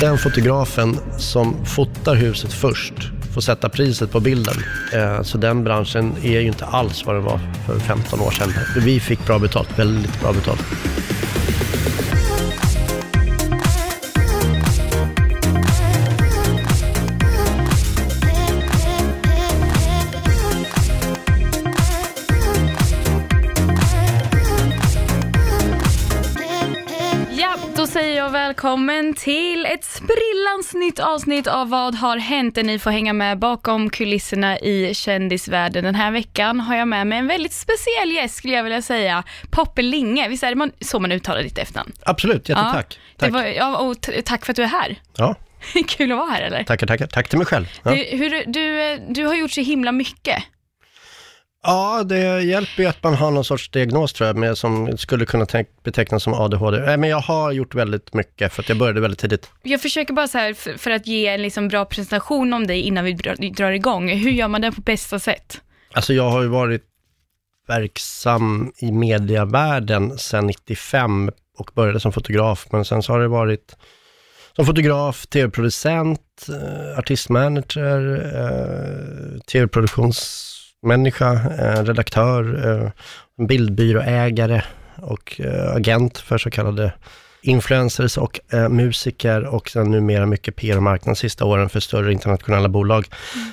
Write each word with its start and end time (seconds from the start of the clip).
Den 0.00 0.18
fotografen 0.18 0.96
som 1.18 1.64
fotar 1.64 2.14
huset 2.14 2.52
först 2.52 2.94
får 3.34 3.40
sätta 3.40 3.68
priset 3.68 4.10
på 4.10 4.20
bilden. 4.20 4.54
Eh, 4.92 5.22
så 5.22 5.38
den 5.38 5.64
branschen 5.64 6.12
är 6.22 6.40
ju 6.40 6.46
inte 6.46 6.64
alls 6.64 7.06
vad 7.06 7.14
den 7.16 7.24
var 7.24 7.40
för 7.66 7.78
15 7.78 8.20
år 8.20 8.30
sedan. 8.30 8.48
Vi 8.76 9.00
fick 9.00 9.26
bra 9.26 9.38
betalt, 9.38 9.78
väldigt 9.78 10.20
bra 10.20 10.32
betalt. 10.32 10.62
Välkommen 28.62 29.14
till 29.14 29.66
ett 29.66 29.84
sprillans 29.84 30.74
nytt 30.74 30.98
avsnitt 30.98 31.46
av 31.46 31.68
Vad 31.68 31.94
har 31.94 32.16
hänt? 32.16 32.54
Där 32.54 32.62
ni 32.62 32.78
får 32.78 32.90
hänga 32.90 33.12
med 33.12 33.38
bakom 33.38 33.90
kulisserna 33.90 34.58
i 34.58 34.94
kändisvärlden. 34.94 35.84
Den 35.84 35.94
här 35.94 36.10
veckan 36.10 36.60
har 36.60 36.76
jag 36.76 36.88
med 36.88 37.06
mig 37.06 37.18
en 37.18 37.26
väldigt 37.26 37.52
speciell 37.52 38.12
gäst 38.12 38.34
skulle 38.34 38.54
jag 38.54 38.62
vilja 38.62 38.82
säga. 38.82 39.24
Poppe 39.50 39.82
Linge, 39.82 40.28
visst 40.28 40.42
är 40.42 40.48
det 40.48 40.54
man, 40.54 40.72
så 40.80 41.00
man 41.00 41.12
uttalar 41.12 41.42
ditt 41.42 41.58
efternamn? 41.58 41.92
Absolut, 42.02 42.48
jättetack. 42.48 42.98
Det 43.16 43.18
Tack. 43.18 43.32
var, 43.32 43.44
ja, 43.44 43.76
och 43.76 43.96
tack 44.24 44.44
för 44.44 44.52
att 44.52 44.56
du 44.56 44.62
är 44.62 44.66
här. 44.66 44.96
Ja, 45.16 45.34
Kul 45.88 46.12
att 46.12 46.18
vara 46.18 46.30
här 46.30 46.42
eller? 46.42 46.64
tackar, 46.64 46.86
tackar. 46.86 47.06
Tack 47.06 47.28
till 47.28 47.38
mig 47.38 47.46
själv. 47.46 47.66
Ja. 47.82 47.90
Du, 47.90 47.96
hur, 47.96 48.44
du, 48.46 48.98
du 49.08 49.26
har 49.26 49.34
gjort 49.34 49.50
så 49.50 49.60
himla 49.60 49.92
mycket. 49.92 50.44
Ja, 51.62 52.02
det 52.04 52.42
hjälper 52.42 52.82
ju 52.82 52.88
att 52.88 53.02
man 53.02 53.14
har 53.14 53.30
någon 53.30 53.44
sorts 53.44 53.70
diagnos 53.70 54.12
tror 54.12 54.26
jag, 54.26 54.36
med, 54.36 54.58
som 54.58 54.98
skulle 54.98 55.26
kunna 55.26 55.46
betecknas 55.82 56.22
som 56.22 56.34
ADHD. 56.34 56.78
Nej, 56.80 56.96
men 56.96 57.10
jag 57.10 57.20
har 57.20 57.52
gjort 57.52 57.74
väldigt 57.74 58.14
mycket 58.14 58.52
för 58.52 58.62
att 58.62 58.68
jag 58.68 58.78
började 58.78 59.00
väldigt 59.00 59.20
tidigt. 59.20 59.50
Jag 59.62 59.80
försöker 59.80 60.14
bara 60.14 60.28
så 60.28 60.38
här, 60.38 60.54
för, 60.54 60.74
för 60.74 60.90
att 60.90 61.06
ge 61.06 61.26
en 61.26 61.42
liksom 61.42 61.68
bra 61.68 61.84
presentation 61.84 62.52
om 62.52 62.66
dig 62.66 62.80
innan 62.80 63.04
vi 63.04 63.12
drar, 63.12 63.54
drar 63.54 63.70
igång. 63.70 64.08
Hur 64.08 64.30
gör 64.30 64.48
man 64.48 64.60
det 64.60 64.72
på 64.72 64.80
bästa 64.80 65.18
sätt? 65.18 65.60
Alltså 65.92 66.14
jag 66.14 66.30
har 66.30 66.42
ju 66.42 66.48
varit 66.48 66.82
verksam 67.68 68.72
i 68.76 68.92
medievärlden 68.92 70.18
sedan 70.18 70.46
95 70.46 71.30
och 71.58 71.70
började 71.74 72.00
som 72.00 72.12
fotograf, 72.12 72.66
men 72.70 72.84
sen 72.84 73.02
så 73.02 73.12
har 73.12 73.20
det 73.20 73.28
varit 73.28 73.76
som 74.56 74.66
fotograf, 74.66 75.26
tv-producent, 75.26 76.48
eh, 76.48 76.98
artistmanager, 76.98 78.30
eh, 78.34 79.40
tv-produktionsmänniska, 80.82 81.32
eh, 81.32 81.84
redaktör, 81.84 82.68
eh, 83.38 83.46
bildbyråägare 83.46 84.62
och 84.96 85.40
eh, 85.40 85.74
agent 85.76 86.18
för 86.18 86.38
så 86.38 86.50
kallade 86.50 86.92
influencers 87.42 88.18
och 88.18 88.40
eh, 88.52 88.68
musiker 88.68 89.44
och 89.44 89.68
sen 89.68 89.90
numera 89.90 90.26
mycket 90.26 90.56
PR 90.56 90.76
och 90.76 90.82
marknad 90.82 91.18
sista 91.18 91.44
åren 91.44 91.68
för 91.68 91.80
större 91.80 92.12
internationella 92.12 92.68
bolag. 92.68 93.06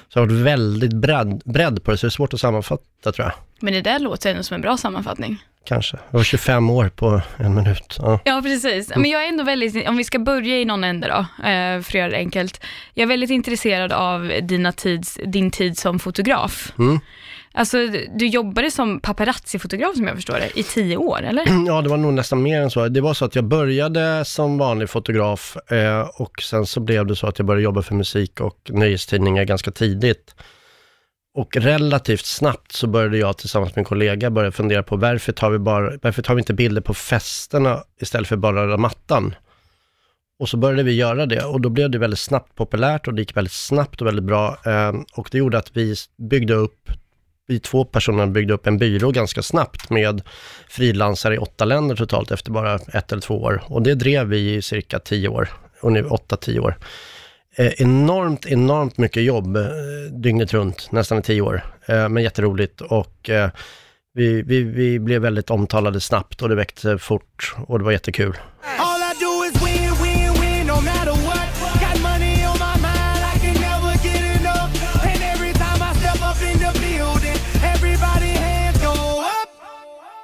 Så 0.10 0.20
det 0.20 0.20
har 0.20 0.28
varit 0.28 0.46
väldigt 0.46 0.94
bredd, 0.94 1.42
bredd 1.46 1.84
på 1.84 1.92
det, 1.92 1.98
så 1.98 2.06
det 2.06 2.10
är 2.10 2.12
svårt 2.12 2.34
att 2.34 2.40
sammanfatta 2.40 3.12
tror 3.12 3.28
jag. 3.28 3.34
Men 3.62 3.74
det 3.74 3.82
där 3.82 4.00
låter 4.00 4.32
ändå 4.32 4.44
som 4.44 4.56
en 4.56 4.62
bra 4.62 4.78
sammanfattning. 4.78 5.44
Kanske. 5.66 5.98
Det 5.98 6.18
var 6.18 6.24
25 6.24 6.70
år 6.70 6.90
på 6.90 7.22
en 7.38 7.56
minut. 7.56 7.98
Ja. 8.00 8.20
Ja, 8.26 8.42
precis. 8.44 8.92
Men 8.96 9.06
jag 9.06 9.24
är 9.24 9.28
ändå 9.28 9.44
väldigt, 9.44 9.88
om 9.88 9.98
vi 9.98 10.04
ska 10.04 10.20
börja 10.20 10.60
i 10.60 10.66
någon 10.66 10.84
ände 10.84 11.08
då, 11.08 11.48
eh, 11.48 11.82
för 11.82 11.90
att 11.90 11.94
göra 11.94 12.10
det 12.10 12.18
enkelt. 12.18 12.64
Jag 12.94 13.04
är 13.04 13.08
väldigt 13.08 13.30
intresserad 13.30 13.92
av 13.92 14.32
dina 14.42 14.72
tids, 14.72 15.20
din 15.26 15.52
tid 15.52 15.78
som 15.78 16.00
fotograf. 16.00 16.72
Mm. 16.80 17.00
Alltså, 17.54 17.78
du 18.16 18.28
jobbade 18.28 18.72
som 18.72 19.00
paparazzi-fotograf 19.00 19.96
som 19.96 20.08
jag 20.08 20.16
förstår 20.16 20.34
det, 20.34 20.60
i 20.60 20.64
tio 20.64 20.98
år, 20.98 21.22
eller? 21.22 21.44
ja, 21.68 21.82
det 21.82 21.90
var 21.90 21.98
nog 21.98 22.14
nästan 22.14 22.42
mer 22.42 22.62
än 22.62 22.72
så. 22.72 22.88
Det 22.88 23.02
var 23.02 23.14
så 23.14 23.26
att 23.26 23.36
jag 23.36 23.46
började 23.46 24.26
som 24.26 24.58
vanlig 24.58 24.90
fotograf 24.90 25.58
eh, 25.72 26.02
och 26.02 26.42
sen 26.42 26.66
så 26.66 26.80
blev 26.80 27.06
det 27.06 27.16
så 27.16 27.28
att 27.28 27.40
jag 27.40 27.46
började 27.46 27.64
jobba 27.64 27.82
för 27.82 27.96
musik 27.96 28.42
och 28.42 28.58
nöjestidningar 28.70 29.44
ganska 29.44 29.72
tidigt. 29.72 30.36
Och 31.34 31.58
relativt 31.58 32.26
snabbt 32.26 32.72
så 32.72 32.88
började 32.88 33.18
jag 33.18 33.38
tillsammans 33.38 33.72
med 33.72 33.78
en 33.78 33.86
kollega 33.86 34.30
börja 34.30 34.52
fundera 34.52 34.84
på 34.84 34.96
varför 34.98 35.32
tar 35.32 35.50
vi, 35.50 35.60
bara, 35.60 35.98
varför 36.02 36.22
tar 36.22 36.36
vi 36.36 36.40
inte 36.40 36.54
bilder 36.54 36.82
på 36.82 36.94
festerna 36.94 37.84
istället 38.02 38.28
för 38.28 38.36
bara 38.36 38.64
röda 38.64 38.78
mattan? 38.78 39.36
Och 40.40 40.50
så 40.50 40.58
började 40.58 40.84
vi 40.84 40.94
göra 40.94 41.26
det 41.26 41.44
och 41.44 41.62
då 41.62 41.70
blev 41.70 41.90
det 41.90 41.98
väldigt 41.98 42.20
snabbt 42.20 42.56
populärt 42.56 43.08
och 43.08 43.14
det 43.14 43.22
gick 43.22 43.38
väldigt 43.38 43.54
snabbt 43.54 44.02
och 44.02 44.08
väldigt 44.08 44.26
bra. 44.26 44.58
Ehm, 44.66 45.06
och 45.16 45.30
det 45.32 45.38
gjorde 45.38 45.58
att 45.58 45.78
vi 45.78 45.96
byggde 46.30 46.54
upp, 46.54 46.90
vi 47.48 47.60
två 47.60 47.86
personer 47.86 48.28
byggde 48.28 48.54
upp 48.54 48.68
en 48.68 48.78
byrå 48.78 49.12
ganska 49.12 49.42
snabbt 49.42 49.90
med 49.90 50.22
frilansare 50.68 51.36
i 51.36 51.38
åtta 51.38 51.66
länder 51.66 51.96
totalt 51.96 52.32
efter 52.32 52.52
bara 52.52 52.76
ett 52.76 53.12
eller 53.12 53.22
två 53.22 53.42
år. 53.42 53.64
Och 53.66 53.82
det 53.82 53.96
drev 53.96 54.28
vi 54.28 54.56
i 54.56 54.62
cirka 54.62 55.00
tio 55.00 55.28
år, 55.30 55.50
och 55.82 55.92
nu 55.92 56.06
åtta, 56.06 56.38
tio 56.38 56.60
år. 56.60 56.78
Eh, 57.56 57.82
enormt, 57.82 58.46
enormt 58.46 58.98
mycket 58.98 59.24
jobb 59.24 59.56
eh, 59.58 59.64
dygnet 60.12 60.54
runt, 60.54 60.92
nästan 60.92 61.18
i 61.18 61.22
tio 61.22 61.42
år. 61.42 61.62
Eh, 61.86 62.10
men 62.10 62.24
jätteroligt 62.24 62.82
och 62.82 63.30
vi, 64.14 64.42
vi, 64.42 64.64
vi 64.64 65.00
blev 65.00 65.22
väldigt 65.22 65.50
omtalade 65.50 66.00
snabbt 66.00 66.42
och 66.42 66.50
det 66.50 66.56
växte 66.56 66.98
fort 66.98 67.56
och 67.68 67.80
det 67.80 67.86
var 67.86 67.92
jättekul. 67.92 68.38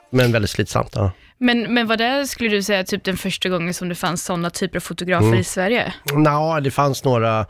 Men 0.09 0.31
väldigt 0.31 0.52
slitsamt. 0.52 0.90
Ja. 0.96 1.12
Men, 1.38 1.73
men 1.73 1.88
vad 1.88 1.97
det 1.97 2.28
skulle 2.28 2.50
du 2.50 2.63
säga 2.63 2.84
typ 2.84 3.03
den 3.03 3.18
första 3.18 3.50
gången 3.50 3.73
som 3.73 3.90
det 3.90 3.96
fanns 3.96 4.23
sådana 4.25 4.50
typer 4.50 4.78
av 4.78 4.81
fotografer 4.81 5.28
Mm. 5.28 5.40
i 5.40 5.44
Sverige? 5.44 5.94
Nå, 6.13 6.59
det 6.59 6.72
fanns 6.72 7.03
några 7.03 7.46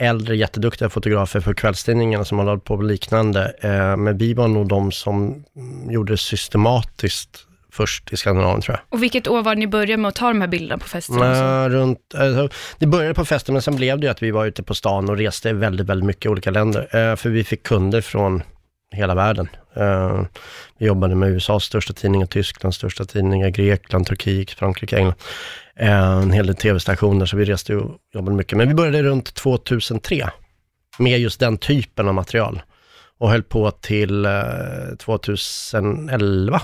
äldre 0.00 0.36
jätteduktiga 0.36 0.88
fotografer 0.88 1.40
för 1.40 1.54
kvällstidningarna 1.54 2.24
som 2.24 2.38
hade 2.38 2.50
hållit 2.50 2.64
på 2.64 2.76
med 2.76 2.86
liknande. 2.86 3.52
Eh, 3.60 3.96
men 3.96 4.18
vi 4.18 4.34
var 4.34 4.48
nog 4.48 4.68
de 4.68 4.92
som 4.92 5.44
gjorde 5.90 6.12
det 6.12 6.18
systematiskt 6.18 7.44
först 7.72 8.12
i 8.12 8.16
Skandinavien 8.16 8.60
tror 8.60 8.76
jag. 8.76 8.94
Och 8.98 9.02
vilket 9.02 9.28
år 9.28 9.42
var 9.42 9.54
det 9.54 9.58
ni 9.58 9.66
började 9.66 9.96
med 10.02 10.08
att 10.08 10.14
ta 10.14 10.28
de 10.28 10.40
här 10.40 10.48
bilderna 10.48 10.78
på 10.78 10.96
och 10.98 11.02
så? 11.04 11.24
Eh, 11.24 11.68
runt, 11.68 11.98
eh, 12.14 12.44
det 12.78 12.86
började 12.86 13.14
på 13.14 13.24
festen 13.24 13.52
men 13.52 13.62
sen 13.62 13.76
blev 13.76 14.00
det 14.00 14.06
ju 14.06 14.10
att 14.10 14.22
vi 14.22 14.30
var 14.30 14.46
ute 14.46 14.62
på 14.62 14.74
stan 14.74 15.08
och 15.10 15.16
reste 15.16 15.52
väldigt, 15.52 15.86
väldigt 15.86 16.06
mycket 16.06 16.26
i 16.26 16.28
olika 16.28 16.50
länder. 16.50 16.80
Eh, 17.10 17.16
för 17.16 17.30
vi 17.30 17.44
fick 17.44 17.62
kunder 17.62 18.00
från 18.00 18.42
hela 18.92 19.14
världen. 19.14 19.48
Eh, 19.76 20.22
vi 20.78 20.86
jobbade 20.86 21.14
med 21.14 21.30
USAs 21.30 21.64
största 21.64 21.92
tidningar, 21.92 22.26
Tysklands 22.26 22.76
största 22.76 23.04
tidningar, 23.04 23.48
Grekland, 23.48 24.06
Turkiet, 24.06 24.50
Frankrike, 24.50 24.96
England. 24.96 25.14
Eh, 25.76 26.22
en 26.22 26.30
hel 26.30 26.46
del 26.46 26.56
tv-stationer, 26.56 27.26
så 27.26 27.36
vi 27.36 27.44
reste 27.44 27.76
och 27.76 27.96
jobbade 28.14 28.36
mycket. 28.36 28.58
Men 28.58 28.68
vi 28.68 28.74
började 28.74 29.02
runt 29.02 29.34
2003 29.34 30.30
med 30.98 31.20
just 31.20 31.40
den 31.40 31.58
typen 31.58 32.08
av 32.08 32.14
material 32.14 32.62
och 33.18 33.30
höll 33.30 33.42
på 33.42 33.70
till 33.70 34.24
eh, 34.24 34.32
2011. 34.98 36.60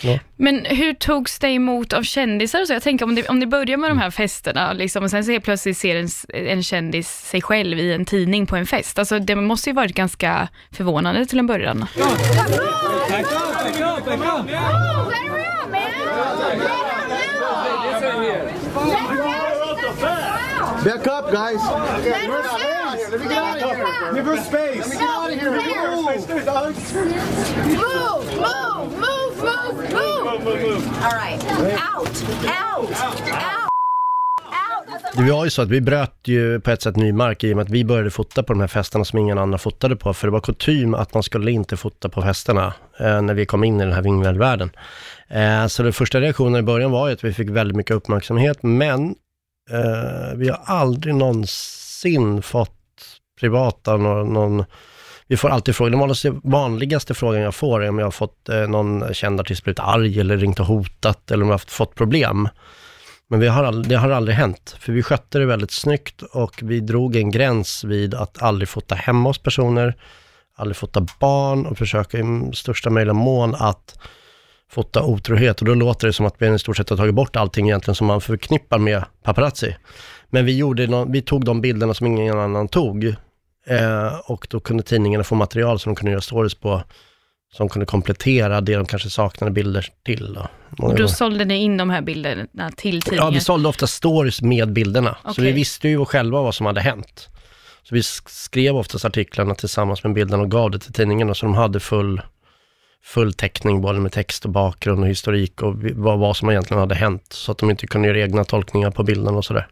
Ja. 0.00 0.18
Men 0.36 0.64
hur 0.64 0.94
togs 0.94 1.38
det 1.38 1.48
emot 1.48 1.92
av 1.92 2.02
kändisar 2.02 2.60
och 2.60 2.66
så? 2.66 2.72
Jag 2.72 2.82
tänker 2.82 3.04
om 3.04 3.14
ni, 3.14 3.22
om 3.22 3.38
ni 3.38 3.46
börjar 3.46 3.76
med 3.76 3.90
de 3.90 3.98
här 3.98 4.10
festerna 4.10 4.72
liksom, 4.72 5.04
och 5.04 5.10
sen 5.10 5.24
så 5.24 5.32
helt 5.32 5.44
plötsligt 5.44 5.78
ser 5.78 5.96
en, 5.96 6.08
en 6.48 6.62
kändis 6.62 7.08
sig 7.08 7.42
själv 7.42 7.78
i 7.78 7.92
en 7.92 8.04
tidning 8.04 8.46
på 8.46 8.56
en 8.56 8.66
fest. 8.66 8.98
Alltså 8.98 9.18
det 9.18 9.36
måste 9.36 9.70
ju 9.70 9.74
varit 9.74 9.94
ganska 9.94 10.48
förvånande 10.70 11.26
till 11.26 11.38
en 11.38 11.46
början. 11.46 11.86
Back 20.84 21.06
up, 21.06 21.30
guys. 21.32 21.62
Give 24.14 24.24
her 24.24 24.36
space. 24.36 24.98
Move, 27.64 28.24
move, 28.40 28.81
move, 30.32 30.44
move, 30.44 30.62
move. 30.62 30.86
All 31.02 31.12
right. 31.12 31.42
Out, 31.96 32.24
out, 32.72 32.90
out. 32.90 33.32
Det 35.16 35.32
var 35.32 35.44
ju 35.44 35.50
så 35.50 35.62
att 35.62 35.68
vi 35.68 35.80
bröt 35.80 36.20
ju 36.24 36.60
på 36.60 36.70
ett 36.70 36.82
sätt 36.82 36.96
ny 36.96 37.12
mark 37.12 37.44
i 37.44 37.52
och 37.52 37.56
med 37.56 37.62
att 37.62 37.70
vi 37.70 37.84
började 37.84 38.10
fota 38.10 38.42
på 38.42 38.52
de 38.52 38.60
här 38.60 38.68
festerna 38.68 39.04
som 39.04 39.18
ingen 39.18 39.38
annan 39.38 39.58
fotade 39.58 39.96
på. 39.96 40.14
För 40.14 40.26
det 40.26 40.30
var 40.30 40.40
kutym 40.40 40.94
att 40.94 41.14
man 41.14 41.22
skulle 41.22 41.50
inte 41.50 41.76
fota 41.76 42.08
på 42.08 42.22
festerna 42.22 42.74
eh, 43.00 43.22
när 43.22 43.34
vi 43.34 43.46
kom 43.46 43.64
in 43.64 43.80
i 43.80 43.84
den 43.84 43.92
här 43.92 44.02
vingvärdvärlden. 44.02 44.70
Eh, 45.28 45.66
så 45.66 45.82
den 45.82 45.92
första 45.92 46.20
reaktionen 46.20 46.60
i 46.60 46.62
början 46.62 46.90
var 46.90 47.08
ju 47.08 47.12
att 47.12 47.24
vi 47.24 47.32
fick 47.32 47.50
väldigt 47.50 47.76
mycket 47.76 47.96
uppmärksamhet, 47.96 48.62
men 48.62 49.14
eh, 49.70 50.36
vi 50.36 50.48
har 50.48 50.60
aldrig 50.64 51.14
någonsin 51.14 52.42
fått 52.42 52.70
privata 53.40 53.96
någon, 53.96 54.32
någon 54.32 54.64
vi 55.26 55.36
får 55.36 55.48
alltid 55.48 55.76
frågor, 55.76 55.90
den 55.90 56.00
vanligaste, 56.00 56.40
vanligaste 56.44 57.14
frågan 57.14 57.42
jag 57.42 57.54
får 57.54 57.84
är 57.84 57.88
om 57.88 57.98
jag 57.98 58.06
har 58.06 58.10
fått 58.10 58.48
eh, 58.48 58.68
någon 58.68 59.14
känd 59.14 59.40
artist 59.40 59.64
blivit 59.64 59.80
arg 59.80 60.20
eller 60.20 60.36
ringt 60.36 60.60
och 60.60 60.66
hotat 60.66 61.30
eller 61.30 61.42
om 61.42 61.48
jag 61.48 61.54
har 61.54 61.58
fått 61.58 61.94
problem. 61.94 62.48
Men 63.28 63.40
vi 63.40 63.48
har 63.48 63.64
all, 63.64 63.82
det 63.82 63.94
har 63.94 64.10
aldrig 64.10 64.36
hänt, 64.36 64.76
för 64.78 64.92
vi 64.92 65.02
skötte 65.02 65.38
det 65.38 65.46
väldigt 65.46 65.70
snyggt 65.70 66.22
och 66.22 66.60
vi 66.62 66.80
drog 66.80 67.16
en 67.16 67.30
gräns 67.30 67.84
vid 67.84 68.14
att 68.14 68.42
aldrig 68.42 68.68
fota 68.68 68.94
hemma 68.94 69.28
hos 69.28 69.38
personer, 69.38 69.96
aldrig 70.56 70.76
fota 70.76 71.06
barn 71.20 71.66
och 71.66 71.78
försöka 71.78 72.18
i 72.18 72.50
största 72.54 72.90
möjliga 72.90 73.14
mån 73.14 73.54
att 73.54 73.98
fota 74.70 75.02
otrohet 75.02 75.60
och 75.60 75.66
då 75.66 75.74
låter 75.74 76.06
det 76.06 76.12
som 76.12 76.26
att 76.26 76.34
vi 76.38 76.54
i 76.54 76.58
stort 76.58 76.76
sett 76.76 76.90
har 76.90 76.96
tagit 76.96 77.14
bort 77.14 77.36
allting 77.36 77.68
egentligen 77.68 77.94
som 77.94 78.06
man 78.06 78.20
förknippar 78.20 78.78
med 78.78 79.04
paparazzi. 79.22 79.76
Men 80.30 80.44
vi, 80.44 80.56
gjorde 80.56 81.06
vi 81.08 81.22
tog 81.22 81.44
de 81.44 81.60
bilderna 81.60 81.94
som 81.94 82.06
ingen 82.06 82.38
annan 82.38 82.68
tog 82.68 83.14
eh, 83.66 84.14
och 84.30 84.46
då 84.50 84.60
kunde 84.60 84.82
tidningarna 84.82 85.24
få 85.24 85.34
material 85.34 85.78
som 85.78 85.92
de 85.94 85.96
kunde 85.96 86.10
göra 86.10 86.20
stories 86.20 86.54
på 86.54 86.82
som 87.54 87.68
kunde 87.68 87.86
komplettera 87.86 88.60
det 88.60 88.74
de 88.74 88.86
kanske 88.86 89.10
saknade 89.10 89.50
bilder 89.52 89.86
till. 90.04 90.34
Då. 90.34 90.48
Och 90.86 90.94
då 90.94 91.08
sålde 91.08 91.44
ni 91.44 91.54
in 91.56 91.76
de 91.76 91.90
här 91.90 92.02
bilderna 92.02 92.70
till 92.76 92.94
Ja, 92.94 93.00
tidningen? 93.00 93.32
vi 93.34 93.40
sålde 93.40 93.68
ofta 93.68 93.86
stories 93.86 94.42
med 94.42 94.72
bilderna. 94.72 95.16
Så 95.24 95.30
Okej. 95.30 95.44
vi 95.44 95.52
visste 95.52 95.88
ju 95.88 96.04
själva 96.04 96.42
vad 96.42 96.54
som 96.54 96.66
hade 96.66 96.80
hänt. 96.80 97.28
Så 97.82 97.94
vi 97.94 98.00
sk- 98.00 98.28
skrev 98.28 98.76
oftast 98.76 99.04
artiklarna 99.04 99.54
tillsammans 99.54 100.04
med 100.04 100.12
bilderna 100.14 100.42
och 100.42 100.50
gav 100.50 100.70
det 100.70 100.78
till 100.78 100.92
tidningarna 100.92 101.34
så 101.34 101.46
de 101.46 101.54
hade 101.54 101.80
full, 101.80 102.20
full 103.04 103.32
täckning 103.32 103.80
både 103.80 104.00
med 104.00 104.12
text 104.12 104.44
och 104.44 104.50
bakgrund 104.50 105.00
och 105.02 105.08
historik 105.08 105.62
och 105.62 105.74
vad, 105.94 106.18
vad 106.18 106.36
som 106.36 106.50
egentligen 106.50 106.80
hade 106.80 106.94
hänt. 106.94 107.24
Så 107.30 107.52
att 107.52 107.58
de 107.58 107.70
inte 107.70 107.86
kunde 107.86 108.08
göra 108.08 108.18
egna 108.20 108.44
tolkningar 108.44 108.90
på 108.90 109.02
bilden 109.02 109.34
och 109.34 109.44
sådär. 109.44 109.66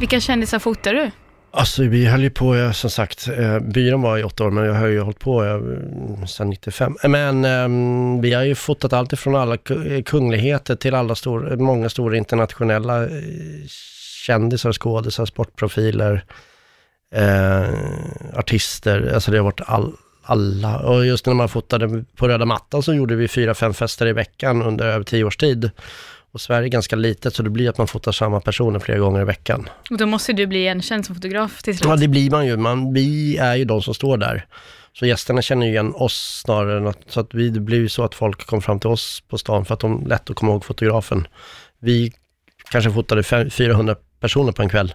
Vilka 0.00 0.20
kändisar 0.20 0.58
fotar 0.58 0.94
du? 0.94 1.10
Alltså 1.56 1.82
vi 1.82 2.06
höll 2.06 2.22
ju 2.22 2.30
på, 2.30 2.54
eh, 2.54 2.72
som 2.72 2.90
sagt, 2.90 3.28
eh, 3.28 3.58
byrån 3.58 4.02
var 4.02 4.18
i 4.18 4.24
åtta 4.24 4.44
år, 4.44 4.50
men 4.50 4.64
jag 4.64 4.74
har 4.74 4.86
ju 4.86 5.00
hållit 5.00 5.18
på 5.18 5.44
eh, 5.44 6.26
sedan 6.26 6.50
95. 6.50 6.96
Men 7.04 7.44
eh, 7.44 8.20
vi 8.22 8.32
har 8.32 8.42
ju 8.42 8.54
fotat 8.54 8.92
allt 8.92 9.12
ifrån 9.12 9.36
alla 9.36 9.54
eh, 9.54 10.02
kungligheter 10.02 10.76
till 10.76 10.94
alla 10.94 11.14
stor, 11.14 11.56
många 11.56 11.88
stora 11.88 12.16
internationella 12.16 13.02
eh, 13.02 13.08
kändisar, 14.26 14.72
skådisar, 14.72 15.26
sportprofiler, 15.26 16.24
eh, 17.14 17.68
artister, 18.38 19.12
alltså 19.14 19.30
det 19.30 19.36
har 19.36 19.44
varit 19.44 19.60
all, 19.66 19.92
alla. 20.22 20.78
Och 20.78 21.06
just 21.06 21.26
när 21.26 21.34
man 21.34 21.48
fotade 21.48 22.04
på 22.16 22.28
röda 22.28 22.44
mattan 22.44 22.82
så 22.82 22.94
gjorde 22.94 23.16
vi 23.16 23.28
fyra, 23.28 23.54
fem 23.54 23.74
fester 23.74 24.06
i 24.06 24.12
veckan 24.12 24.62
under 24.62 24.86
över 24.86 25.04
tio 25.04 25.24
års 25.24 25.36
tid. 25.36 25.70
Och 26.34 26.40
Sverige 26.40 26.66
är 26.66 26.70
ganska 26.70 26.96
litet 26.96 27.34
så 27.34 27.42
det 27.42 27.50
blir 27.50 27.68
att 27.68 27.78
man 27.78 27.86
fotar 27.86 28.12
samma 28.12 28.40
personer 28.40 28.78
flera 28.78 28.98
gånger 28.98 29.20
i 29.20 29.24
veckan. 29.24 29.68
Och 29.90 29.96
då 29.98 30.06
måste 30.06 30.32
du 30.32 30.46
bli 30.46 30.58
igenkänd 30.58 31.06
som 31.06 31.14
fotograf 31.14 31.62
till 31.62 31.78
slut. 31.78 31.88
Ja, 31.90 31.96
det 31.96 32.08
blir 32.08 32.30
man 32.30 32.46
ju. 32.46 32.56
Man, 32.56 32.92
vi 32.92 33.36
är 33.36 33.54
ju 33.54 33.64
de 33.64 33.82
som 33.82 33.94
står 33.94 34.16
där. 34.16 34.46
Så 34.92 35.06
gästerna 35.06 35.42
känner 35.42 35.66
ju 35.66 35.72
igen 35.72 35.92
oss 35.94 36.40
snarare 36.44 36.76
än 36.78 36.86
att, 36.86 36.98
så 37.08 37.20
att 37.20 37.34
vi, 37.34 37.50
det 37.50 37.60
blir 37.60 37.78
ju 37.78 37.88
så 37.88 38.04
att 38.04 38.14
folk 38.14 38.46
kom 38.46 38.62
fram 38.62 38.80
till 38.80 38.90
oss 38.90 39.22
på 39.28 39.38
stan 39.38 39.64
för 39.64 39.74
att 39.74 39.80
de 39.80 40.06
lätt 40.06 40.30
att 40.30 40.36
komma 40.36 40.52
ihåg 40.52 40.64
fotografen. 40.64 41.26
Vi 41.80 42.12
kanske 42.70 42.90
fotade 42.90 43.22
fem- 43.22 43.50
400 43.50 43.96
personer 44.20 44.52
på 44.52 44.62
en 44.62 44.68
kväll. 44.68 44.94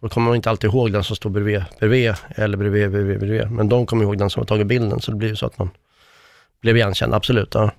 Och 0.00 0.08
då 0.08 0.14
kommer 0.14 0.26
man 0.26 0.36
inte 0.36 0.50
alltid 0.50 0.70
ihåg 0.70 0.92
den 0.92 1.04
som 1.04 1.16
står 1.16 1.30
bredvid, 1.30 1.64
bredvid 1.78 2.14
eller 2.28 2.56
bredvid, 2.56 2.90
bredvid, 2.90 3.18
bredvid. 3.18 3.50
Men 3.50 3.68
de 3.68 3.86
kommer 3.86 4.04
ihåg 4.04 4.18
den 4.18 4.30
som 4.30 4.40
har 4.40 4.46
tagit 4.46 4.66
bilden, 4.66 5.00
så 5.00 5.10
det 5.10 5.16
blir 5.16 5.28
ju 5.28 5.36
så 5.36 5.46
att 5.46 5.58
man 5.58 5.70
blev 6.62 6.76
igenkänd, 6.76 7.14
absolut. 7.14 7.54
Ja. 7.54 7.70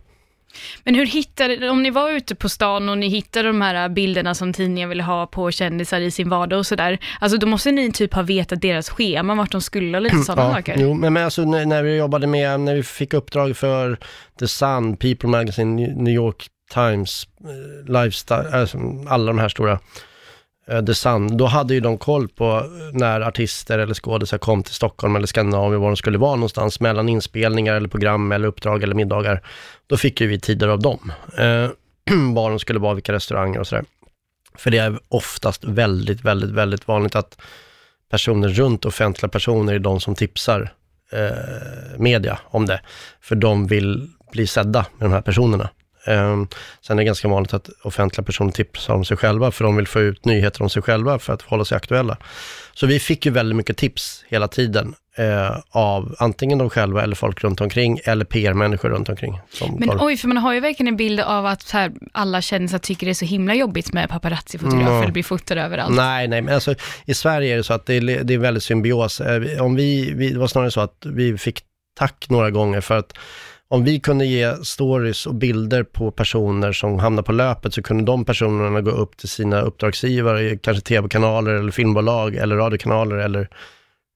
Men 0.84 0.96
hur 0.96 1.06
hittade, 1.06 1.70
om 1.70 1.84
ni 1.84 1.90
var 1.90 2.12
ute 2.12 2.36
på 2.36 2.50
stan 2.50 2.90
och 2.90 2.98
ni 2.98 3.08
hittade 3.08 3.48
de 3.48 3.62
här 3.62 3.90
bilderna 3.90 4.36
som 4.36 4.54
tidningen 4.54 4.90
ville 4.90 5.04
ha 5.04 5.28
på 5.28 5.52
kändisar 5.52 6.02
i 6.02 6.12
sin 6.12 6.30
vardag 6.30 6.60
och 6.60 6.66
sådär, 6.66 7.00
alltså 7.20 7.38
då 7.38 7.48
måste 7.48 7.72
ni 7.72 7.92
typ 7.92 8.14
ha 8.14 8.22
vetat 8.22 8.62
deras 8.62 8.90
schema, 8.90 9.36
vart 9.36 9.52
de 9.52 9.62
skulle 9.62 9.98
och 9.98 10.02
lite 10.04 10.18
sådana 10.18 10.54
saker. 10.54 10.76
Jo, 10.78 10.94
men, 10.94 11.14
men 11.14 11.24
alltså 11.24 11.46
när, 11.46 11.66
när 11.66 11.84
vi 11.84 11.98
jobbade 11.98 12.28
med, 12.28 12.60
när 12.60 12.76
vi 12.76 12.84
fick 12.84 13.14
uppdrag 13.14 13.58
för 13.58 13.98
The 14.40 14.48
Sun, 14.48 14.98
People 14.98 15.30
Magazine, 15.30 15.88
New 15.88 16.14
York 16.14 16.48
Times, 16.74 17.28
eh, 17.44 18.04
Lifestyle, 18.04 18.50
alltså 18.54 18.78
alla 19.08 19.26
de 19.26 19.40
här 19.40 19.50
stora, 19.50 19.80
Eh, 20.68 20.86
The 20.86 20.94
Sun, 20.94 21.38
då 21.38 21.46
hade 21.46 21.74
ju 21.74 21.80
de 21.80 21.98
koll 21.98 22.28
på 22.28 22.46
eh, 22.46 22.64
när 22.92 23.22
artister 23.22 23.80
eller 23.80 23.94
skådisar 23.94 24.38
kom 24.38 24.64
till 24.64 24.74
Stockholm 24.74 25.16
eller 25.16 25.28
Skandinavien, 25.28 25.82
var 25.82 25.90
de 25.90 25.98
skulle 25.98 26.18
vara 26.18 26.36
någonstans, 26.36 26.80
mellan 26.80 27.10
inspelningar 27.10 27.76
eller 27.76 27.90
program 27.90 28.32
eller 28.32 28.48
uppdrag 28.48 28.84
eller 28.84 28.96
middagar. 28.96 29.42
Då 29.88 29.98
fick 29.98 30.22
ju 30.22 30.28
vi 30.28 30.40
tider 30.40 30.68
av 30.68 30.80
dem, 30.80 31.12
eh, 31.38 31.70
var 32.34 32.50
de 32.50 32.60
skulle 32.60 32.80
vara, 32.80 32.94
vilka 32.94 33.14
restauranger 33.14 33.60
och 33.60 33.68
sådär. 33.68 33.86
För 34.56 34.72
det 34.72 34.78
är 34.78 35.00
oftast 35.10 35.64
väldigt, 35.64 36.22
väldigt, 36.22 36.50
väldigt 36.50 36.88
vanligt 36.88 37.16
att 37.16 37.38
personer 38.12 38.48
runt 38.48 38.86
offentliga 38.86 39.30
personer 39.30 39.74
är 39.74 39.80
de 39.80 40.00
som 40.00 40.16
tipsar 40.16 40.74
eh, 41.12 41.98
media 41.98 42.40
om 42.44 42.66
det. 42.66 42.82
För 43.22 43.36
de 43.36 43.68
vill 43.68 44.10
bli 44.32 44.48
sedda 44.48 44.86
med 44.98 45.10
de 45.10 45.14
här 45.14 45.22
personerna. 45.22 45.70
Eh, 46.08 46.44
sen 46.82 46.98
är 47.00 47.04
det 47.04 47.04
ganska 47.04 47.28
vanligt 47.28 47.54
att 47.54 47.70
offentliga 47.84 48.26
personer 48.26 48.52
tipsar 48.52 48.94
om 48.94 49.06
sig 49.06 49.18
själva, 49.18 49.52
för 49.52 49.64
de 49.64 49.76
vill 49.76 49.88
få 49.88 50.00
ut 50.00 50.26
nyheter 50.26 50.62
om 50.62 50.70
sig 50.70 50.82
själva 50.82 51.20
för 51.20 51.34
att 51.34 51.42
hålla 51.42 51.66
sig 51.66 51.76
aktuella. 51.76 52.18
Så 52.74 52.88
vi 52.88 53.00
fick 53.00 53.26
ju 53.26 53.32
väldigt 53.32 53.56
mycket 53.56 53.78
tips 53.78 54.26
hela 54.28 54.48
tiden 54.48 54.96
eh, 55.18 55.58
av 55.70 56.16
antingen 56.20 56.58
de 56.58 56.70
själva 56.70 57.04
eller 57.04 57.16
folk 57.16 57.44
runt 57.44 57.62
omkring, 57.62 58.00
eller 58.04 58.26
PR-människor 58.26 58.90
runt 58.90 59.10
omkring. 59.10 59.40
Men 59.80 59.90
tar- 59.90 59.98
oj, 60.06 60.18
för 60.18 60.28
man 60.28 60.38
har 60.38 60.54
ju 60.54 60.60
verkligen 60.60 60.88
en 60.88 60.98
bild 60.98 61.20
av 61.20 61.46
att 61.46 61.72
här, 61.72 61.92
alla 62.12 62.42
kändisar 62.42 62.78
tycker 62.78 63.06
det 63.06 63.12
är 63.12 63.14
så 63.14 63.26
himla 63.26 63.54
jobbigt 63.56 63.94
med 63.94 64.10
paparazzi-fotografer, 64.10 64.98
Mm. 64.98 65.14
blir 65.14 65.24
fotade 65.24 65.62
överallt. 65.62 65.96
Nej, 65.96 66.28
nej, 66.28 66.42
men 66.42 66.54
alltså 66.54 66.76
i 67.06 67.14
Sverige 67.14 67.54
är 67.54 67.58
det 67.58 67.64
så 67.64 67.74
att 67.74 67.86
det 67.86 67.94
är, 67.94 68.24
det 68.24 68.34
är 68.34 68.38
väldigt 68.38 68.64
symbios. 68.64 69.22
Eh, 69.22 69.62
Om 69.64 69.76
vi, 69.76 70.14
vi, 70.14 70.30
det 70.30 70.40
var 70.40 70.48
snarare 70.48 70.72
så 70.72 70.82
att 70.82 71.06
vi 71.06 71.38
fick 71.38 71.62
tack 71.98 72.26
några 72.30 72.52
gånger 72.52 72.82
för 72.82 72.98
att 72.98 73.14
om 73.70 73.84
vi 73.84 74.00
kunde 74.00 74.26
ge 74.26 74.56
stories 74.56 75.26
och 75.26 75.36
bilder 75.36 75.84
på 75.84 76.12
personer 76.12 76.72
som 76.72 77.00
hamnar 77.00 77.24
på 77.24 77.32
löpet 77.32 77.74
så 77.74 77.84
kunde 77.84 78.04
de 78.04 78.26
personerna 78.26 78.82
gå 78.82 78.92
upp 78.92 79.18
till 79.18 79.30
sina 79.30 79.62
uppdragsgivare, 79.62 80.58
kanske 80.58 80.84
tv-kanaler 80.84 81.52
eller 81.52 81.72
filmbolag 81.72 82.36
eller 82.36 82.56
radiokanaler 82.56 83.16
eller 83.16 83.50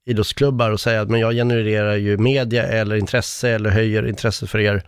idrottsklubbar 0.06 0.72
och 0.72 0.80
säga 0.80 1.02
att 1.02 1.10
men 1.10 1.20
jag 1.20 1.34
genererar 1.34 1.96
ju 1.96 2.18
media 2.18 2.64
eller 2.64 2.96
intresse 2.96 3.50
eller 3.50 3.70
höjer 3.70 4.08
intresset 4.08 4.50
för 4.50 4.60
er. 4.60 4.84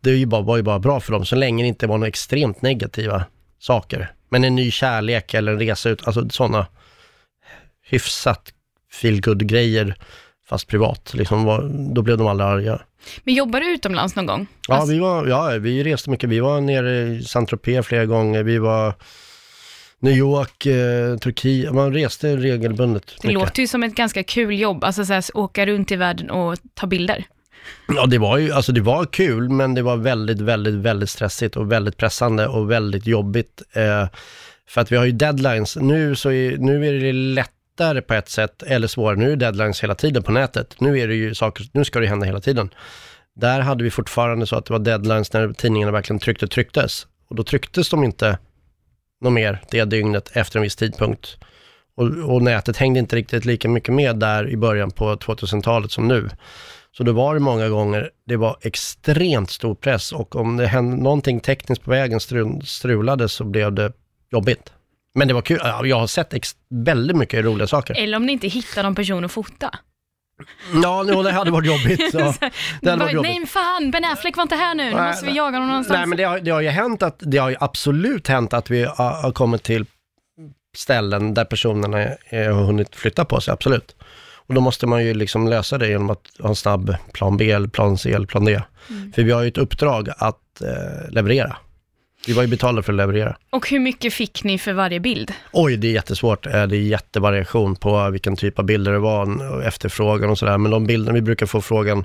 Det 0.00 0.10
är 0.10 0.14
ju 0.14 0.26
bara, 0.26 0.42
var 0.42 0.56
ju 0.56 0.62
bara 0.62 0.78
bra 0.78 1.00
för 1.00 1.12
dem 1.12 1.24
så 1.24 1.36
länge 1.36 1.64
det 1.64 1.68
inte 1.68 1.86
var 1.86 1.98
några 1.98 2.08
extremt 2.08 2.62
negativa 2.62 3.24
saker. 3.58 4.12
Men 4.28 4.44
en 4.44 4.54
ny 4.54 4.70
kärlek 4.70 5.34
eller 5.34 5.52
en 5.52 5.58
resa 5.58 5.90
ut, 5.90 6.06
alltså 6.06 6.28
sådana 6.28 6.66
hyfsat 7.82 8.52
feelgood 8.92 9.46
grejer 9.46 9.96
fast 10.48 10.66
privat, 10.66 11.14
liksom, 11.14 11.44
var, 11.44 11.70
då 11.94 12.02
blev 12.02 12.18
de 12.18 12.26
aldrig 12.26 12.48
arga. 12.48 12.80
Men 13.24 13.34
jobbar 13.34 13.60
du 13.60 13.74
utomlands 13.74 14.16
någon 14.16 14.26
gång? 14.26 14.46
Ja, 14.68 14.74
Alltså, 14.74 14.92
vi, 14.92 14.98
var, 14.98 15.26
ja, 15.26 15.48
vi 15.60 15.84
reste 15.84 16.10
mycket. 16.10 16.30
Vi 16.30 16.40
var 16.40 16.60
nere 16.60 17.02
i 17.02 17.22
Saint-Tropez 17.22 17.82
flera 17.82 18.06
gånger. 18.06 18.42
Vi 18.42 18.58
var 18.58 18.94
New 19.98 20.16
York, 20.16 20.66
eh, 20.66 21.16
Turkiet. 21.18 21.74
Man 21.74 21.92
reste 21.94 22.36
regelbundet. 22.36 23.06
det 23.06 23.28
mycket. 23.28 23.40
låter 23.42 23.60
ju 23.62 23.66
som 23.66 23.82
ett 23.82 23.94
ganska 23.94 24.22
kul 24.24 24.58
jobb, 24.60 24.84
alltså 24.84 25.04
så 25.04 25.12
här, 25.12 25.24
åka 25.34 25.66
runt 25.66 25.92
i 25.92 25.96
världen 25.96 26.30
och 26.30 26.58
ta 26.74 26.86
bilder. 26.86 27.24
Ja, 27.88 28.06
det 28.06 28.18
var 28.18 28.38
ju, 28.38 28.52
alltså 28.52 28.72
det 28.72 28.80
var 28.80 29.04
kul, 29.04 29.48
men 29.48 29.74
det 29.74 29.82
var 29.82 29.96
väldigt, 29.96 30.40
väldigt, 30.40 30.74
väldigt 30.74 31.10
stressigt 31.10 31.56
och 31.56 31.72
väldigt 31.72 31.96
pressande 31.96 32.46
och 32.46 32.70
väldigt 32.70 33.06
jobbigt. 33.06 33.62
Eh, 33.72 34.08
för 34.68 34.80
att 34.80 34.92
vi 34.92 34.96
har 34.96 35.04
ju 35.04 35.12
deadlines. 35.12 35.76
Nu, 35.76 36.16
så 36.16 36.30
är, 36.30 36.56
nu 36.56 36.88
är 36.88 36.92
det 36.92 37.12
lättare 37.72 38.02
på 38.02 38.14
ett 38.14 38.28
sätt, 38.28 38.62
eller 38.62 38.88
svårare. 38.88 39.16
Nu 39.16 39.26
är 39.26 39.30
det 39.30 39.36
deadlines 39.36 39.82
hela 39.82 39.94
tiden 39.94 40.22
på 40.22 40.32
nätet. 40.32 40.80
Nu 40.80 40.98
är 40.98 41.08
det 41.08 41.14
ju 41.14 41.34
saker, 41.34 41.66
nu 41.72 41.84
ska 41.84 42.00
det 42.00 42.06
hända 42.06 42.26
hela 42.26 42.40
tiden. 42.40 42.70
Där 43.34 43.60
hade 43.60 43.84
vi 43.84 43.90
fortfarande 43.90 44.46
så 44.46 44.56
att 44.56 44.66
det 44.66 44.72
var 44.72 44.80
deadlines 44.80 45.32
när 45.32 45.52
tidningarna 45.52 45.92
verkligen 45.92 46.20
tryckte 46.20 46.46
trycktes. 46.48 47.06
Och 47.28 47.36
då 47.36 47.42
trycktes 47.42 47.90
de 47.90 48.04
inte 48.04 48.38
något 49.20 49.32
mer 49.32 49.60
det 49.70 49.84
dygnet 49.84 50.30
efter 50.36 50.58
en 50.58 50.62
viss 50.62 50.76
tidpunkt. 50.76 51.38
Och, 51.96 52.34
och 52.34 52.42
nätet 52.42 52.76
hängde 52.76 52.98
inte 52.98 53.16
riktigt 53.16 53.44
lika 53.44 53.68
mycket 53.68 53.94
med 53.94 54.16
där 54.16 54.48
i 54.48 54.56
början 54.56 54.90
på 54.90 55.14
2000-talet 55.16 55.90
som 55.92 56.08
nu. 56.08 56.28
Så 56.96 57.02
då 57.02 57.12
var 57.12 57.34
det 57.34 57.40
många 57.40 57.68
gånger, 57.68 58.10
det 58.26 58.36
var 58.36 58.56
extremt 58.60 59.50
stor 59.50 59.74
press 59.74 60.12
och 60.12 60.36
om 60.36 60.56
det 60.56 60.66
hände 60.66 61.02
någonting 61.02 61.40
tekniskt 61.40 61.84
på 61.84 61.90
vägen 61.90 62.20
strulade 62.64 63.28
så 63.28 63.44
blev 63.44 63.72
det 63.72 63.92
jobbigt. 64.32 64.72
Men 65.14 65.28
det 65.28 65.34
var 65.34 65.42
kul, 65.42 65.58
Ja, 65.62 65.86
jag 65.86 65.98
har 66.00 66.06
sett 66.06 66.34
ex- 66.34 66.56
väldigt 66.70 67.16
mycket 67.16 67.44
roliga 67.44 67.66
saker. 67.66 67.94
Eller 67.98 68.16
om 68.16 68.26
ni 68.26 68.32
inte 68.32 68.48
hittar 68.48 68.82
någon 68.82 68.94
person 68.94 69.24
att 69.24 69.32
fota. 69.32 69.70
Ja, 70.82 71.04
jo, 71.08 71.22
det 71.22 71.32
hade 71.32 71.50
varit 71.50 71.66
jobbigt. 71.66 72.00
Ja. 72.14 72.34
Det 72.80 72.90
hade 72.90 73.04
varit 73.04 73.14
jobbigt. 73.14 73.30
Nej 73.38 73.46
fan, 73.46 73.90
Ben 73.90 74.04
Affleck 74.04 74.36
var 74.36 74.42
inte 74.42 74.54
här 74.56 74.74
nu, 74.74 74.84
nu 74.84 74.90
Nej, 74.96 75.06
måste 75.08 75.24
vi 75.24 75.30
nej. 75.30 75.36
jaga 75.36 75.56
honom 75.56 75.68
någonstans. 75.68 75.98
Nej, 75.98 76.06
men 76.06 76.18
det 76.18 76.24
har, 76.24 76.40
det 76.40 76.50
har 76.50 76.60
ju 76.60 76.68
hänt 76.68 77.02
att, 77.02 77.16
det 77.18 77.38
har 77.38 77.50
ju 77.50 77.56
absolut 77.60 78.28
hänt 78.28 78.52
att 78.52 78.70
vi 78.70 78.84
har, 78.84 79.22
har 79.22 79.32
kommit 79.32 79.62
till 79.62 79.86
ställen 80.76 81.34
där 81.34 81.44
personerna 81.44 81.98
är, 82.28 82.50
har 82.50 82.64
hunnit 82.64 82.96
flytta 82.96 83.24
på 83.24 83.40
sig, 83.40 83.52
absolut. 83.52 83.96
Och 84.46 84.54
då 84.54 84.60
måste 84.60 84.86
man 84.86 85.04
ju 85.04 85.14
liksom 85.14 85.48
lösa 85.48 85.78
det 85.78 85.88
genom 85.88 86.10
att 86.10 86.26
ha 86.40 86.48
en 86.48 86.56
snabb 86.56 86.94
plan 87.12 87.36
B, 87.36 87.50
eller 87.50 87.68
plan 87.68 87.98
C 87.98 88.12
eller 88.12 88.26
plan 88.26 88.44
D. 88.44 88.60
Mm. 88.90 89.12
För 89.12 89.22
vi 89.22 89.32
har 89.32 89.42
ju 89.42 89.48
ett 89.48 89.58
uppdrag 89.58 90.08
att 90.18 90.60
eh, 90.60 91.10
leverera. 91.10 91.56
Vi 92.26 92.32
var 92.32 92.42
ju 92.42 92.48
betalda 92.48 92.82
för 92.82 92.92
att 92.92 92.96
leverera. 92.96 93.36
Och 93.50 93.68
hur 93.68 93.78
mycket 93.80 94.12
fick 94.14 94.44
ni 94.44 94.58
för 94.58 94.72
varje 94.72 95.00
bild? 95.00 95.32
Oj, 95.52 95.76
det 95.76 95.88
är 95.88 95.92
jättesvårt. 95.92 96.46
Eh, 96.46 96.52
Det 96.66 96.76
är 96.76 96.80
jättevariation 96.80 97.76
på 97.76 98.10
vilken 98.10 98.36
typ 98.36 98.58
av 98.58 98.64
bilder 98.64 98.92
det 98.92 98.98
var 98.98 99.52
och 99.52 99.64
efterfrågan 99.64 100.30
och 100.30 100.38
sådär. 100.38 100.58
Men 100.58 100.70
de 100.72 100.86
bilderna, 100.86 101.14
vi 101.14 101.22
brukar 101.22 101.46
få 101.46 101.60
frågan 101.60 102.04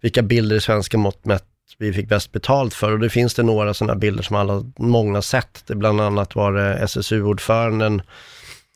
vilka 0.00 0.22
bilder 0.22 0.56
i 0.56 0.60
svenska 0.60 0.98
mått 0.98 1.24
mätt 1.24 1.44
vi 1.78 1.92
fick 1.92 2.08
bäst 2.08 2.32
betalt 2.32 2.74
för. 2.74 2.92
Och 2.92 2.98
det 2.98 3.10
finns 3.10 3.34
det 3.34 3.42
några 3.42 3.74
sådana 3.74 3.94
bilder 3.94 4.22
som 4.22 4.36
alla, 4.36 4.64
många 4.78 5.22
sett. 5.22 5.62
Det 5.66 5.74
bland 5.74 6.00
annat 6.00 6.34
var 6.34 6.52
det 6.52 6.74
SSU-ordföranden 6.74 8.02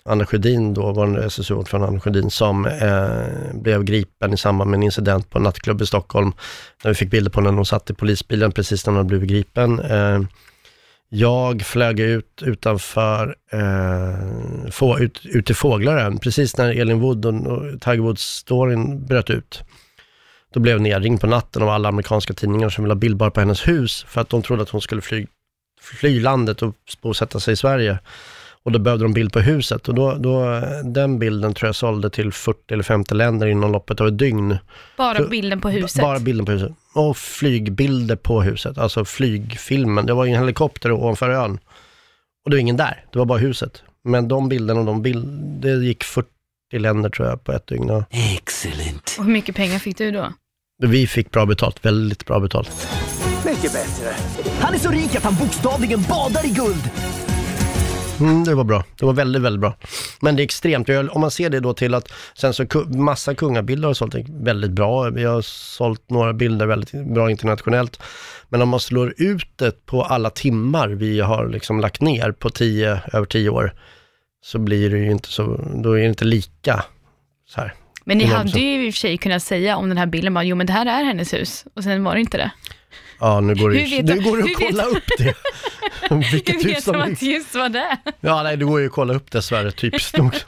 Anna 0.04 0.26
Sjödin, 0.26 0.74
då 0.74 0.92
var 0.92 1.18
SSU-ordförande 1.18 1.88
Anna 1.88 2.00
Sjödin, 2.00 2.30
som 2.30 2.66
eh, 2.66 3.54
blev 3.60 3.84
gripen 3.84 4.32
i 4.34 4.36
samband 4.36 4.70
med 4.70 4.76
en 4.78 4.82
incident 4.82 5.30
på 5.30 5.38
en 5.38 5.44
nattklubb 5.44 5.82
i 5.82 5.86
Stockholm. 5.86 6.32
När 6.84 6.90
vi 6.90 6.94
fick 6.94 7.10
bilder 7.10 7.30
på 7.30 7.40
när 7.40 7.52
hon 7.52 7.66
satt 7.66 7.90
i 7.90 7.94
polisbilen 7.94 8.52
precis 8.52 8.86
när 8.86 8.92
hon 8.94 9.06
blivit 9.06 9.28
gripen. 9.30 9.80
Eh, 9.80 10.20
jag 11.14 11.62
flög 11.62 12.00
ut 12.00 12.42
utanför, 12.42 13.36
eh, 13.52 14.70
få, 14.70 14.98
ut, 14.98 15.26
ut 15.26 15.46
till 15.46 15.54
Fåglaren, 15.54 16.18
precis 16.18 16.56
när 16.56 16.80
Elin 16.80 17.00
Wood 17.00 17.26
och, 17.26 17.46
och 17.46 17.80
Tiger 17.80 18.02
Woods-storyn 18.02 19.06
bröt 19.06 19.30
ut. 19.30 19.62
Då 20.52 20.60
blev 20.60 20.74
jag 20.74 20.82
nedringd 20.82 21.20
på 21.20 21.26
natten 21.26 21.62
av 21.62 21.68
alla 21.68 21.88
amerikanska 21.88 22.34
tidningar 22.34 22.68
som 22.68 22.84
ville 22.84 22.94
ha 22.94 22.98
bildbar 22.98 23.30
på 23.30 23.40
hennes 23.40 23.68
hus, 23.68 24.04
för 24.08 24.20
att 24.20 24.28
de 24.28 24.42
trodde 24.42 24.62
att 24.62 24.68
hon 24.68 24.80
skulle 24.80 25.02
fly, 25.02 25.26
fly 25.80 26.20
landet 26.20 26.62
och 26.62 26.74
bosätta 27.02 27.40
sig 27.40 27.52
i 27.52 27.56
Sverige. 27.56 27.98
Och 28.64 28.72
då 28.72 28.78
behövde 28.78 29.04
de 29.04 29.12
bild 29.12 29.32
på 29.32 29.40
huset 29.40 29.88
och 29.88 29.94
då, 29.94 30.14
då, 30.14 30.62
den 30.84 31.18
bilden 31.18 31.54
tror 31.54 31.68
jag 31.68 31.74
sålde 31.74 32.10
till 32.10 32.32
40 32.32 32.58
eller 32.74 32.82
50 32.82 33.14
länder 33.14 33.46
inom 33.46 33.72
loppet 33.72 34.00
av 34.00 34.08
ett 34.08 34.18
dygn. 34.18 34.58
Bara 34.96 35.18
Så- 35.18 35.28
bilden 35.28 35.60
på 35.60 35.68
huset. 35.70 36.02
Bara 36.02 36.18
bilden 36.18 36.46
på 36.46 36.52
huset. 36.52 36.72
Och 36.94 37.16
flygbilder 37.16 38.16
på 38.16 38.42
huset, 38.42 38.78
alltså 38.78 39.04
flygfilmen. 39.04 40.06
Det 40.06 40.14
var 40.14 40.24
ju 40.24 40.32
en 40.32 40.38
helikopter 40.40 40.92
ovanför 40.92 41.30
ön. 41.30 41.58
Och 42.44 42.50
det 42.50 42.56
var 42.56 42.60
ingen 42.60 42.76
där, 42.76 43.04
det 43.12 43.18
var 43.18 43.26
bara 43.26 43.38
huset. 43.38 43.82
Men 44.04 44.28
de 44.28 44.48
bilderna 44.48 44.80
och 44.80 44.86
de 44.86 45.02
bild, 45.02 45.26
det 45.62 45.70
gick 45.72 46.04
40 46.04 46.28
länder 46.78 47.10
tror 47.10 47.28
jag 47.28 47.44
på 47.44 47.52
ett 47.52 47.66
dygn. 47.66 47.88
Ja. 47.88 48.04
Och 49.18 49.24
hur 49.24 49.32
mycket 49.32 49.56
pengar 49.56 49.78
fick 49.78 49.98
du 49.98 50.10
då? 50.10 50.32
Vi 50.82 51.06
fick 51.06 51.30
bra 51.30 51.46
betalt, 51.46 51.84
väldigt 51.84 52.26
bra 52.26 52.40
betalt. 52.40 52.88
Mycket 53.46 53.72
bättre. 53.72 54.12
Han 54.60 54.74
är 54.74 54.78
så 54.78 54.90
rik 54.90 55.14
att 55.16 55.22
han 55.22 55.34
bokstavligen 55.36 56.02
badar 56.08 56.46
i 56.46 56.48
guld. 56.48 56.90
Mm, 58.20 58.44
det 58.44 58.54
var 58.54 58.64
bra. 58.64 58.84
Det 58.98 59.06
var 59.06 59.12
väldigt, 59.12 59.42
väldigt 59.42 59.60
bra. 59.60 59.74
Men 60.20 60.36
det 60.36 60.42
är 60.42 60.44
extremt. 60.44 60.88
Jag- 60.88 61.14
Om 61.16 61.20
man 61.20 61.30
ser 61.30 61.50
det 61.50 61.60
då 61.60 61.74
till 61.74 61.94
att 61.94 62.12
sen 62.34 62.54
så 62.54 62.64
massa 62.88 63.34
kungabilder 63.34 63.86
har 63.88 63.94
sålt 63.94 64.14
väldigt 64.28 64.70
bra. 64.70 65.10
Vi 65.10 65.24
har 65.24 65.42
sålt 65.42 66.10
några 66.10 66.32
bilder 66.32 66.66
väldigt 66.66 66.92
bra 67.14 67.30
internationellt. 67.30 68.02
Men 68.48 68.62
om 68.62 68.68
man 68.68 68.80
slår 68.80 69.14
ut 69.16 69.48
det 69.56 69.86
på 69.86 70.02
alla 70.02 70.30
timmar 70.30 70.88
vi 70.88 71.20
har 71.20 71.48
liksom 71.48 71.80
lagt 71.80 72.00
ner 72.00 72.32
på 72.32 72.50
tio, 72.50 73.00
över 73.12 73.26
tio 73.26 73.48
år, 73.50 73.74
så 74.44 74.58
blir 74.58 74.90
det 74.90 74.98
ju 74.98 75.10
inte 75.10 75.28
så, 75.28 75.60
då 75.74 75.92
är 75.92 76.00
det 76.02 76.08
inte 76.08 76.24
lika 76.24 76.84
så 77.48 77.60
här. 77.60 77.74
Men 78.04 78.18
ni 78.18 78.24
hade 78.36 78.60
ju 78.60 78.86
i 78.86 78.90
och 78.90 78.94
för 78.94 78.98
sig 78.98 79.18
kunnat 79.18 79.42
säga 79.42 79.76
om 79.76 79.88
den 79.88 79.98
här 79.98 80.06
bilden, 80.06 80.34
bara, 80.34 80.44
jo 80.44 80.56
men 80.56 80.66
det 80.66 80.72
här 80.72 80.86
är 80.86 81.04
hennes 81.04 81.34
hus. 81.34 81.64
Och 81.74 81.84
sen 81.84 82.04
var 82.04 82.14
det 82.14 82.20
inte 82.20 82.36
det. 82.36 82.50
Ja, 83.24 83.40
nu 83.40 83.54
går 83.54 83.70
det, 83.70 83.78
Hur 83.78 83.96
vet 83.96 84.04
nu 84.06 84.14
du- 84.14 84.20
går 84.30 84.36
det 84.36 84.42
hur 84.42 84.50
att 84.50 84.56
kolla 84.58 84.84
upp 84.84 85.04
det. 85.18 85.34
Vilket 86.32 86.54
Hur 86.54 86.64
vet 86.64 86.84
som 86.84 86.92
de 86.92 87.12
att 87.12 87.22
just 87.22 87.54
var 87.54 87.68
det? 87.68 87.98
Ja, 88.20 88.42
nej, 88.42 88.56
det 88.56 88.64
går 88.64 88.80
ju 88.80 88.86
att 88.86 88.92
kolla 88.92 89.14
upp 89.14 89.30
dessvärre, 89.30 89.70
typiskt 89.72 90.16
nog. 90.18 90.34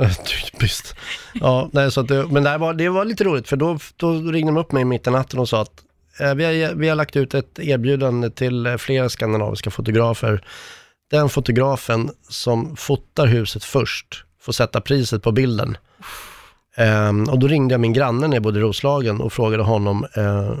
Eh, 0.00 0.12
typiskt. 0.14 0.94
Ja, 1.34 1.70
nej, 1.72 1.92
så 1.92 2.02
det, 2.02 2.26
men 2.26 2.42
det, 2.42 2.58
var, 2.58 2.74
det 2.74 2.88
var 2.88 3.04
lite 3.04 3.24
roligt, 3.24 3.48
för 3.48 3.56
då, 3.56 3.78
då 3.96 4.12
ringde 4.12 4.52
de 4.52 4.56
upp 4.56 4.72
mig 4.72 4.84
mitt 4.84 5.06
i 5.06 5.10
natten 5.10 5.40
och 5.40 5.48
sa 5.48 5.62
att 5.62 5.72
eh, 6.20 6.34
vi, 6.34 6.44
har, 6.64 6.74
vi 6.74 6.88
har 6.88 6.96
lagt 6.96 7.16
ut 7.16 7.34
ett 7.34 7.58
erbjudande 7.58 8.30
till 8.30 8.66
eh, 8.66 8.76
flera 8.76 9.08
skandinaviska 9.08 9.70
fotografer. 9.70 10.44
Den 11.10 11.28
fotografen 11.28 12.10
som 12.28 12.76
fotar 12.76 13.26
huset 13.26 13.64
först 13.64 14.24
får 14.40 14.52
sätta 14.52 14.80
priset 14.80 15.22
på 15.22 15.32
bilden. 15.32 15.76
Ehm, 16.76 17.24
och 17.24 17.38
då 17.38 17.46
ringde 17.46 17.74
jag 17.74 17.80
min 17.80 17.92
granne 17.92 18.28
när 18.28 18.36
jag 18.36 18.42
bodde 18.42 18.58
i 18.58 18.62
Roslagen 18.62 19.20
och 19.20 19.32
frågade 19.32 19.62
honom, 19.62 20.06
eh, 20.16 20.52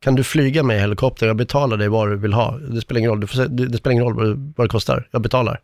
kan 0.00 0.14
du 0.14 0.24
flyga 0.24 0.62
med 0.62 0.80
helikopter? 0.80 1.26
Jag 1.26 1.36
betalar 1.36 1.76
dig 1.76 1.88
vad 1.88 2.08
du 2.10 2.16
vill 2.16 2.32
ha. 2.32 2.58
Det 2.58 2.80
spelar 2.80 2.98
ingen 2.98 3.10
roll, 3.10 3.20
du 3.20 3.26
får, 3.26 3.36
se- 3.36 3.46
det, 3.46 3.66
det 3.66 3.78
spelar 3.78 3.92
ingen 3.92 4.04
roll 4.04 4.14
vad, 4.14 4.26
det- 4.26 4.52
vad 4.56 4.66
det 4.66 4.70
kostar. 4.70 5.08
Jag 5.10 5.22
betalar. 5.22 5.60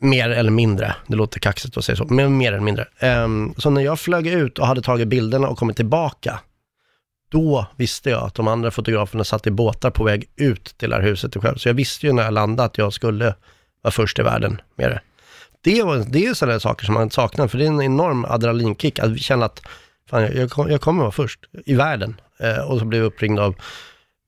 Mer 0.00 0.30
eller 0.30 0.50
mindre, 0.50 0.94
det 1.06 1.16
låter 1.16 1.40
kaxigt 1.40 1.76
att 1.76 1.84
säga 1.84 1.96
så, 1.96 2.04
men 2.04 2.36
mer 2.36 2.48
eller 2.52 2.60
mindre. 2.64 2.86
Ehm, 2.98 3.54
så 3.56 3.70
när 3.70 3.80
jag 3.82 4.00
flög 4.00 4.26
ut 4.26 4.58
och 4.58 4.66
hade 4.66 4.82
tagit 4.82 5.08
bilderna 5.08 5.48
och 5.48 5.58
kommit 5.58 5.76
tillbaka, 5.76 6.40
då 7.30 7.66
visste 7.76 8.10
jag 8.10 8.22
att 8.22 8.34
de 8.34 8.48
andra 8.48 8.70
fotograferna 8.70 9.24
satt 9.24 9.46
i 9.46 9.50
båtar 9.50 9.90
på 9.90 10.04
väg 10.04 10.24
ut 10.36 10.64
till 10.78 10.90
det 10.90 10.96
här 10.96 11.02
huset 11.02 11.36
själv. 11.36 11.56
Så 11.56 11.68
jag 11.68 11.74
visste 11.74 12.06
ju 12.06 12.12
när 12.12 12.22
jag 12.22 12.34
landade 12.34 12.66
att 12.66 12.78
jag 12.78 12.92
skulle 12.92 13.34
vara 13.82 13.92
först 13.92 14.18
i 14.18 14.22
världen 14.22 14.60
med 14.76 14.90
det. 14.90 15.00
Det, 15.62 15.82
det 16.12 16.26
är 16.26 16.34
sådana 16.34 16.60
saker 16.60 16.84
som 16.84 16.94
man 16.94 17.10
saknar, 17.10 17.48
för 17.48 17.58
det 17.58 17.64
är 17.64 17.68
en 17.68 17.82
enorm 17.82 18.24
adrenalinkick 18.24 18.98
att 18.98 19.18
känna 19.18 19.46
att 19.46 19.62
fan, 20.10 20.22
jag, 20.22 20.34
jag, 20.34 20.50
kom- 20.50 20.70
jag 20.70 20.80
kommer 20.80 21.00
vara 21.02 21.12
först 21.12 21.40
i 21.66 21.74
världen. 21.74 22.20
Eh, 22.40 22.70
och 22.70 22.78
så 22.78 22.84
blev 22.84 23.00
jag 23.00 23.06
uppringd 23.06 23.38
av 23.38 23.54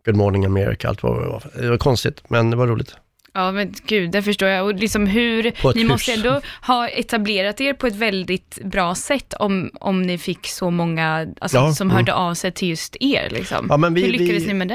Good 0.04 0.16
Morning 0.16 0.44
America, 0.46 0.88
allt 0.88 1.02
vad 1.02 1.22
det 1.22 1.28
var. 1.28 1.42
Det 1.60 1.70
var 1.70 1.76
konstigt, 1.78 2.22
men 2.30 2.50
det 2.50 2.56
var 2.56 2.66
roligt. 2.66 2.96
Ja 3.34 3.52
men 3.52 3.74
gud, 3.86 4.10
det 4.10 4.22
förstår 4.22 4.48
jag. 4.48 4.64
Och 4.66 4.74
liksom 4.74 5.06
hur, 5.06 5.42
ni 5.42 5.80
hus. 5.80 5.88
måste 5.88 6.12
ändå 6.12 6.40
ha 6.66 6.88
etablerat 6.88 7.60
er 7.60 7.72
på 7.74 7.86
ett 7.86 7.94
väldigt 7.96 8.58
bra 8.64 8.94
sätt 8.94 9.34
om, 9.34 9.70
om 9.80 10.02
ni 10.02 10.18
fick 10.18 10.46
så 10.46 10.70
många 10.70 11.26
alltså, 11.40 11.56
Ja, 11.56 11.72
som 11.74 11.86
mm. 11.86 11.96
hörde 11.96 12.14
av 12.14 12.34
sig 12.34 12.52
till 12.52 12.68
just 12.68 12.96
er. 13.00 13.28
Liksom. 13.30 13.66
Ja, 13.70 13.76
men 13.76 13.94
vi- 13.94 14.02
hur 14.04 14.12
lyckades 14.12 14.42
vi- 14.42 14.46
ni 14.46 14.54
med 14.54 14.68
det? 14.68 14.74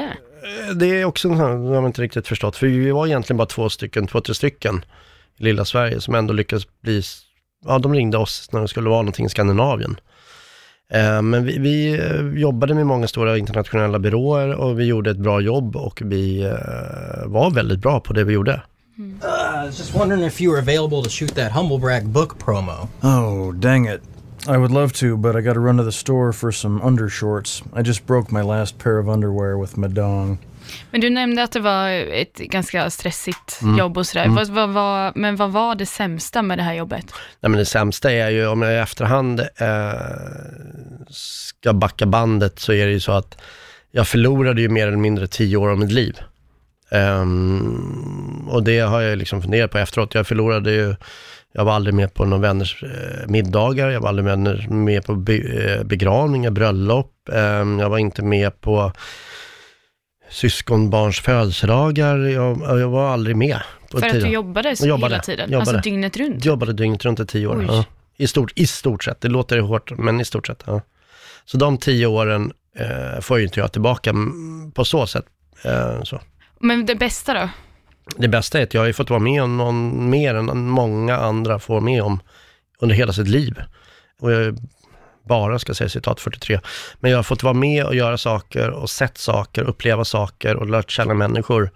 Eh, 0.68 0.74
Det 0.74 0.86
är 1.00 1.04
också 1.04 1.28
en 1.28 1.36
sån 1.36 1.46
här, 1.46 1.54
det 1.54 1.74
har 1.74 1.80
man 1.82 1.86
inte 1.86 2.02
riktigt 2.02 2.28
förstått, 2.28 2.56
för 2.56 2.66
vi 2.66 2.90
var 2.90 3.06
egentligen 3.06 3.36
bara 3.36 3.46
två 3.46 3.68
stycken, 3.68 4.06
två, 4.06 4.20
tre 4.20 4.34
stycken 4.34 4.84
lilla 5.38 5.64
Sverige 5.64 6.00
som 6.00 6.14
ändå 6.14 6.32
lyckades 6.34 6.66
bli, 6.80 7.02
ja 7.64 7.78
de 7.78 7.94
ringde 7.94 8.18
oss 8.18 8.48
när 8.52 8.60
det 8.60 8.68
skulle 8.68 8.88
vara 8.88 9.02
någonting 9.02 9.26
i 9.26 9.28
Skandinavien. 9.28 9.96
Eh, 10.92 11.22
Men 11.22 11.44
vi, 11.44 11.58
vi 11.58 11.92
eh, 11.92 12.40
jobbade 12.40 12.74
med 12.74 12.86
många 12.86 13.08
stora 13.08 13.38
internationella 13.38 13.98
byråer 13.98 14.54
och 14.54 14.80
vi 14.80 14.84
gjorde 14.84 15.10
ett 15.10 15.16
bra 15.16 15.40
jobb 15.40 15.76
och 15.76 16.02
vi 16.04 16.42
eh, 16.42 17.26
var 17.26 17.50
väldigt 17.50 17.80
bra 17.80 18.00
på 18.00 18.12
det 18.12 18.24
vi 18.24 18.32
gjorde. 18.32 18.62
I 18.96 19.66
was 19.66 19.78
just 19.78 19.94
wondering 19.94 20.22
if 20.22 20.40
you 20.40 20.52
were 20.52 20.60
available 20.60 21.02
to 21.02 21.10
shoot 21.10 21.34
that 21.34 21.52
Humblebrag 21.52 22.04
book 22.04 22.38
promo. 22.38 22.88
Oh, 23.02 23.52
dang 23.52 23.86
it. 23.86 24.00
I 24.46 24.56
would 24.56 24.70
love 24.70 24.92
to, 24.92 25.16
but 25.16 25.36
I 25.36 25.40
gotta 25.40 25.60
run 25.60 25.78
to 25.78 25.84
the 25.84 25.92
store 25.92 26.32
for 26.32 26.52
some 26.52 26.80
undershorts. 26.80 27.62
I 27.72 27.82
just 27.82 28.06
broke 28.06 28.30
my 28.30 28.42
last 28.42 28.78
pair 28.78 28.98
of 28.98 29.08
underwear 29.08 29.58
with 29.58 29.76
my 29.76 29.88
dong. 29.88 30.38
Men 30.90 31.00
du 31.00 31.10
nämnde 31.10 31.42
att 31.42 31.52
det 31.52 31.60
var 31.60 31.88
ett 31.90 32.36
ganska 32.38 32.90
stressigt 32.90 33.58
Mm. 33.62 33.78
jobb 33.78 33.98
och 33.98 34.06
sådär. 34.06 34.28
Vad, 34.28 34.48
vad, 34.48 34.68
var- 34.68 35.12
men 35.14 35.36
vad 35.36 35.50
var 35.52 35.74
det 35.74 35.86
sämsta 35.86 36.42
med 36.42 36.58
det 36.58 36.62
här 36.62 36.74
jobbet? 36.74 37.04
Nej 37.40 37.50
men 37.50 37.58
det 37.58 37.64
sämsta 37.64 38.12
är 38.12 38.30
ju, 38.30 38.46
om 38.46 38.62
jag 38.62 38.72
i 38.72 38.76
efterhand 38.76 39.40
eh, 39.40 39.92
ska 41.10 41.72
backa 41.72 42.06
bandet, 42.06 42.58
så 42.58 42.72
är 42.72 42.86
det 42.86 42.92
ju 42.92 43.00
så 43.00 43.12
att 43.12 43.38
jag 43.90 44.08
förlorade 44.08 44.60
ju 44.62 44.68
mer 44.68 44.86
eller 44.86 44.96
mindre 44.96 45.26
tio 45.26 45.56
år 45.56 45.68
av 45.70 45.78
mitt 45.78 45.92
liv. 45.92 46.18
Ehm, 46.90 48.48
och 48.48 48.62
det 48.62 48.78
har 48.80 49.00
jag 49.00 49.18
liksom 49.18 49.42
funderat 49.42 49.70
på 49.70 49.78
efteråt. 49.78 50.14
Jag 50.14 50.26
förlorade 50.26 50.70
ju, 50.72 50.94
jag 51.52 51.64
var 51.64 51.72
aldrig 51.72 51.94
med 51.94 52.14
på 52.14 52.24
någon 52.24 52.40
vänners 52.40 52.82
eh, 52.82 53.28
middagar, 53.28 53.90
jag 53.90 54.00
var 54.00 54.08
aldrig 54.08 54.24
med, 54.24 54.70
med 54.70 55.04
på 55.06 55.14
be, 55.14 55.36
eh, 55.36 55.84
begravningar, 55.84 56.50
bröllop, 56.50 57.10
Ehm, 57.32 57.78
jag 57.80 57.90
var 57.90 57.98
inte 57.98 58.22
med 58.22 58.60
på 58.60 58.92
syskonbarns 60.34 61.20
födelsedagar, 61.20 62.18
jag, 62.18 62.80
jag 62.80 62.88
var 62.88 63.08
aldrig 63.12 63.36
med. 63.36 63.60
På 63.90 63.98
För 63.98 64.06
att 64.06 64.12
tiden. 64.12 64.28
du 64.28 64.34
jobbade, 64.34 64.76
så 64.76 64.86
Jobbade, 64.86 65.14
hela 65.14 65.22
tiden? 65.22 65.50
jobbade. 65.50 65.70
Alltså 65.70 65.90
dygnet 65.90 66.16
runt? 66.16 66.44
Jobbade 66.44 66.72
dygnet 66.72 67.04
runt 67.04 67.20
i 67.20 67.26
tio 67.26 67.46
år. 67.46 67.64
Ja. 67.68 67.84
I, 68.16 68.26
stort, 68.26 68.52
I 68.54 68.66
stort 68.66 69.04
sett, 69.04 69.20
det 69.20 69.28
låter 69.28 69.58
hårt, 69.58 69.98
men 69.98 70.20
i 70.20 70.24
stort 70.24 70.46
sett. 70.46 70.62
Ja. 70.66 70.80
Så 71.44 71.56
de 71.56 71.78
tio 71.78 72.06
åren 72.06 72.52
eh, 72.78 73.20
får 73.20 73.38
ju 73.38 73.44
inte 73.44 73.60
jag 73.60 73.72
tillbaka 73.72 74.14
på 74.74 74.84
så 74.84 75.06
sätt. 75.06 75.24
Eh, 75.62 76.02
så. 76.02 76.20
Men 76.60 76.86
det 76.86 76.94
bästa 76.94 77.34
då? 77.34 77.48
Det 78.16 78.28
bästa 78.28 78.58
är 78.58 78.62
att 78.62 78.74
jag 78.74 78.84
har 78.84 78.92
fått 78.92 79.10
vara 79.10 79.20
med 79.20 79.42
om 79.42 79.56
någon 79.56 80.10
mer 80.10 80.34
än 80.34 80.68
många 80.68 81.16
andra 81.16 81.58
får 81.58 81.80
med 81.80 82.02
om 82.02 82.20
under 82.78 82.96
hela 82.96 83.12
sitt 83.12 83.28
liv. 83.28 83.62
Och 84.20 84.32
jag 84.32 84.58
bara 85.28 85.58
ska 85.58 85.74
säga 85.74 85.88
citat 85.88 86.20
43. 86.20 86.60
Men 87.00 87.10
jag 87.10 87.18
har 87.18 87.22
fått 87.22 87.42
vara 87.42 87.54
med 87.54 87.84
och 87.84 87.94
göra 87.94 88.18
saker 88.18 88.70
och 88.70 88.90
sett 88.90 89.18
saker, 89.18 89.62
uppleva 89.62 90.04
saker 90.04 90.56
och 90.56 90.70
lärt 90.70 90.90
känna 90.90 91.14
människor 91.14 91.70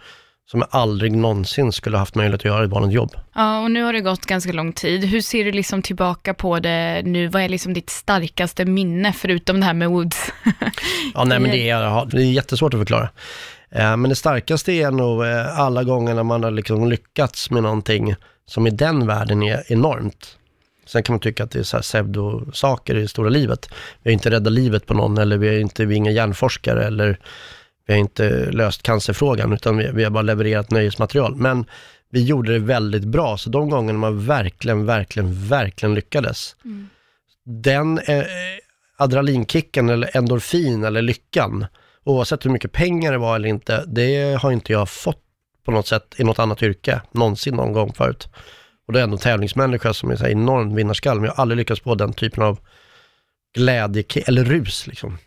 som 0.50 0.60
jag 0.60 0.68
aldrig 0.72 1.16
någonsin 1.16 1.72
skulle 1.72 1.98
haft 1.98 2.14
möjlighet 2.14 2.40
att 2.40 2.44
göra 2.44 2.62
i 2.62 2.64
ett 2.64 2.70
vanligt 2.70 2.92
jobb. 2.92 3.10
Ja, 3.34 3.60
och 3.60 3.70
nu 3.70 3.82
har 3.82 3.92
det 3.92 4.00
gått 4.00 4.26
ganska 4.26 4.52
lång 4.52 4.72
tid. 4.72 5.04
Hur 5.04 5.20
ser 5.20 5.44
du 5.44 5.52
liksom 5.52 5.82
tillbaka 5.82 6.34
på 6.34 6.58
det 6.60 7.02
nu? 7.04 7.28
Vad 7.28 7.42
är 7.42 7.48
liksom 7.48 7.74
ditt 7.74 7.90
starkaste 7.90 8.64
minne, 8.64 9.12
förutom 9.12 9.60
det 9.60 9.66
här 9.66 9.74
med 9.74 9.90
Woods? 9.90 10.32
Ja, 11.14 11.24
nej, 11.24 11.40
men 11.40 11.50
det 11.50 11.70
är, 11.70 12.06
det 12.06 12.22
är 12.22 12.30
jättesvårt 12.32 12.74
att 12.74 12.80
förklara. 12.80 13.08
Eh, 13.70 13.96
Men 13.96 14.08
det 14.08 14.14
starkaste 14.16 14.72
är 14.72 14.90
nog 14.90 15.24
eh, 15.24 15.58
alla 15.58 15.84
gånger 15.84 16.14
när 16.14 16.22
man 16.22 16.44
har 16.44 16.50
liksom 16.50 16.88
lyckats 16.88 17.50
med 17.50 17.62
någonting 17.62 18.14
som 18.46 18.66
i 18.66 18.70
den 18.70 19.06
världen 19.06 19.42
är 19.42 19.72
enormt. 19.72 20.36
Sen 20.88 21.02
kan 21.02 21.12
man 21.12 21.20
tycka 21.20 21.44
att 21.44 21.50
det 21.50 21.58
är 21.58 21.62
så 21.62 21.76
här 21.76 21.82
pseudosaker 21.82 22.96
i 22.96 23.00
det 23.00 23.08
stora 23.08 23.28
livet. 23.28 23.68
Vi 24.02 24.10
har 24.10 24.12
inte 24.12 24.30
räddat 24.30 24.52
livet 24.52 24.86
på 24.86 24.94
någon 24.94 25.18
eller 25.18 25.38
vi 25.38 25.48
är, 25.48 25.58
inte, 25.60 25.84
vi 25.84 25.94
är 25.94 25.96
inga 25.96 26.10
hjärnforskare 26.10 26.86
eller 26.86 27.18
vi 27.86 27.92
har 27.92 28.00
inte 28.00 28.50
löst 28.50 28.82
cancerfrågan 28.82 29.52
utan 29.52 29.76
vi, 29.76 29.90
vi 29.94 30.04
har 30.04 30.10
bara 30.10 30.22
levererat 30.22 30.70
nöjesmaterial. 30.70 31.36
Men 31.36 31.64
vi 32.10 32.24
gjorde 32.24 32.52
det 32.52 32.58
väldigt 32.58 33.04
bra, 33.04 33.36
så 33.36 33.50
de 33.50 33.70
gångerna 33.70 33.98
man 33.98 34.26
verkligen, 34.26 34.86
verkligen, 34.86 35.48
verkligen 35.48 35.94
lyckades, 35.94 36.56
den 37.44 37.98
eh, 37.98 38.24
adrenalinkicken 38.96 39.88
eller 39.88 40.16
endorfin 40.16 40.84
eller 40.84 41.02
lyckan, 41.02 41.66
oavsett 42.04 42.44
hur 42.44 42.50
mycket 42.50 42.72
pengar 42.72 43.12
det 43.12 43.18
var 43.18 43.36
eller 43.36 43.48
inte, 43.48 43.84
det 43.86 44.38
har 44.42 44.52
inte 44.52 44.72
jag 44.72 44.88
fått 44.88 45.22
på 45.64 45.70
något 45.70 45.86
sätt 45.86 46.14
i 46.16 46.24
något 46.24 46.38
annat 46.38 46.62
yrke, 46.62 47.00
någonsin 47.12 47.54
någon 47.54 47.72
gång 47.72 47.92
förut. 47.92 48.28
Och 48.88 48.92
det 48.94 49.00
är 49.00 49.04
ändå 49.04 49.16
en 49.16 49.20
tävlingsmänniska 49.20 49.94
som 49.94 50.10
är 50.10 50.16
så 50.16 50.24
här 50.24 50.30
enorm 50.30 50.74
vinnarskall, 50.74 51.16
men 51.20 51.24
jag 51.24 51.32
har 51.34 51.42
aldrig 51.42 51.56
lyckats 51.58 51.80
få 51.80 51.94
den 51.94 52.12
typen 52.12 52.42
av 52.44 52.58
glädje, 53.54 54.04
eller 54.26 54.44
rus 54.44 54.86
liksom. 54.86 55.18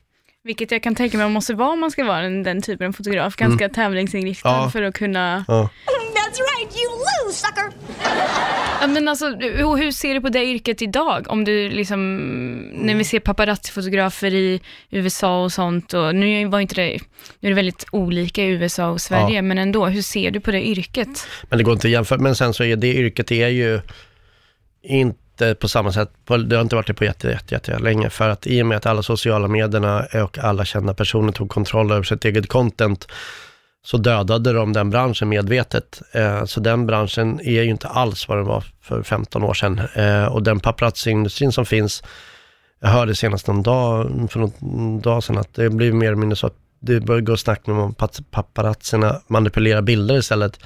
Vilket 0.44 0.72
jag 0.72 0.84
kan 0.84 0.96
tänka 0.96 1.18
mig 1.18 1.26
man 1.26 1.32
måste 1.34 1.54
vara 1.54 1.70
om 1.70 1.80
man 1.80 1.92
ska 1.92 2.04
vara 2.06 2.22
den, 2.22 2.44
den 2.44 2.62
typen 2.62 2.88
av 2.88 2.92
fotograf. 2.92 3.36
Ganska 3.36 3.70
tävlingsinriktad 3.70 4.50
Mm. 4.50 4.62
Ja. 4.64 4.70
för 4.70 4.82
att 4.82 4.96
kunna... 4.96 5.46
Ja. 5.48 5.70
That's 6.32 6.40
right, 6.40 6.76
you 6.76 6.92
lose, 6.98 7.38
sucker! 7.38 7.72
Ja, 8.82 8.88
men 8.88 9.08
alltså, 9.08 9.26
hur, 9.76 9.92
ser 9.92 10.14
du 10.14 10.22
på 10.22 10.30
det 10.30 10.46
yrket 10.46 10.82
idag? 10.82 11.26
Om 11.30 11.44
du 11.44 11.70
liksom, 11.70 12.18
när 12.74 12.96
vi 12.96 13.04
ser 13.04 13.20
paparazzi-fotografer 13.20 14.34
i 14.34 14.62
USA 14.90 15.44
och 15.44 15.52
sånt, 15.52 15.94
och 15.94 16.16
nu 16.16 16.46
var 16.46 16.60
inte 16.60 16.76
det, 16.76 17.00
nu 17.40 17.48
är 17.48 17.52
det 17.52 17.56
väldigt 17.56 17.86
olika 17.92 18.44
i 18.44 18.48
USA 18.48 18.90
och 18.90 19.02
Sverige, 19.02 19.36
Ja. 19.36 19.42
men 19.42 19.58
ändå, 19.58 19.86
hur 19.86 20.02
ser 20.02 20.32
du 20.32 20.40
på 20.40 20.52
det 20.52 20.68
yrket? 20.68 21.28
Men 21.50 21.58
det 21.58 21.64
går 21.64 21.74
inte 21.74 21.88
att 21.88 21.92
jämföra. 21.92 22.20
Men 22.20 22.36
sen 22.36 22.54
så 22.54 22.64
är 22.64 22.76
det 22.76 22.94
yrket 22.94 23.32
är 23.32 23.48
ju 23.48 23.82
inte 24.84 25.56
på 25.56 25.68
samma 25.68 25.92
sätt, 25.92 26.12
det 26.48 26.56
har 26.56 26.62
inte 26.62 26.76
varit 26.76 26.88
det 26.88 26.94
på 26.94 27.06
jätte, 27.06 27.28
jätte, 27.28 27.56
jätte 27.56 27.80
länge. 27.80 28.10
För 28.10 28.30
att 28.30 28.48
i 28.48 28.62
och 28.62 28.66
med 28.66 28.78
att 28.78 28.86
alla 28.86 29.04
sociala 29.04 29.48
medierna 29.48 30.06
och 30.24 30.38
alla 30.38 30.66
kända 30.66 30.94
personer 30.94 31.32
tog 31.32 31.50
kontroll 31.50 31.92
över 31.92 32.04
sitt 32.04 32.26
eget 32.26 32.48
content, 32.48 33.08
så 33.84 33.98
dödade 33.98 34.54
de 34.54 34.74
den 34.74 34.90
branschen 34.90 35.30
medvetet. 35.30 36.02
Eh, 36.12 36.46
så 36.46 36.60
den 36.60 36.86
branschen 36.86 37.40
är 37.40 37.62
ju 37.62 37.70
inte 37.70 37.88
alls 37.88 38.28
vad 38.28 38.38
den 38.38 38.46
var 38.46 38.64
för 38.82 39.04
15 39.04 39.44
år 39.44 39.54
sedan. 39.54 39.82
Eh, 39.94 40.26
och 40.26 40.44
den 40.44 40.60
paparazzi-industrin 40.60 41.52
som 41.52 41.66
finns, 41.66 42.04
jag 42.80 42.90
hörde 42.90 43.16
senast 43.16 43.48
någon 43.48 43.64
dag, 43.64 44.10
för 44.32 44.40
någon 44.40 45.02
dag 45.02 45.24
sedan, 45.24 45.38
att 45.38 45.54
det 45.54 45.70
blir 45.70 45.92
mer 45.92 46.08
eller 46.08 46.16
mindre 46.16 46.36
så 46.36 46.48
att 46.48 46.56
det 46.80 47.00
börjar 47.00 47.22
gå 47.22 47.38
snack 47.38 47.68
om 47.68 47.96
att 48.00 48.20
paparazzerna 48.32 49.22
manipulerar 49.28 49.82
bilder 49.82 50.18
istället 50.18 50.60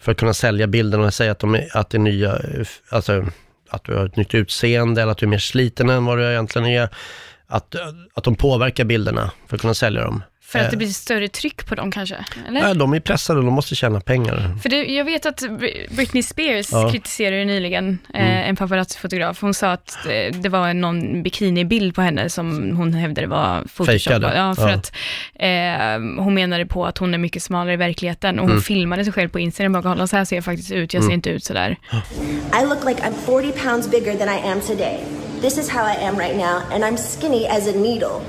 för 0.00 0.12
att 0.12 0.18
kunna 0.18 0.34
sälja 0.34 0.66
bilden 0.66 1.00
och 1.00 1.14
säga 1.14 1.32
att, 1.32 1.38
de 1.38 1.54
är, 1.54 1.76
att 1.76 1.90
det 1.90 1.96
är 1.96 2.00
nya, 2.00 2.36
eh, 2.36 2.66
alltså 2.88 3.24
att 3.70 3.84
du 3.84 3.94
har 3.96 4.06
ett 4.06 4.16
nytt 4.16 4.34
utseende 4.34 5.02
eller 5.02 5.12
att 5.12 5.18
du 5.18 5.26
är 5.26 5.30
mer 5.30 5.38
sliten 5.38 5.90
än 5.90 6.04
vad 6.04 6.18
du 6.18 6.30
egentligen 6.30 6.68
är. 6.68 6.88
Att, 7.46 7.74
att 8.14 8.24
de 8.24 8.34
påverkar 8.34 8.84
bilderna 8.84 9.30
för 9.46 9.56
att 9.56 9.60
kunna 9.60 9.74
sälja 9.74 10.04
dem. 10.04 10.22
För 10.48 10.58
att 10.58 10.64
Eh. 10.64 10.70
det 10.70 10.76
blir 10.76 10.88
större 10.88 11.28
tryck 11.28 11.66
på 11.66 11.74
dem 11.74 11.90
kanske? 11.92 12.16
Eller? 12.48 12.62
Nej, 12.62 12.74
de 12.76 12.92
är 12.94 13.00
pressade 13.00 13.38
och 13.38 13.44
de 13.44 13.54
måste 13.54 13.74
tjäna 13.74 14.00
pengar. 14.00 14.56
För 14.62 14.68
det, 14.68 14.76
jag 14.84 15.04
vet 15.04 15.26
att 15.26 15.40
Br- 15.42 15.94
Britney 15.96 16.22
Spears 16.22 16.72
Ja. 16.72 16.90
kritiserade 16.92 17.44
nyligen 17.44 17.98
eh, 18.14 18.20
Mm. 18.20 18.48
en 18.50 18.56
paparazzi-fotograf. 18.56 19.40
Hon 19.40 19.54
sa 19.54 19.70
att 19.72 19.96
eh, 20.10 20.34
det 20.40 20.48
var 20.48 20.74
någon 20.74 21.22
bikinibild 21.22 21.94
på 21.94 22.02
henne 22.02 22.30
som 22.30 22.76
hon 22.76 22.92
hävdade 22.94 23.26
var 23.28 23.62
photoshoppad. 23.76 24.22
Ja, 24.36 24.54
för 24.54 24.68
Ja. 24.68 24.74
att 24.74 24.92
eh, 25.34 26.22
hon 26.24 26.34
menade 26.34 26.66
på 26.66 26.86
att 26.86 26.98
hon 26.98 27.14
är 27.14 27.18
mycket 27.18 27.42
smalare 27.42 27.72
i 27.74 27.76
verkligheten 27.76 28.38
och 28.38 28.42
hon 28.44 28.50
Mm. 28.50 28.62
filmade 28.62 29.04
sig 29.04 29.12
själv 29.12 29.28
på 29.28 29.38
Instagram 29.40 29.74
och 29.74 29.82
bara, 29.82 29.94
"Kolla, 29.94 30.06
så 30.06 30.16
här 30.16 30.24
ser 30.24 30.36
jag 30.36 30.44
faktiskt 30.44 30.72
ut, 30.72 30.94
jag 30.94 31.02
ser 31.02 31.08
Mm. 31.08 31.14
inte 31.14 31.30
ut 31.30 31.44
sådär. 31.44 31.76
I 32.62 32.66
look 32.66 32.84
like 32.88 33.02
I'm 33.02 33.14
40 33.26 33.52
pounds 33.52 33.90
bigger 33.90 34.14
than 34.14 34.28
I 34.28 34.48
am 34.52 34.60
today. 34.60 34.98
This 35.42 35.58
is 35.58 35.70
how 35.70 35.80
I 35.88 36.04
am 36.04 36.18
right 36.18 36.36
now, 36.36 36.60
and 36.74 36.84
I'm 36.84 36.96
skinny 37.20 37.46
as 37.46 37.68
a 37.68 37.72
needle. 37.74 38.20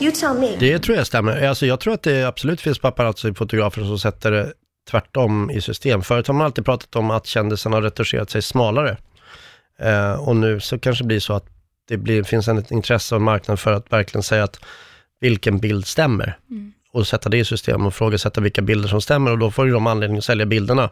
You 0.00 0.12
tell 0.12 0.34
me. 0.34 0.56
Det 0.58 0.78
tror 0.78 0.96
jag 0.96 1.06
stämmer. 1.06 1.46
Alltså, 1.46 1.66
jag 1.66 1.80
tror 1.80 1.94
att 1.94 2.02
det 2.02 2.22
absolut 2.22 2.60
finns 2.60 2.78
paparazzi-fotografer 2.78 3.84
som 3.84 3.98
sätter 3.98 4.30
det 4.30 4.52
tvärtom 4.90 5.50
i 5.50 5.60
system. 5.60 6.02
Förut 6.02 6.26
har 6.26 6.34
man 6.34 6.46
alltid 6.46 6.64
pratat 6.64 6.96
om 6.96 7.10
att 7.10 7.26
kändisarna 7.26 7.76
har 7.76 7.82
retuscherat 7.82 8.30
sig 8.30 8.42
smalare. 8.42 8.96
Eh, 9.78 10.12
och 10.12 10.36
nu 10.36 10.60
så 10.60 10.78
kanske 10.78 11.04
det 11.04 11.08
blir 11.08 11.20
så 11.20 11.32
att 11.32 11.46
det 11.88 11.96
blir, 11.96 12.22
finns 12.22 12.48
ett 12.48 12.70
intresse 12.70 13.14
och 13.14 13.20
en 13.20 13.24
marknad 13.24 13.60
för 13.60 13.72
att 13.72 13.92
verkligen 13.92 14.22
säga 14.22 14.44
att 14.44 14.60
vilken 15.20 15.58
bild 15.58 15.86
stämmer. 15.86 16.38
Och 16.92 17.06
sätta 17.06 17.28
det 17.28 17.38
i 17.38 17.44
system 17.44 17.86
och 17.86 17.94
frågasätta 17.94 18.40
vilka 18.40 18.62
bilder 18.62 18.88
som 18.88 19.00
stämmer 19.00 19.30
och 19.30 19.38
då 19.38 19.50
får 19.50 19.66
ju 19.66 19.72
de 19.72 19.86
anledning 19.86 20.18
att 20.18 20.24
sälja 20.24 20.46
bilderna 20.46 20.90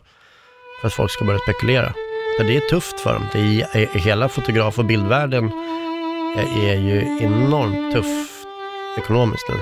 för 0.81 0.89
att 0.89 0.95
folk 0.95 1.11
ska 1.11 1.25
börja 1.25 1.39
spekulera. 1.39 1.95
För 2.39 2.45
det 2.45 2.57
är 2.57 2.61
tufft 2.61 3.01
för 3.01 3.15
dem. 3.15 3.27
Det 3.33 3.39
är, 3.39 3.99
hela 3.99 4.29
fotograf 4.29 4.79
och 4.79 4.85
bildvärlden 4.85 5.45
är, 6.37 6.69
är 6.69 6.75
ju 6.75 7.19
enormt 7.21 7.95
tuff 7.95 8.34
ekonomiskt 8.99 9.49
nu. 9.49 9.55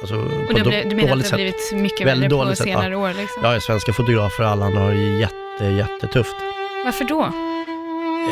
Alltså, 0.00 0.16
Och 0.16 0.70
det, 0.70 0.82
du 0.82 0.96
menar 0.96 1.02
att 1.02 1.08
det 1.08 1.10
har 1.10 1.18
sätt. 1.22 1.34
blivit 1.34 1.72
mycket 1.74 2.06
Väldigt 2.06 2.32
värre 2.32 2.48
på 2.48 2.56
sätt, 2.56 2.66
senare 2.66 2.90
ja. 2.90 2.98
år? 2.98 3.08
Liksom. 3.08 3.44
Ja, 3.44 3.60
svenska 3.60 3.92
fotografer 3.92 4.44
och 4.44 4.50
alla 4.50 4.64
andra 4.66 4.80
har 4.80 4.90
det 4.90 5.18
jätte, 5.18 5.64
jättetufft. 5.64 6.36
Varför 6.84 7.04
då? 7.04 7.32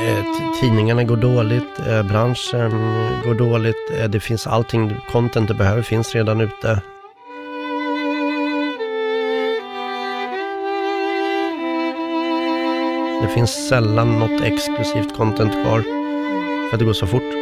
Eh, 0.00 0.24
tidningarna 0.60 1.04
går 1.04 1.16
dåligt, 1.16 1.78
eh, 1.88 2.02
branschen 2.02 2.70
går 3.24 3.34
dåligt, 3.34 3.90
eh, 3.98 4.08
det 4.08 4.20
finns 4.20 4.46
allting, 4.46 4.96
content 5.12 5.48
du 5.48 5.54
behöver 5.54 5.82
finns 5.82 6.14
redan 6.14 6.40
ute. 6.40 6.80
Det 13.22 13.28
finns 13.28 13.68
sällan 13.68 14.18
något 14.18 14.40
exklusivt 14.42 15.16
content 15.16 15.52
kvar, 15.52 15.80
för 16.68 16.72
att 16.72 16.78
det 16.78 16.84
går 16.84 16.92
så 16.92 17.06
fort. 17.06 17.41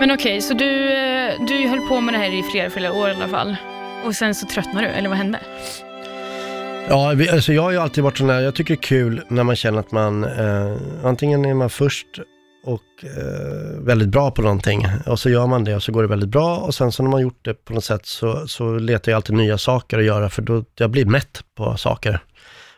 Men 0.00 0.10
okej, 0.10 0.40
så 0.40 0.54
du, 0.54 0.92
eh, 0.92 1.46
du 1.46 1.68
höll 1.68 1.88
på 1.88 2.00
med 2.00 2.14
det 2.14 2.18
här 2.18 2.38
i 2.38 2.42
flera, 2.42 2.70
flera 2.70 2.92
år 2.92 3.08
i 3.08 3.14
alla 3.14 3.28
fall. 3.28 3.56
Och 4.04 4.14
sen 4.14 4.34
så 4.34 4.46
tröttnade 4.46 4.86
du, 4.86 4.92
eller 4.92 5.08
vad 5.08 5.18
hände? 5.18 5.40
Ja, 6.88 7.12
vi, 7.16 7.28
alltså 7.28 7.52
jag 7.52 7.62
har 7.62 7.70
ju 7.70 7.78
alltid 7.78 8.04
varit 8.04 8.18
sån 8.18 8.30
här, 8.30 8.40
jag 8.40 8.54
tycker 8.54 8.74
det 8.74 8.80
är 8.80 8.82
kul 8.82 9.22
när 9.28 9.44
man 9.44 9.56
känner 9.56 9.80
att 9.80 9.92
man, 9.92 10.24
eh, 10.24 10.76
antingen 11.04 11.44
är 11.44 11.54
man 11.54 11.70
först 11.70 12.06
och 12.64 13.04
eh, 13.04 13.80
väldigt 13.80 14.08
bra 14.08 14.30
på 14.30 14.42
någonting 14.42 14.86
och 15.06 15.18
så 15.18 15.30
gör 15.30 15.46
man 15.46 15.64
det 15.64 15.74
och 15.74 15.82
så 15.82 15.92
går 15.92 16.02
det 16.02 16.08
väldigt 16.08 16.28
bra 16.28 16.56
och 16.56 16.74
sen 16.74 16.92
så 16.92 17.02
när 17.02 17.10
man 17.10 17.22
gjort 17.22 17.44
det 17.44 17.64
på 17.64 17.72
något 17.72 17.84
sätt 17.84 18.06
så, 18.06 18.48
så 18.48 18.72
letar 18.78 19.12
jag 19.12 19.16
alltid 19.16 19.36
nya 19.36 19.58
saker 19.58 19.98
att 19.98 20.04
göra 20.04 20.30
för 20.30 20.42
då 20.42 20.64
jag 20.78 20.90
blir 20.90 21.04
mätt 21.04 21.40
på 21.56 21.76
saker. 21.76 22.20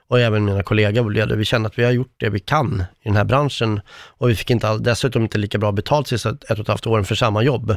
Och 0.08 0.20
även 0.20 0.44
mina 0.44 0.62
kollegor 0.62 1.02
blev 1.04 1.28
det. 1.28 1.36
Vi 1.36 1.44
kände 1.44 1.66
att 1.66 1.78
vi 1.78 1.84
har 1.84 1.92
gjort 1.92 2.14
det 2.16 2.28
vi 2.28 2.40
kan 2.40 2.84
i 3.02 3.08
den 3.08 3.16
här 3.16 3.24
branschen 3.24 3.80
och 3.90 4.30
vi 4.30 4.34
fick 4.34 4.50
inte 4.50 4.68
all, 4.68 4.82
dessutom 4.82 5.22
inte 5.22 5.38
lika 5.38 5.58
bra 5.58 5.72
betalt 5.72 6.08
sista 6.08 6.30
ett 6.30 6.50
och 6.50 6.58
ett 6.58 6.68
halvt 6.68 6.86
åren 6.86 7.04
för 7.04 7.14
samma 7.14 7.42
jobb. 7.42 7.76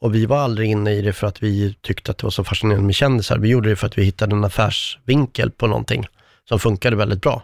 Och 0.00 0.14
vi 0.14 0.26
var 0.26 0.38
aldrig 0.38 0.70
inne 0.70 0.92
i 0.92 1.02
det 1.02 1.12
för 1.12 1.26
att 1.26 1.42
vi 1.42 1.74
tyckte 1.82 2.10
att 2.10 2.18
det 2.18 2.24
var 2.24 2.30
så 2.30 2.44
fascinerande 2.44 2.86
med 2.86 2.94
kändisar. 2.94 3.38
Vi 3.38 3.48
gjorde 3.48 3.68
det 3.68 3.76
för 3.76 3.86
att 3.86 3.98
vi 3.98 4.02
hittade 4.02 4.36
en 4.36 4.44
affärsvinkel 4.44 5.50
på 5.50 5.66
någonting 5.66 6.06
som 6.48 6.58
funkade 6.58 6.96
väldigt 6.96 7.22
bra. 7.22 7.42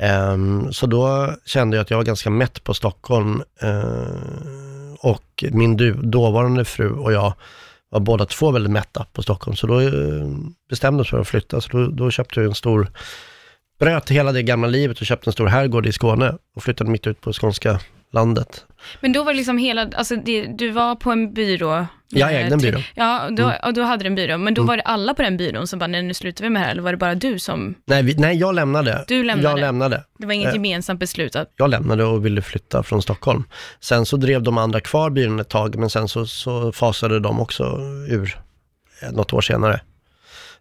Um, 0.00 0.72
så 0.72 0.86
då 0.86 1.34
kände 1.46 1.76
jag 1.76 1.82
att 1.82 1.90
jag 1.90 1.96
var 1.96 2.04
ganska 2.04 2.30
mätt 2.30 2.64
på 2.64 2.74
Stockholm 2.74 3.42
uh, 3.64 4.94
och 4.98 5.44
min 5.50 5.76
du, 5.76 5.92
dåvarande 5.92 6.64
fru 6.64 6.90
och 6.90 7.12
jag 7.12 7.32
var 7.90 8.00
båda 8.00 8.26
två 8.26 8.50
väldigt 8.50 8.72
mätta 8.72 9.06
på 9.12 9.22
Stockholm. 9.22 9.56
Så 9.56 9.66
då 9.66 9.80
eh, 9.80 9.90
bestämde 10.68 10.98
vi 10.98 11.02
oss 11.02 11.10
för 11.10 11.20
att 11.20 11.28
flytta. 11.28 11.60
Så 11.60 11.68
då, 11.68 11.86
då 11.86 12.10
köpte 12.10 12.40
vi 12.40 12.46
en 12.46 12.54
stor, 12.54 12.90
bröt 13.80 14.10
hela 14.10 14.32
det 14.32 14.42
gamla 14.42 14.68
livet 14.68 15.00
och 15.00 15.06
köpte 15.06 15.28
en 15.30 15.32
stor 15.32 15.46
herrgård 15.46 15.86
i 15.86 15.92
Skåne 15.92 16.34
och 16.56 16.62
flyttade 16.62 16.90
mitt 16.90 17.06
ut 17.06 17.20
på 17.20 17.32
skånska 17.32 17.80
landet. 18.12 18.64
Men 19.00 19.12
då 19.12 19.24
var 19.24 19.32
det 19.32 19.36
liksom 19.36 19.58
hela, 19.58 19.90
alltså 19.94 20.16
det, 20.16 20.46
du 20.46 20.70
var 20.70 20.96
på 20.96 21.10
en 21.10 21.34
byrå. 21.34 21.86
Jag 22.12 22.32
eh, 22.34 22.40
ägde 22.40 22.54
en 22.54 22.60
tre- 22.60 22.70
byrå. 22.70 22.82
Ja, 22.94 23.26
och 23.26 23.32
då, 23.32 23.42
Mm. 23.42 23.56
och 23.64 23.74
då 23.74 23.82
hade 23.82 24.04
du 24.04 24.06
en 24.06 24.14
byrå, 24.14 24.38
men 24.38 24.54
då 24.54 24.60
Mm. 24.62 24.66
var 24.68 24.76
det 24.76 24.82
alla 24.82 25.14
på 25.14 25.22
den 25.22 25.36
byrån 25.36 25.66
som 25.66 25.78
bara, 25.78 25.86
nej 25.86 26.02
nu 26.02 26.14
slutar 26.14 26.44
vi 26.44 26.50
med 26.50 26.62
det 26.62 26.64
här, 26.64 26.72
eller 26.72 26.82
var 26.82 26.90
det 26.90 26.96
bara 26.96 27.14
du 27.14 27.38
som, 27.38 27.74
Nej, 27.86 28.02
vi, 28.02 28.14
nej 28.14 28.36
jag 28.36 28.54
lämnade. 28.54 29.04
Du 29.08 29.24
lämnade? 29.24 29.48
Jag 29.50 29.60
lämnade. 29.60 30.04
det 30.18 30.26
var 30.26 30.32
inget 30.32 30.48
Eh, 30.48 30.54
gemensamt 30.54 31.00
beslut 31.00 31.36
att, 31.36 31.52
jag 31.56 31.70
lämnade 31.70 32.04
och 32.04 32.26
ville 32.26 32.42
flytta 32.42 32.82
från 32.82 33.02
Stockholm. 33.02 33.44
Sen 33.80 34.06
så 34.06 34.16
drev 34.16 34.42
de 34.42 34.58
andra 34.58 34.80
kvar 34.80 35.10
byrån 35.10 35.40
ett 35.40 35.48
tag, 35.48 35.76
men 35.76 35.90
sen 35.90 36.08
så, 36.08 36.26
så 36.26 36.72
fasade 36.72 37.20
de 37.20 37.40
också 37.40 37.64
ur 38.08 38.38
eh, 39.02 39.10
något 39.12 39.32
år 39.32 39.40
senare. 39.40 39.80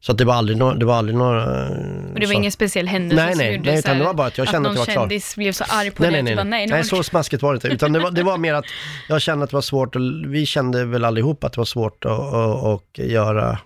Så 0.01 0.11
att 0.11 0.17
det 0.17 0.25
var 0.25 0.33
aldrig 0.33 0.57
några... 0.57 0.73
Det 0.75 0.85
var 0.85 0.95
aldrig 0.95 1.17
några 1.17 1.43
eh, 1.43 1.69
och 2.13 2.19
det 2.19 2.19
var 2.19 2.25
så- 2.25 2.33
ingen 2.33 2.51
speciell 2.51 2.87
händelse 2.87 3.25
Nej, 3.25 3.33
som 3.35 3.37
nej, 3.43 3.55
gjorde 3.55 3.69
nej, 3.69 3.79
utan 3.79 3.97
det 3.97 4.03
var 4.03 4.13
bara 4.13 4.27
att 4.27 4.37
jag 4.37 4.47
kände 4.47 4.69
att 4.69 4.75
jag 4.75 4.79
var 4.79 4.85
någon 4.85 4.93
klar. 4.93 5.01
kändis 5.03 5.35
blev 5.35 5.51
så 5.51 5.63
arg 5.69 5.91
på 5.91 6.03
Nej, 6.03 6.11
dig 6.11 6.11
nej, 6.11 6.19
att 6.19 6.25
nej, 6.25 6.31
du 6.31 6.35
bara, 6.35 6.43
nej, 6.49 6.67
nej, 6.67 6.75
nej, 6.79 6.83
så 6.83 7.03
smaskigt 7.03 7.43
var 7.43 7.53
det 7.53 7.57
inte. 7.57 7.67
Utan 7.67 7.93
det 7.93 7.99
var, 7.99 8.11
det 8.11 8.23
var 8.23 8.37
mer 8.37 8.53
att 8.53 8.65
jag 9.09 9.21
kände 9.21 9.43
att 9.43 9.49
det 9.49 9.55
var 9.55 9.61
svårt, 9.61 9.95
och 9.95 10.01
vi 10.27 10.45
kände 10.45 10.85
väl 10.85 11.05
allihop 11.05 11.43
att 11.43 11.53
det 11.53 11.57
var 11.59 11.65
svårt 11.65 12.05
att, 12.05 12.11
att, 12.11 12.63
att 12.63 12.97
göra, 12.97 13.57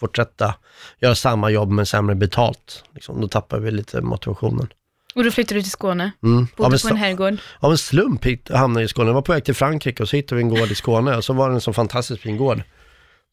fortsätta 0.00 0.54
göra 1.00 1.14
samma 1.14 1.50
jobb 1.50 1.70
men 1.70 1.86
sämre 1.86 2.14
betalt. 2.14 2.84
Liksom, 2.94 3.20
då 3.20 3.28
tappade 3.28 3.62
vi 3.62 3.70
lite 3.70 4.00
motivationen. 4.00 4.68
Och 5.14 5.24
då 5.24 5.30
flyttade 5.30 5.58
du 5.58 5.62
till 5.62 5.70
Skåne, 5.70 6.10
Mm. 6.22 6.46
Bodde 6.56 6.74
en, 6.76 6.78
på 6.82 6.88
en 6.88 6.96
herrgård. 6.96 7.36
av 7.58 7.70
en 7.70 7.78
slump 7.78 8.24
hit, 8.26 8.50
hamnade 8.54 8.80
jag 8.80 8.84
i 8.84 8.88
Skåne. 8.88 9.08
Jag 9.08 9.14
var 9.14 9.22
på 9.22 9.32
väg 9.32 9.44
till 9.44 9.54
Frankrike 9.54 10.02
och 10.02 10.08
så 10.08 10.16
hittade 10.16 10.36
vi 10.36 10.42
en 10.42 10.48
gård 10.48 10.70
i 10.70 10.74
Skåne 10.74 11.16
och 11.16 11.24
så 11.24 11.32
var 11.32 11.48
det 11.48 11.54
en 11.54 11.60
så 11.60 11.72
fantastiskt 11.72 12.22
fin 12.22 12.36
gård. 12.36 12.62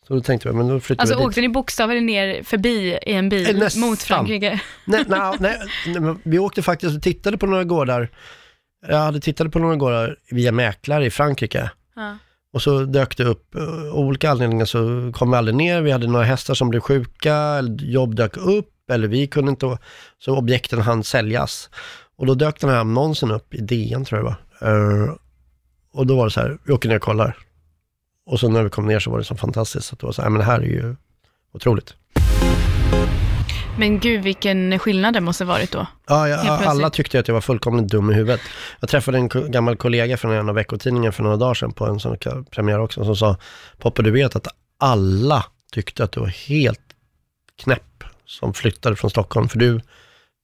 Så 0.09 0.15
då 0.15 0.21
tänkte 0.21 0.49
vi, 0.49 0.55
men 0.55 0.67
då 0.67 0.79
flyttar 0.79 1.01
Alltså 1.03 1.15
vi 1.15 1.21
dit. 1.21 1.27
åkte 1.27 1.41
ni 1.41 1.49
bokstavligen 1.49 2.05
ner 2.05 2.43
förbi 2.43 2.97
i 3.05 3.13
en 3.13 3.29
bil 3.29 3.49
Eh, 3.49 3.55
nästan. 3.55 3.81
mot 3.89 4.01
Frankrike? 4.01 4.61
Nej, 4.85 5.03
nej, 5.07 5.19
nej, 5.39 5.59
nej, 5.85 6.15
vi 6.23 6.39
åkte 6.39 6.61
faktiskt 6.61 6.95
och 6.95 7.01
tittade 7.03 7.37
på 7.37 7.45
några 7.45 7.63
gårdar. 7.63 8.09
Jag 8.87 8.97
hade 8.97 9.19
tittat 9.19 9.51
på 9.51 9.59
några 9.59 9.75
gårdar 9.75 10.15
via 10.31 10.51
mäklare 10.51 11.05
i 11.05 11.09
Frankrike. 11.09 11.71
Ja. 11.95 12.17
Och 12.53 12.61
så 12.61 12.79
dök 12.79 13.17
det 13.17 13.23
upp, 13.23 13.55
eh, 13.55 13.93
olika 13.95 14.29
anledningar 14.31 14.65
så 14.65 15.11
kom 15.15 15.31
vi 15.31 15.37
aldrig 15.37 15.55
ner. 15.55 15.81
Vi 15.81 15.91
hade 15.91 16.07
några 16.07 16.25
hästar 16.25 16.53
som 16.53 16.69
blev 16.69 16.79
sjuka, 16.79 17.33
eller 17.35 17.83
jobb 17.85 18.15
dök 18.15 18.37
upp, 18.37 18.69
eller 18.91 19.07
vi 19.07 19.27
kunde 19.27 19.49
inte, 19.49 19.77
så 20.19 20.37
objekten 20.37 20.81
hann 20.81 21.03
säljas. 21.03 21.69
Och 22.17 22.25
då 22.25 22.33
dök 22.35 22.59
den 22.61 22.69
här 22.69 22.77
annonsen 22.77 23.31
upp 23.31 23.53
i 23.53 23.57
DN 23.61 24.05
tror 24.05 24.21
jag 24.21 24.27
det 24.31 24.35
Eh, 24.61 25.13
och 25.93 26.07
då 26.07 26.15
var 26.15 26.25
det 26.25 26.31
så 26.31 26.39
här, 26.39 26.57
vi 26.65 26.73
åker 26.73 26.89
ner 26.89 26.95
och 26.95 27.01
kollar. 27.01 27.37
Och 28.29 28.39
så 28.39 28.49
när 28.49 28.63
vi 28.63 28.69
kom 28.69 28.87
ner 28.87 28.99
så 28.99 29.11
var 29.11 29.17
det 29.17 29.23
så 29.23 29.35
fantastiskt, 29.35 29.85
så 29.87 29.93
att 29.93 29.99
det 29.99 30.05
var 30.05 30.13
så 30.13 30.21
här, 30.21 30.29
men 30.29 30.39
det 30.39 30.45
här 30.45 30.59
är 30.59 30.63
ju 30.65 30.95
otroligt. 31.53 31.93
Men 33.77 33.99
gud 33.99 34.23
vilken 34.23 34.79
skillnad 34.79 35.13
det 35.13 35.21
måste 35.21 35.45
varit 35.45 35.71
då. 35.71 35.87
Ja, 36.07 36.27
jag, 36.29 36.39
alla 36.47 36.89
tyckte 36.89 37.19
att 37.19 37.27
jag 37.27 37.33
var 37.33 37.41
fullkomligt 37.41 37.87
dum 37.91 38.11
i 38.11 38.13
huvudet. 38.13 38.41
Jag 38.79 38.89
träffade 38.89 39.17
en 39.17 39.29
ko- 39.29 39.47
gammal 39.47 39.75
kollega 39.77 40.17
från 40.17 40.31
en 40.31 40.49
av 40.49 40.55
veckotidningen 40.55 41.13
för 41.13 41.23
några 41.23 41.37
dagar 41.37 41.53
sedan 41.53 41.71
på 41.71 41.85
en 41.85 41.99
sån 41.99 42.17
premiär 42.51 42.79
också, 42.79 43.05
som 43.05 43.15
sa, 43.15 43.37
Poppe 43.77 44.01
du 44.03 44.11
vet 44.11 44.35
att 44.35 44.47
alla 44.79 45.45
tyckte 45.71 46.03
att 46.03 46.11
du 46.11 46.19
var 46.19 46.27
helt 46.27 46.79
knäpp 47.63 48.03
som 48.25 48.53
flyttade 48.53 48.95
från 48.95 49.09
Stockholm, 49.09 49.49
för 49.49 49.59
du, 49.59 49.81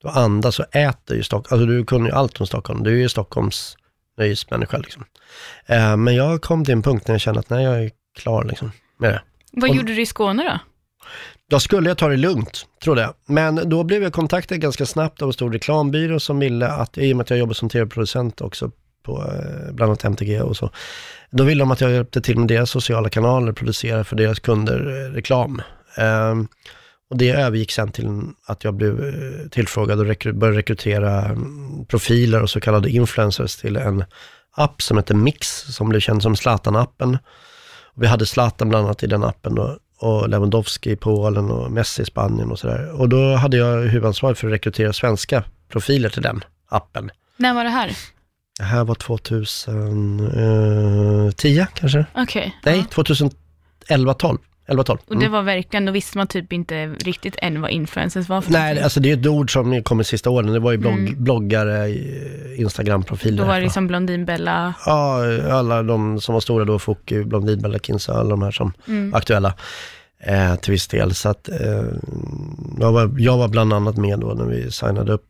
du 0.02 0.10
andas 0.10 0.60
och 0.60 0.76
äter 0.76 1.18
i 1.18 1.24
Stockholm, 1.24 1.62
alltså 1.62 1.66
du 1.78 1.86
kunde 1.86 2.10
ju 2.10 2.16
allt 2.16 2.42
om 2.42 2.48
Stockholm, 2.48 2.84
du 2.84 2.92
är 2.92 2.98
ju 3.02 3.10
Stockholms 3.10 3.78
nöjesmänniska 4.18 4.78
liksom. 4.78 5.06
Eh, 5.66 5.98
men 5.98 6.16
jag 6.16 6.42
kom 6.42 6.66
till 6.66 6.72
en 6.74 6.82
punkt 6.82 7.08
när 7.08 7.14
jag 7.16 7.22
kände 7.22 7.40
att 7.40 7.50
nej, 7.50 7.64
jag 7.64 7.84
är 7.84 7.92
klar 8.20 8.44
liksom 8.44 8.72
med 9.00 9.10
det. 9.14 9.22
Vad 9.52 9.70
Och- 9.70 9.76
gjorde 9.76 9.94
du 9.96 10.02
i 10.02 10.06
Skåne 10.06 10.44
då? 10.44 10.60
Då 11.50 11.60
skulle 11.60 11.90
jag 11.90 11.98
ta 11.98 12.08
det 12.08 12.18
lugnt, 12.18 12.66
trodde 12.84 13.02
jag. 13.02 13.14
Men 13.26 13.70
då 13.70 13.84
blev 13.84 14.04
jag 14.04 14.14
kontaktad 14.14 14.58
ganska 14.60 14.86
snabbt 14.86 15.22
av 15.22 15.30
en 15.30 15.34
stor 15.34 15.52
reklambyrå 15.52 16.20
som 16.20 16.40
ville 16.40 16.68
att, 16.68 16.98
i 16.98 17.14
och 17.14 17.18
med 17.18 17.24
att 17.24 17.30
jag 17.30 17.40
jobbar 17.40 17.54
som 17.54 17.70
tv-producent 17.70 18.42
också 18.42 18.72
på 19.04 19.18
eh, 19.22 19.74
bland 19.74 19.90
annat 19.90 20.04
MTG 20.06 20.42
och 20.42 20.58
så, 20.58 20.70
då 21.32 21.44
ville 21.44 21.62
de 21.62 21.72
att 21.72 21.82
jag 21.82 21.92
hjälpte 21.92 22.22
till 22.22 22.38
med 22.40 22.48
deras 22.48 22.70
sociala 22.70 23.10
kanaler, 23.10 23.52
producera 23.52 24.04
för 24.04 24.16
deras 24.16 24.40
kunder 24.40 25.06
eh, 25.08 25.12
reklam. 25.14 25.62
Ehm, 25.98 26.48
och 27.10 27.18
det 27.18 27.30
övergick 27.30 27.72
sen 27.72 27.92
till 27.92 28.22
att 28.46 28.64
jag 28.64 28.74
blev 28.74 29.06
eh, 29.08 29.48
tillfrågad 29.50 30.00
och 30.00 30.06
rekry- 30.06 30.34
började 30.34 30.58
rekrytera 30.60 31.26
mm, 31.26 31.86
profiler 31.86 32.42
och 32.42 32.50
så 32.50 32.60
kallade 32.62 32.90
influencers 32.90 33.56
till 33.56 33.76
en 33.78 34.04
app 34.58 34.82
som 34.82 34.98
heter 34.98 35.16
Mix, 35.16 35.48
som 35.62 35.90
blev 35.90 36.00
känd 36.00 36.24
som 36.24 36.36
Zlatan-appen. 36.36 37.18
Vi 37.96 38.08
hade 38.08 38.26
Zlatan 38.26 38.70
bland 38.70 38.86
annat 38.86 39.04
i 39.04 39.08
den 39.08 39.24
appen 39.24 39.56
då, 39.56 39.78
och 40.00 40.30
Lewandowski 40.30 40.92
i 40.92 40.96
Polen 40.96 41.52
och 41.52 41.72
Messi 41.72 42.02
i 42.02 42.06
Spanien 42.06 42.52
och 42.52 42.60
sådär. 42.60 43.02
Och 43.02 43.10
då 43.10 43.36
hade 43.36 43.58
jag 43.58 43.82
huvudansvar 43.82 44.34
för 44.34 44.48
att 44.48 44.54
rekrytera 44.54 44.94
svenska 44.94 45.44
profiler 45.70 46.10
till 46.10 46.22
den 46.22 46.44
appen. 46.70 47.12
När 47.38 47.54
var 47.54 47.64
det 47.64 47.70
här? 47.70 47.92
Det 48.58 48.64
här 48.64 48.84
var 48.84 48.96
2010 48.96 51.66
kanske? 51.74 52.06
Okej. 52.16 52.56
Nej, 52.66 52.86
2011, 52.92 54.14
12. 54.14 54.38
11, 54.68 54.84
12. 54.84 55.00
Och 55.08 55.18
det 55.20 55.28
var 55.30 55.42
verkligen, 55.42 55.86
då 55.86 55.92
visste 55.92 56.18
man 56.18 56.28
typ 56.28 56.54
inte 56.54 56.88
riktigt 56.88 57.36
än 57.42 57.62
vad 57.62 57.72
influencers 57.72 58.30
var 58.30 58.42
för 58.42 58.52
Nej, 58.52 58.62
någonting. 58.62 58.84
alltså 58.84 59.00
det 59.00 59.12
är 59.12 59.18
ett 59.18 59.26
ord 59.28 59.54
som 59.54 59.84
kom 59.84 60.02
i 60.02 60.04
sista 60.04 60.30
åren. 60.30 60.54
Det 60.54 60.60
var 60.60 60.72
ju 60.72 60.78
blogg, 60.78 60.94
Mm. 61.00 61.24
bloggare, 61.24 61.90
Instagram-profiler. 62.58 63.38
Då 63.38 63.46
var 63.48 63.56
det 63.56 63.62
liksom 63.62 63.88
Blondinbella. 63.88 64.74
Ja, 64.86 65.22
alla 65.52 65.84
de 65.84 66.22
som 66.22 66.34
var 66.34 66.40
stora 66.40 66.66
då, 66.66 66.80
Focke, 66.80 67.24
Blondinbella, 67.24 67.80
Kinsa, 67.80 68.14
alla 68.14 68.30
de 68.30 68.42
här 68.42 68.52
som 68.52 68.74
Mm. 68.88 69.14
aktuella 69.14 69.54
eh, 70.20 70.56
till 70.56 70.72
viss 70.72 70.88
del. 70.88 71.14
Så 71.16 71.30
att 71.30 71.50
eh, 71.50 71.84
jag, 72.80 72.92
var, 72.92 73.12
jag 73.18 73.38
var 73.38 73.48
bland 73.48 73.74
annat 73.74 73.98
med 73.98 74.20
då 74.20 74.28
när 74.34 74.46
vi 74.46 74.72
signade 74.72 75.14
upp 75.14 75.26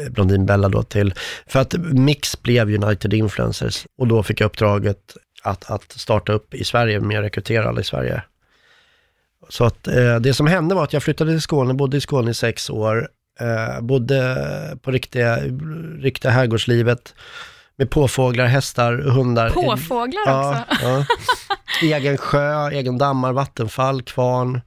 eh, 0.00 0.12
Blondinbella 0.12 0.68
då 0.68 0.82
till, 0.82 1.14
för 1.46 1.60
att 1.60 1.74
Mix 1.92 2.42
blev 2.42 2.68
United 2.84 3.14
Influencers 3.14 3.86
och 3.98 4.06
då 4.08 4.22
fick 4.22 4.40
jag 4.40 4.46
uppdraget 4.46 5.16
att, 5.42 5.70
att 5.70 5.92
starta 5.92 6.32
upp 6.32 6.54
i 6.54 6.64
Sverige 6.64 7.00
med 7.00 7.18
att 7.18 7.24
rekrytera 7.24 7.68
alla 7.68 7.80
i 7.80 7.84
Sverige. 7.84 8.22
Så 9.48 9.64
att 9.64 9.88
eh, 9.88 10.16
det 10.20 10.34
som 10.34 10.46
hände 10.46 10.74
var 10.74 10.84
att 10.84 10.92
jag 10.92 11.02
flyttade 11.02 11.30
till 11.30 11.40
Skåne, 11.40 11.74
bodde 11.74 11.96
i 11.96 12.00
Skåne 12.00 12.30
i 12.30 12.34
sex 12.34 12.70
år, 12.70 13.08
eh, 13.40 13.80
bodde 13.80 14.78
på 14.82 14.90
riktiga, 14.90 15.36
riktiga 15.98 16.30
herrgårdslivet 16.30 17.14
med 17.78 17.90
påfåglar, 17.90 18.46
hästar, 18.46 18.92
hundar. 18.98 19.50
Påfåglar 19.50 20.22
Ja, 20.26 20.64
också. 20.70 20.84
ja. 20.84 21.04
Egen 21.82 22.16
sjö, 22.18 22.70
egen 22.70 22.98
dammar, 22.98 23.32
vattenfall, 23.32 24.02
kvarn. 24.02 24.60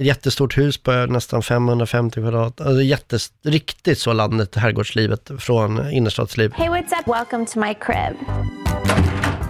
Ett 0.00 0.06
jättestort 0.06 0.58
hus 0.58 0.78
på 0.82 0.92
nästan 0.92 1.42
550 1.42 2.20
kvadrat. 2.20 2.60
Alltså 2.60 2.82
jättes, 2.82 3.28
riktigt 3.44 3.98
så 3.98 4.12
landet, 4.12 4.54
herrgårdslivet 4.56 5.30
från 5.38 5.90
innerstadsliv. 5.90 6.52
Hey, 6.54 6.68
what's 6.68 7.00
up? 7.00 7.06
Welcome 7.08 7.46
to 7.46 7.58
my 7.60 7.74
crib. 7.74 8.16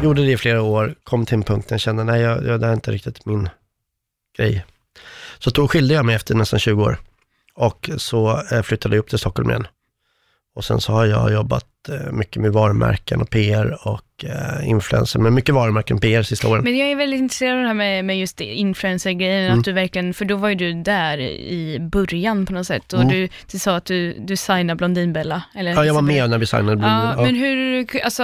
Gjorde 0.02 0.22
det 0.22 0.32
i 0.32 0.36
flera 0.36 0.62
år, 0.62 0.94
kom 1.04 1.26
till 1.26 1.34
en 1.34 1.42
punkt 1.42 1.68
där 1.68 1.74
jag 1.74 1.80
kände, 1.80 2.04
nej, 2.04 2.20
jag, 2.20 2.46
jag, 2.46 2.60
det 2.60 2.66
är 2.66 2.72
inte 2.72 2.90
riktigt 2.92 3.26
min 3.26 3.48
grej. 4.36 4.64
Så 5.38 5.50
då 5.50 5.68
skilde 5.68 5.94
jag 5.94 6.04
mig 6.04 6.14
efter 6.14 6.34
nästan 6.34 6.58
20 6.58 6.82
år 6.82 6.98
och 7.54 7.90
så 7.96 8.42
eh, 8.52 8.62
flyttade 8.62 8.96
jag 8.96 9.00
upp 9.02 9.08
till 9.08 9.18
Stockholm 9.18 9.50
igen. 9.50 9.66
Och 10.56 10.64
sen 10.64 10.80
så 10.80 10.92
har 10.92 11.04
jag 11.06 11.32
jobbat 11.32 11.66
eh, 11.88 12.12
mycket 12.12 12.42
med 12.42 12.52
varumärken 12.52 13.20
och 13.20 13.30
PR 13.30 13.78
och 13.88 14.24
eh, 14.24 14.68
influencer, 14.68 15.18
men 15.18 15.34
mycket 15.34 15.54
varumärken 15.54 15.96
och 15.96 16.02
PR 16.02 16.22
sista 16.22 16.48
åren. 16.48 16.64
Men 16.64 16.76
jag 16.78 16.90
är 16.90 16.96
väldigt 16.96 17.18
intresserad 17.20 17.56
av 17.56 17.60
det 17.62 17.66
här 17.68 17.74
med, 17.74 18.04
med 18.04 18.18
just 18.18 18.40
influencer-grejen, 18.40 19.44
Mm. 19.46 19.58
att 19.58 19.64
du 19.64 19.72
verkligen, 19.72 20.14
för 20.14 20.24
då 20.24 20.36
var 20.36 20.48
ju 20.48 20.54
du 20.54 20.72
där 20.82 21.18
i 21.20 21.78
början 21.80 22.46
på 22.46 22.52
något 22.52 22.66
sätt 22.66 22.92
och 22.92 23.00
Mm. 23.00 23.12
du, 23.12 23.28
du 23.52 23.58
sa 23.58 23.76
att 23.76 23.84
du, 23.84 24.12
du 24.18 24.36
signade 24.36 24.74
Blondinbella. 24.76 25.42
Eller 25.54 25.72
Ja, 25.72 25.84
jag 25.84 25.94
var 25.94 26.02
med 26.02 26.30
när 26.30 26.38
vi 26.38 26.46
signade 26.46 26.76
Blondinbella. 26.76 27.14
Ja. 27.16 27.22
men 27.22 27.34
hur, 27.34 28.00
alltså, 28.04 28.22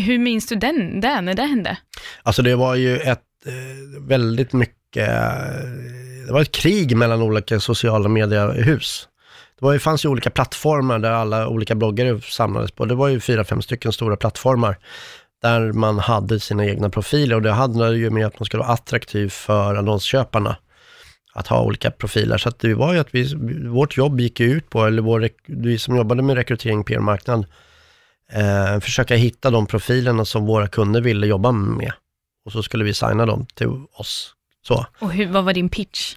hur 0.00 0.18
minns 0.18 0.46
du 0.46 0.54
den, 0.56 1.00
där, 1.00 1.22
när 1.22 1.34
det 1.34 1.42
hände? 1.42 1.76
Alltså 2.22 2.42
det 2.42 2.56
var 2.56 2.74
ju 2.74 2.96
ett 2.98 3.22
eh, 3.46 4.00
väldigt 4.08 4.52
mycket, 4.52 4.76
eh, 4.96 6.26
det 6.26 6.32
var 6.32 6.40
ett 6.40 6.52
krig 6.52 6.96
mellan 6.96 7.22
olika 7.22 7.60
sociala 7.60 8.08
mediehus. 8.08 9.08
Det 9.58 9.66
var 9.66 9.78
fanns 9.78 10.04
ju 10.04 10.08
olika 10.08 10.30
plattformar 10.30 10.98
där 10.98 11.10
alla 11.10 11.48
olika 11.48 11.74
bloggare 11.74 12.20
samlades 12.20 12.70
på. 12.70 12.84
Det 12.84 12.94
var 12.94 13.08
ju 13.08 13.20
fyra, 13.20 13.44
fem 13.44 13.62
stycken 13.62 13.92
stora 13.92 14.16
plattformar 14.16 14.78
där 15.42 15.72
man 15.72 15.98
hade 15.98 16.40
sina 16.40 16.66
egna 16.66 16.90
profiler 16.90 17.36
och 17.36 17.42
det 17.42 17.50
handlade 17.50 17.96
ju 17.96 18.10
med 18.10 18.26
att 18.26 18.40
man 18.40 18.46
skulle 18.46 18.62
vara 18.62 18.72
attraktiv 18.72 19.28
för 19.28 19.74
annonsköparna 19.74 20.56
att 21.32 21.46
ha 21.46 21.62
olika 21.62 21.90
profiler. 21.90 22.38
Så 22.38 22.48
att 22.48 22.58
det 22.58 22.74
var 22.74 22.92
ju 22.92 22.98
att 22.98 23.14
vi, 23.14 23.34
vårt 23.68 23.96
jobb 23.96 24.20
gick 24.20 24.40
ut 24.40 24.70
på, 24.70 24.84
eller 24.84 25.02
vår, 25.02 25.28
vi 25.46 25.78
som 25.78 25.96
jobbade 25.96 26.22
med 26.22 26.36
rekrytering 26.36 26.84
PR-marknad, 26.84 27.46
eh, 28.32 28.80
försöka 28.80 29.14
hitta 29.14 29.50
de 29.50 29.66
profilerna 29.66 30.24
som 30.24 30.46
våra 30.46 30.68
kunder 30.68 31.00
ville 31.00 31.26
jobba 31.26 31.52
med. 31.52 31.92
Och 32.44 32.52
så 32.52 32.62
skulle 32.62 32.84
vi 32.84 32.94
signa 32.94 33.26
dem 33.26 33.46
till 33.54 33.68
oss. 33.92 34.34
Så. 34.66 34.86
Och 34.98 35.12
hur, 35.12 35.26
vad 35.26 35.44
var 35.44 35.52
din 35.52 35.68
pitch? 35.68 36.14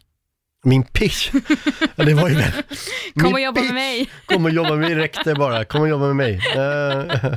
Min 0.66 0.84
pitch, 0.84 1.30
ja, 1.96 2.04
det 2.04 2.14
var 2.14 2.30
ju 2.30 2.36
den. 2.36 2.52
Kom 3.16 3.34
och 3.34 3.40
jobba 3.40 3.62
med 3.62 3.74
mig. 3.74 4.10
Kom 4.26 4.46
och 4.46 4.52
jobba 4.52 4.70
med 4.70 4.80
mig, 4.80 4.96
räckte 4.96 5.34
bara. 5.36 5.66
Kom 5.66 5.82
och 5.82 5.90
jobba 5.90 6.06
med 6.08 6.16
mig. 6.16 6.42
Uh, 6.58 7.34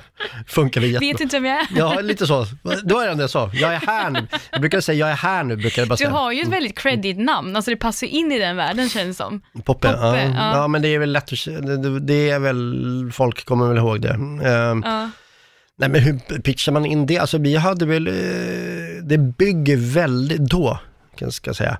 funkade 0.47 0.87
jättebra. 0.87 1.09
Vet 1.13 1.21
inte 1.21 1.37
vem 1.39 1.45
jag 1.45 1.61
är. 1.61 1.67
Ja, 1.77 2.01
lite 2.01 2.27
så. 2.27 2.47
Det 2.85 2.95
var 2.95 3.05
det 3.05 3.11
enda 3.11 3.23
jag 3.23 3.31
sa. 3.31 3.51
Jag 3.55 3.75
är 3.75 3.79
här 3.87 4.11
nu. 4.11 4.27
Jag 4.51 4.61
brukar 4.61 4.81
säga 4.81 4.99
jag 4.99 5.11
är 5.11 5.15
här 5.17 5.45
nu, 5.45 5.57
brukar 5.57 5.83
jag 5.83 5.89
bara 5.89 5.95
Du 5.95 5.99
säga. 5.99 6.11
har 6.11 6.33
ju 6.33 6.43
ett 6.43 6.49
väldigt 6.49 6.79
credit 6.79 7.19
namn, 7.19 7.57
alltså 7.57 7.71
det 7.71 7.77
passar 7.77 8.07
in 8.07 8.33
i 8.33 8.39
den 8.39 8.57
världen 8.57 8.89
känns 8.89 9.17
det 9.19 9.25
som. 9.25 9.41
Poppe, 9.41 9.63
Poppe, 9.65 9.89
ja. 10.01 10.19
ja. 10.19 10.57
ja. 10.57 10.69
men 10.69 10.83
det 10.83 10.89
är 10.89 10.99
väl 10.99 11.13
lätt 11.13 11.33
att 11.33 11.45
det, 11.45 11.77
det- 11.77 12.01
det 12.01 12.31
är 12.31 12.39
väl, 12.39 13.11
folk 13.13 13.45
kommer 13.45 13.69
väl 13.69 13.77
ihåg 13.77 14.01
det. 14.01 14.11
Ehm, 14.49 14.83
Ja. 14.87 15.11
Nej 15.79 15.89
men 15.89 16.01
hur 16.01 16.39
pitchar 16.41 16.73
man 16.73 16.87
in 16.87 17.07
det? 17.07 17.19
Alltså 17.19 17.39
vi 17.39 17.57
hade 17.57 17.87
väl, 17.87 18.07
eh, 18.07 18.13
det 19.03 19.19
bygger 19.19 19.77
väldigt, 19.77 20.41
då, 20.51 20.79
ska 21.31 21.49
jag 21.49 21.57
säga, 21.57 21.79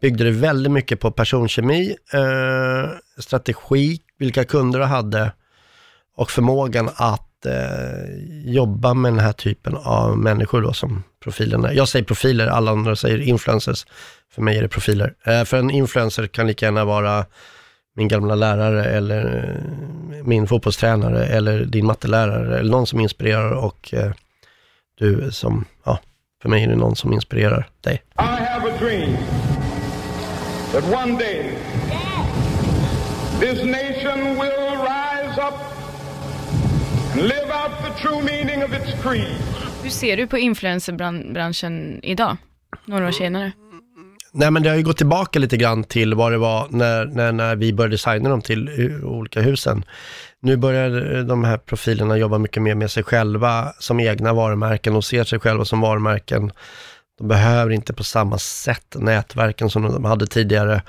byggde 0.00 0.24
det 0.24 0.30
väldigt 0.30 0.72
mycket 0.72 1.00
på 1.00 1.10
personkemi, 1.10 1.96
eh, 2.12 2.90
strategi, 3.18 4.00
vilka 4.18 4.44
kunder 4.44 4.78
du 4.78 4.84
hade 4.84 5.32
och 6.16 6.30
förmågan 6.30 6.90
att 6.96 7.46
eh, 7.46 8.52
jobba 8.52 8.94
med 8.94 9.12
den 9.12 9.20
här 9.20 9.32
typen 9.32 9.76
av 9.76 10.18
människor 10.18 10.62
då 10.62 10.72
som 10.72 11.02
profilerna. 11.22 11.72
Jag 11.72 11.88
säger 11.88 12.04
profiler, 12.04 12.46
alla 12.46 12.70
andra 12.70 12.96
säger 12.96 13.18
influencers. 13.18 13.86
För 14.34 14.42
mig 14.42 14.58
är 14.58 14.62
det 14.62 14.68
profiler. 14.68 15.14
Eh, 15.24 15.44
för 15.44 15.56
en 15.56 15.70
influencer 15.70 16.26
kan 16.26 16.46
lika 16.46 16.66
gärna 16.66 16.84
vara 16.84 17.26
min 17.96 18.08
gamla 18.08 18.34
lärare 18.34 18.84
eller 18.84 19.44
eh, 19.44 20.24
min 20.24 20.46
fotbollstränare 20.46 21.26
eller 21.26 21.64
din 21.64 21.86
mattelärare 21.86 22.58
eller 22.58 22.70
någon 22.70 22.86
som 22.86 23.00
inspirerar 23.00 23.50
och 23.50 23.94
eh, 23.94 24.12
du 24.98 25.32
som, 25.32 25.64
ja, 25.84 25.98
för 26.44 26.48
mig 26.48 26.64
är 26.64 26.68
det 26.68 26.76
någon 26.76 26.96
som 26.96 27.12
inspirerar 27.12 27.68
dig. 27.80 28.02
I 28.18 28.22
have 28.22 28.70
a 28.70 28.76
dream 28.78 29.16
that 30.72 30.84
one 31.04 31.18
day 31.18 31.50
this 33.40 33.64
nation 33.64 34.20
will 34.34 34.76
rise 34.80 35.40
up 35.40 35.54
and 37.12 37.22
live 37.22 37.50
out 37.50 37.72
the 37.84 38.02
true 38.02 38.22
meaning 38.22 38.64
of 38.64 38.72
its 38.72 39.02
creed. 39.02 39.36
Hur 39.82 39.90
ser 39.90 40.16
du 40.16 40.26
på 40.26 40.38
influencerbranschen 40.38 42.00
idag, 42.02 42.36
några 42.84 43.08
år 43.08 43.12
senare? 43.12 43.52
Nej 44.32 44.50
men 44.50 44.62
det 44.62 44.68
har 44.68 44.76
ju 44.76 44.82
gått 44.82 44.96
tillbaka 44.96 45.38
lite 45.38 45.56
grann 45.56 45.84
till 45.84 46.14
vad 46.14 46.32
det 46.32 46.38
var 46.38 46.68
när, 46.70 47.06
när, 47.06 47.32
när 47.32 47.56
vi 47.56 47.72
började 47.72 47.94
designa 47.94 48.28
dem 48.28 48.42
till 48.42 48.68
olika 49.04 49.40
husen. 49.40 49.84
Nu 50.44 50.56
börjar 50.56 51.16
eh, 51.16 51.24
de 51.24 51.44
här 51.44 51.56
profilerna 51.56 52.16
jobba 52.16 52.38
mycket 52.38 52.62
mer 52.62 52.74
med 52.74 52.90
sig 52.90 53.02
själva 53.02 53.72
som 53.78 54.00
egna 54.00 54.32
varumärken 54.32 54.96
och 54.96 55.04
ser 55.04 55.24
sig 55.24 55.40
själva 55.40 55.64
som 55.64 55.80
varumärken. 55.80 56.52
De 57.18 57.28
behöver 57.28 57.70
inte 57.70 57.92
på 57.92 58.04
samma 58.04 58.38
sätt 58.38 58.96
nätverken 58.98 59.70
som 59.70 59.82
de 59.82 60.04
hade 60.04 60.26
tidigare. 60.26 60.82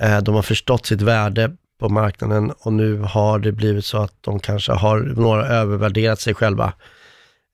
Eh, 0.00 0.18
de 0.18 0.34
har 0.34 0.42
förstått 0.42 0.86
sitt 0.86 1.02
värde 1.02 1.50
på 1.80 1.88
marknaden 1.88 2.50
och 2.50 2.72
nu 2.72 2.98
har 2.98 3.38
det 3.38 3.52
blivit 3.52 3.84
så 3.84 3.98
att 3.98 4.14
de 4.20 4.40
kanske 4.40 4.72
har, 4.72 4.98
några 4.98 5.46
övervärderat 5.46 6.20
sig 6.20 6.34
själva. 6.34 6.72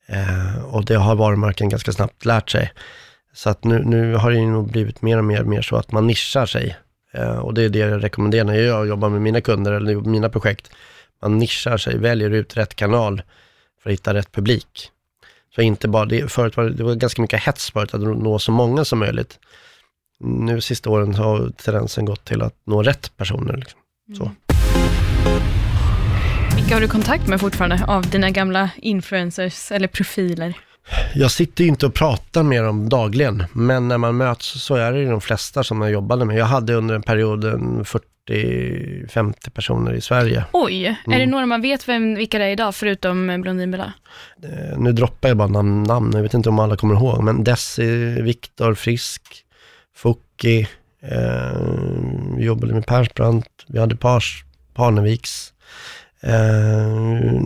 Eh, 0.09 0.65
och 0.65 0.85
det 0.85 0.95
har 0.95 1.15
varumärken 1.15 1.69
ganska 1.69 1.93
snabbt 1.93 2.25
lärt 2.25 2.51
sig. 2.51 2.73
Så 3.35 3.51
att 3.51 3.65
nu, 3.65 3.83
nu 3.85 4.15
har 4.15 4.31
det 4.31 4.41
nog 4.41 4.71
blivit 4.71 5.03
mer 5.03 5.19
och 5.19 5.25
mer, 5.25 5.43
mer 5.43 5.63
så 5.63 5.77
att 5.77 5.93
man 5.93 6.07
nischar 6.07 6.47
sig. 6.47 6.77
Och 7.41 7.55
det 7.55 7.63
är 7.63 7.69
det 7.69 7.79
jag 7.79 8.05
rekommenderar 8.05 8.45
när 8.45 8.55
jag 8.55 8.89
jobbar 8.89 9.09
med 9.09 9.23
mina 9.23 9.41
kunder 9.41 9.73
eller 9.73 9.95
mina 9.95 10.29
projekt. 10.29 10.71
Man 11.23 11.39
nischar 11.39 11.77
sig, 11.77 11.99
väljer 11.99 12.31
ut 12.31 12.57
rätt 12.57 12.75
kanal 12.75 13.23
för 13.83 13.91
att 13.91 13.95
hitta 13.95 14.15
rätt 14.15 14.33
publik. 14.33 14.91
Så 15.55 15.63
inte 15.63 15.89
bara, 15.89 16.05
det, 16.05 16.33
förut 16.33 16.57
var 16.57 16.65
det, 16.65 16.85
var 16.85 16.95
ganska 16.95 17.23
mycket 17.23 17.43
hets 17.43 17.71
förut 17.71 17.95
att 17.95 18.01
nå 18.01 18.39
så 18.39 18.53
många 18.53 18.85
som 18.85 18.99
möjligt. 18.99 19.39
Nu 20.21 20.61
sista 20.61 20.91
åren 20.91 21.15
har 21.15 21.51
tendensen 21.51 22.05
gått 22.05 22.25
till 22.25 22.43
att 22.43 22.55
nå 22.65 22.83
rätt 22.83 23.17
personer. 23.17 23.57
Liksom. 23.57 23.81
Så. 24.19 24.33
Vilka 26.57 26.75
har 26.75 26.81
du 26.81 26.89
kontakt 26.89 27.29
med 27.29 27.41
fortfarande 27.41 27.85
av 27.87 28.11
dina 28.11 28.31
gamla 28.31 28.71
influencers 28.77 29.73
eller 29.73 29.89
profiler? 29.89 30.55
Jag 31.15 31.31
sitter 31.31 31.65
ju 31.65 31.71
inte 31.71 31.87
och 31.87 31.95
pratar 31.95 32.43
med 32.43 32.65
dem 32.65 32.89
dagligen, 32.89 33.45
men 33.53 33.89
när 33.89 33.99
man 33.99 34.17
möts 34.17 34.63
så 34.63 34.75
är 34.75 34.93
det 34.93 34.99
ju 34.99 35.11
de 35.11 35.21
flesta 35.21 35.65
som 35.65 35.81
jag 35.83 35.91
jobbade 35.91 36.25
med. 36.25 36.37
Jag 36.37 36.45
hade 36.47 36.75
under 36.75 36.95
en 36.95 37.03
period 37.03 37.45
en 37.45 37.85
40-50 38.29 39.51
personer 39.51 39.93
i 39.93 40.01
Sverige. 40.01 40.45
Oj, 40.53 40.85
är 40.87 40.97
det 41.07 41.15
Mm. 41.15 41.31
några 41.31 41.47
man 41.47 41.63
vet 41.63 41.89
vem, 41.89 42.15
vilka 42.15 42.39
det 42.39 42.45
är 42.45 42.49
idag, 42.51 42.75
förutom 42.75 43.31
eh, 43.31 43.39
Blondinbella? 43.39 43.93
Eh, 44.43 44.79
Nu 44.79 44.93
droppar 44.93 45.29
jag 45.29 45.37
bara 45.37 45.49
namn, 45.49 45.83
namn, 45.83 46.11
jag 46.15 46.23
vet 46.23 46.35
inte 46.35 46.49
om 46.49 46.59
alla 46.59 46.77
kommer 46.77 46.95
ihåg, 46.95 47.23
men 47.23 47.45
Desi, 47.45 48.23
Viktor, 48.23 48.75
Frisk, 48.75 49.23
Focki, 49.97 50.61
eh, 51.03 51.61
jobbade 52.39 52.75
med 52.75 52.87
Persbrandt, 52.87 53.47
vi 53.69 53.79
hade 53.79 53.97
Pars, 53.97 54.45
Parneviks, 54.75 55.53
eh, 56.23 57.41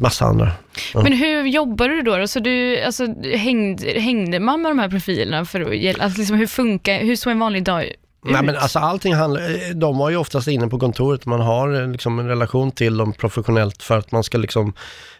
massa 0.00 0.24
andra. 0.24 0.52
Ja. 0.94 1.02
Men 1.02 1.12
hur 1.12 1.46
jobbar 1.46 1.88
du 1.88 2.02
då? 2.02 2.26
Så 2.26 2.40
du, 2.40 2.82
alltså, 2.82 3.06
hängde, 3.22 4.00
hängde 4.00 4.40
man 4.40 4.62
med 4.62 4.70
de 4.70 4.78
här 4.78 4.88
profilerna 4.88 5.44
för 5.44 5.60
att 5.60 6.00
alltså, 6.00 6.18
liksom, 6.18 6.36
hur 6.36 6.46
funkar, 6.46 6.98
hur 6.98 7.16
såg 7.16 7.30
en 7.30 7.38
vanlig 7.38 7.64
dag 7.64 7.84
ut? 7.84 7.96
Nej 8.24 8.42
men 8.42 8.56
alltså 8.56 8.78
allting 8.78 9.14
handlar, 9.14 9.40
eh, 9.40 9.74
de 9.74 9.98
var 9.98 10.10
ju 10.10 10.16
oftast 10.16 10.48
inne 10.48 10.68
på 10.68 10.78
kontoret, 10.78 11.26
man 11.26 11.40
har 11.40 11.80
eh, 11.80 11.88
liksom 11.88 12.18
en 12.18 12.28
relation 12.28 12.70
till 12.70 12.96
dem 12.96 13.12
professionellt 13.12 13.82
för 13.82 13.98
att 13.98 14.12
man 14.12 14.24
ska 14.24 14.38
liksom, 14.38 14.72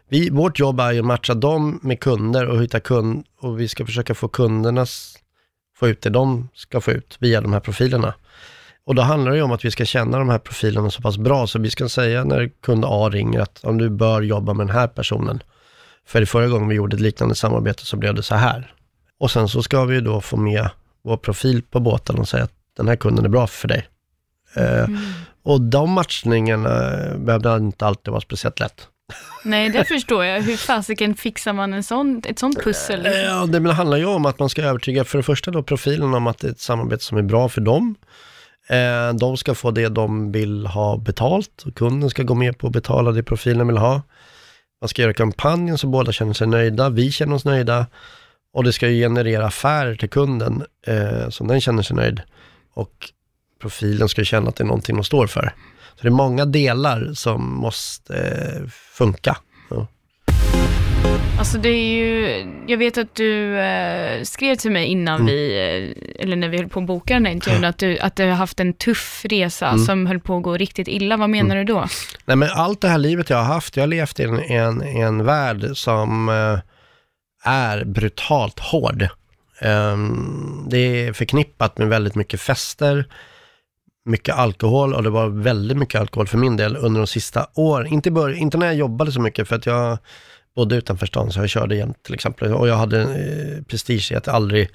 vi, 0.08 0.30
vårt 0.30 0.58
jobb 0.58 0.80
är 0.80 0.92
ju 0.92 0.98
att 0.98 1.04
matcha 1.04 1.34
dem 1.34 1.80
med 1.82 2.00
kunder 2.00 2.46
och 2.46 2.62
hitta 2.62 2.80
kund, 2.80 3.24
och 3.40 3.60
vi 3.60 3.68
ska 3.68 3.86
försöka 3.86 4.14
få 4.14 4.28
kundernas, 4.28 5.18
få 5.76 5.88
ut 5.88 6.02
det 6.02 6.10
de 6.10 6.48
ska 6.54 6.80
få 6.80 6.90
ut 6.90 7.16
via 7.20 7.40
de 7.40 7.52
här 7.52 7.60
profilerna. 7.60 8.14
Och 8.86 8.94
då 8.94 9.02
handlar 9.02 9.30
det 9.30 9.36
ju 9.36 9.42
om 9.42 9.52
att 9.52 9.64
vi 9.64 9.70
ska 9.70 9.84
känna 9.84 10.18
de 10.18 10.28
här 10.28 10.38
profilerna 10.38 10.90
så 10.90 11.02
pass 11.02 11.18
bra, 11.18 11.46
så 11.46 11.58
vi 11.58 11.70
ska 11.70 11.88
säga 11.88 12.24
när 12.24 12.50
kund 12.62 12.84
A 12.88 13.08
ringer 13.12 13.40
att 13.40 13.64
om 13.64 13.78
du 13.78 13.90
bör 13.90 14.22
jobba 14.22 14.54
med 14.54 14.66
den 14.66 14.76
här 14.76 14.86
personen. 14.86 15.42
För 16.06 16.24
förra 16.24 16.48
gången 16.48 16.68
vi 16.68 16.74
gjorde 16.74 16.96
ett 16.96 17.00
liknande 17.00 17.34
samarbete 17.34 17.86
så 17.86 17.96
blev 17.96 18.14
det 18.14 18.22
så 18.22 18.34
här. 18.34 18.74
Och 19.20 19.30
sen 19.30 19.48
så 19.48 19.62
ska 19.62 19.84
vi 19.84 19.94
ju 19.94 20.00
då 20.00 20.20
få 20.20 20.36
med 20.36 20.70
vår 21.04 21.16
profil 21.16 21.62
på 21.70 21.80
båten 21.80 22.18
och 22.18 22.28
säga 22.28 22.44
att 22.44 22.52
den 22.76 22.88
här 22.88 22.96
kunden 22.96 23.24
är 23.24 23.28
bra 23.28 23.46
för 23.46 23.68
dig. 23.68 23.88
Eh, 24.56 24.86
Och 25.42 25.60
de 25.60 25.90
matchningarna 25.90 26.90
behövde 27.18 27.56
inte 27.56 27.86
alltid 27.86 28.10
vara 28.10 28.20
speciellt 28.20 28.60
lätt. 28.60 28.88
Nej, 29.44 29.68
det 29.70 29.84
förstår 29.88 30.24
jag. 30.24 30.40
Hur 30.40 30.56
fasiken 30.56 31.14
fixar 31.14 31.52
man 31.52 31.72
en 31.72 31.82
sån, 31.82 32.22
ett 32.26 32.38
sånt 32.38 32.64
pussel? 32.64 33.06
Eh, 33.06 33.12
Ja, 33.12 33.46
det 33.46 33.72
handlar 33.72 33.96
ju 33.96 34.04
om 34.06 34.26
att 34.26 34.38
man 34.38 34.48
ska 34.48 34.62
övertyga 34.62 35.04
för 35.04 35.18
det 35.18 35.22
första 35.24 35.50
då 35.50 35.62
profilen 35.62 36.14
om 36.14 36.26
att 36.26 36.38
det 36.38 36.46
är 36.48 36.50
ett 36.52 36.60
samarbete 36.60 37.04
som 37.04 37.18
är 37.18 37.22
bra 37.22 37.48
för 37.48 37.60
dem. 37.60 37.94
Eh, 38.72 39.14
de 39.14 39.36
ska 39.36 39.54
få 39.54 39.70
det 39.70 39.88
de 39.88 40.32
vill 40.32 40.66
ha 40.66 40.96
betalt 40.96 41.62
och 41.66 41.74
kunden 41.74 42.10
ska 42.10 42.22
gå 42.22 42.34
med 42.34 42.58
på 42.58 42.66
att 42.66 42.72
betala 42.72 43.12
det 43.12 43.22
profilen 43.22 43.66
vill 43.66 43.76
ha. 43.76 44.02
Man 44.80 44.88
ska 44.88 45.02
göra 45.02 45.12
kampanjen 45.12 45.78
så 45.78 45.86
båda 45.86 46.12
känner 46.12 46.32
sig 46.32 46.46
nöjda, 46.46 46.88
vi 46.88 47.12
känner 47.12 47.34
oss 47.34 47.44
nöjda 47.44 47.86
och 48.52 48.64
det 48.64 48.72
ska 48.72 48.88
ju 48.88 49.02
generera 49.02 49.46
affärer 49.46 49.94
till 49.94 50.10
kunden 50.10 50.64
eh, 50.86 51.28
som 51.28 51.46
den 51.46 51.60
känner 51.60 51.82
sig 51.82 51.96
nöjd. 51.96 52.20
Och 52.74 53.10
profilen 53.60 54.08
ska 54.08 54.20
ju 54.20 54.24
känna 54.24 54.48
att 54.48 54.56
det 54.56 54.64
är 54.64 54.66
någonting 54.66 54.96
de 54.96 55.04
står 55.04 55.26
för. 55.26 55.54
Så 55.94 56.02
det 56.02 56.08
är 56.08 56.10
många 56.10 56.44
delar 56.44 57.10
som 57.14 57.54
måste 57.54 58.16
eh, 58.16 58.68
funka. 58.68 59.36
Ja. 59.70 59.86
Alltså 61.38 61.58
det 61.58 61.68
är 61.68 61.94
ju, 61.96 62.46
jag 62.66 62.78
vet 62.78 62.98
att 62.98 63.14
du 63.14 63.58
eh, 63.60 64.22
skrev 64.22 64.54
till 64.56 64.70
mig 64.70 64.86
innan 64.86 65.14
Mm. 65.20 65.26
vi, 65.26 65.56
eh, 66.18 66.22
eller 66.24 66.36
när 66.36 66.48
vi 66.48 66.56
höll 66.58 66.68
på 66.68 66.80
att 66.80 66.86
boka 66.86 67.14
den 67.14 67.26
här 67.26 67.32
intervjun, 67.32 67.64
att 67.64 67.78
du, 67.78 67.98
att 67.98 68.16
du 68.16 68.24
har 68.24 68.34
haft 68.34 68.60
en 68.60 68.72
tuff 68.72 69.24
resa 69.28 69.68
Mm. 69.68 69.84
som 69.84 70.06
höll 70.06 70.20
på 70.20 70.36
att 70.36 70.42
gå 70.42 70.56
riktigt 70.56 70.88
illa. 70.88 71.16
Vad 71.16 71.30
menar 71.30 71.56
du 71.56 71.64
då? 71.64 71.86
Nej 72.24 72.36
men 72.36 72.48
allt 72.54 72.80
det 72.80 72.88
här 72.88 72.98
livet 72.98 73.30
jag 73.30 73.36
har 73.36 73.44
haft, 73.54 73.76
jag 73.76 73.82
har 73.82 73.88
levt 73.88 74.20
i 74.20 74.22
en, 74.22 74.38
en, 74.40 74.82
en 74.82 75.24
värld 75.24 75.66
som 75.74 76.28
eh, 76.28 76.58
är 77.52 77.84
brutalt 77.84 78.58
hård. 78.60 79.08
Ehm, 79.60 80.66
det 80.70 80.78
är 80.78 81.12
förknippat 81.12 81.78
med 81.78 81.88
väldigt 81.88 82.14
mycket 82.14 82.40
fester, 82.40 83.04
mycket 84.04 84.34
alkohol 84.34 84.94
och 84.94 85.02
det 85.02 85.10
var 85.10 85.28
väldigt 85.28 85.76
mycket 85.78 86.00
alkohol 86.00 86.26
för 86.26 86.38
min 86.38 86.56
del 86.56 86.76
under 86.76 87.00
de 87.00 87.06
sista 87.06 87.46
åren. 87.54 87.86
Inte, 87.92 88.10
bör- 88.10 88.34
inte 88.38 88.58
när 88.58 88.66
jag 88.66 88.74
jobbade 88.74 89.12
så 89.12 89.20
mycket 89.20 89.48
för 89.48 89.56
att 89.56 89.66
jag 89.66 89.98
bodde 90.56 90.76
utanför 90.76 91.06
stan 91.06 91.32
så 91.32 91.40
jag 91.40 91.48
körde 91.48 91.76
jämt 91.76 92.02
till 92.02 92.14
exempel. 92.14 92.52
Och 92.52 92.68
jag 92.68 92.76
hade 92.76 93.02
eh, 93.02 93.62
prestige 93.62 94.12
i 94.12 94.14
att 94.14 94.28
aldrig 94.28 94.68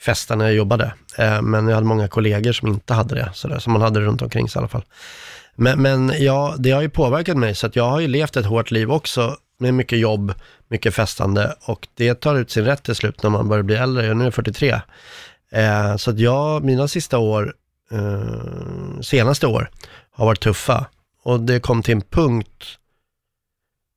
festa 0.00 0.36
när 0.36 0.44
jag 0.44 0.54
jobbade. 0.54 0.92
Eh, 1.18 1.42
men 1.42 1.68
jag 1.68 1.74
hade 1.74 1.86
många 1.86 2.08
kollegor 2.08 2.52
som 2.52 2.68
inte 2.68 2.94
hade 2.94 3.14
det, 3.14 3.30
så 3.34 3.48
där, 3.48 3.58
som 3.58 3.72
man 3.72 3.82
hade 3.82 4.00
runt 4.00 4.22
omkring 4.22 4.48
sig 4.48 4.58
i 4.58 4.60
alla 4.60 4.68
fall. 4.68 4.84
Men, 5.54 5.82
men 5.82 6.12
ja, 6.18 6.54
det 6.58 6.70
har 6.70 6.82
ju 6.82 6.88
påverkat 6.88 7.36
mig, 7.36 7.54
så 7.54 7.66
att 7.66 7.76
jag 7.76 7.90
har 7.90 8.00
ju 8.00 8.08
levt 8.08 8.36
ett 8.36 8.46
hårt 8.46 8.70
liv 8.70 8.92
också, 8.92 9.36
med 9.58 9.74
mycket 9.74 9.98
jobb, 9.98 10.34
mycket 10.68 10.94
festande 10.94 11.54
och 11.60 11.88
det 11.94 12.14
tar 12.14 12.34
ut 12.34 12.50
sin 12.50 12.64
rätt 12.64 12.82
till 12.82 12.94
slut 12.94 13.22
när 13.22 13.30
man 13.30 13.48
börjar 13.48 13.62
bli 13.62 13.76
äldre. 13.76 14.06
Jag 14.06 14.16
nu 14.16 14.26
är 14.26 14.30
43. 14.30 14.80
Eh, 15.52 15.96
så 15.96 16.10
att 16.10 16.18
jag, 16.18 16.64
mina 16.64 16.88
sista 16.88 17.18
år, 17.18 17.54
eh, 17.90 19.00
senaste 19.00 19.46
år, 19.46 19.70
har 20.10 20.26
varit 20.26 20.40
tuffa. 20.40 20.86
Och 21.22 21.40
det 21.40 21.60
kom 21.60 21.82
till 21.82 21.94
en 21.94 22.02
punkt 22.02 22.78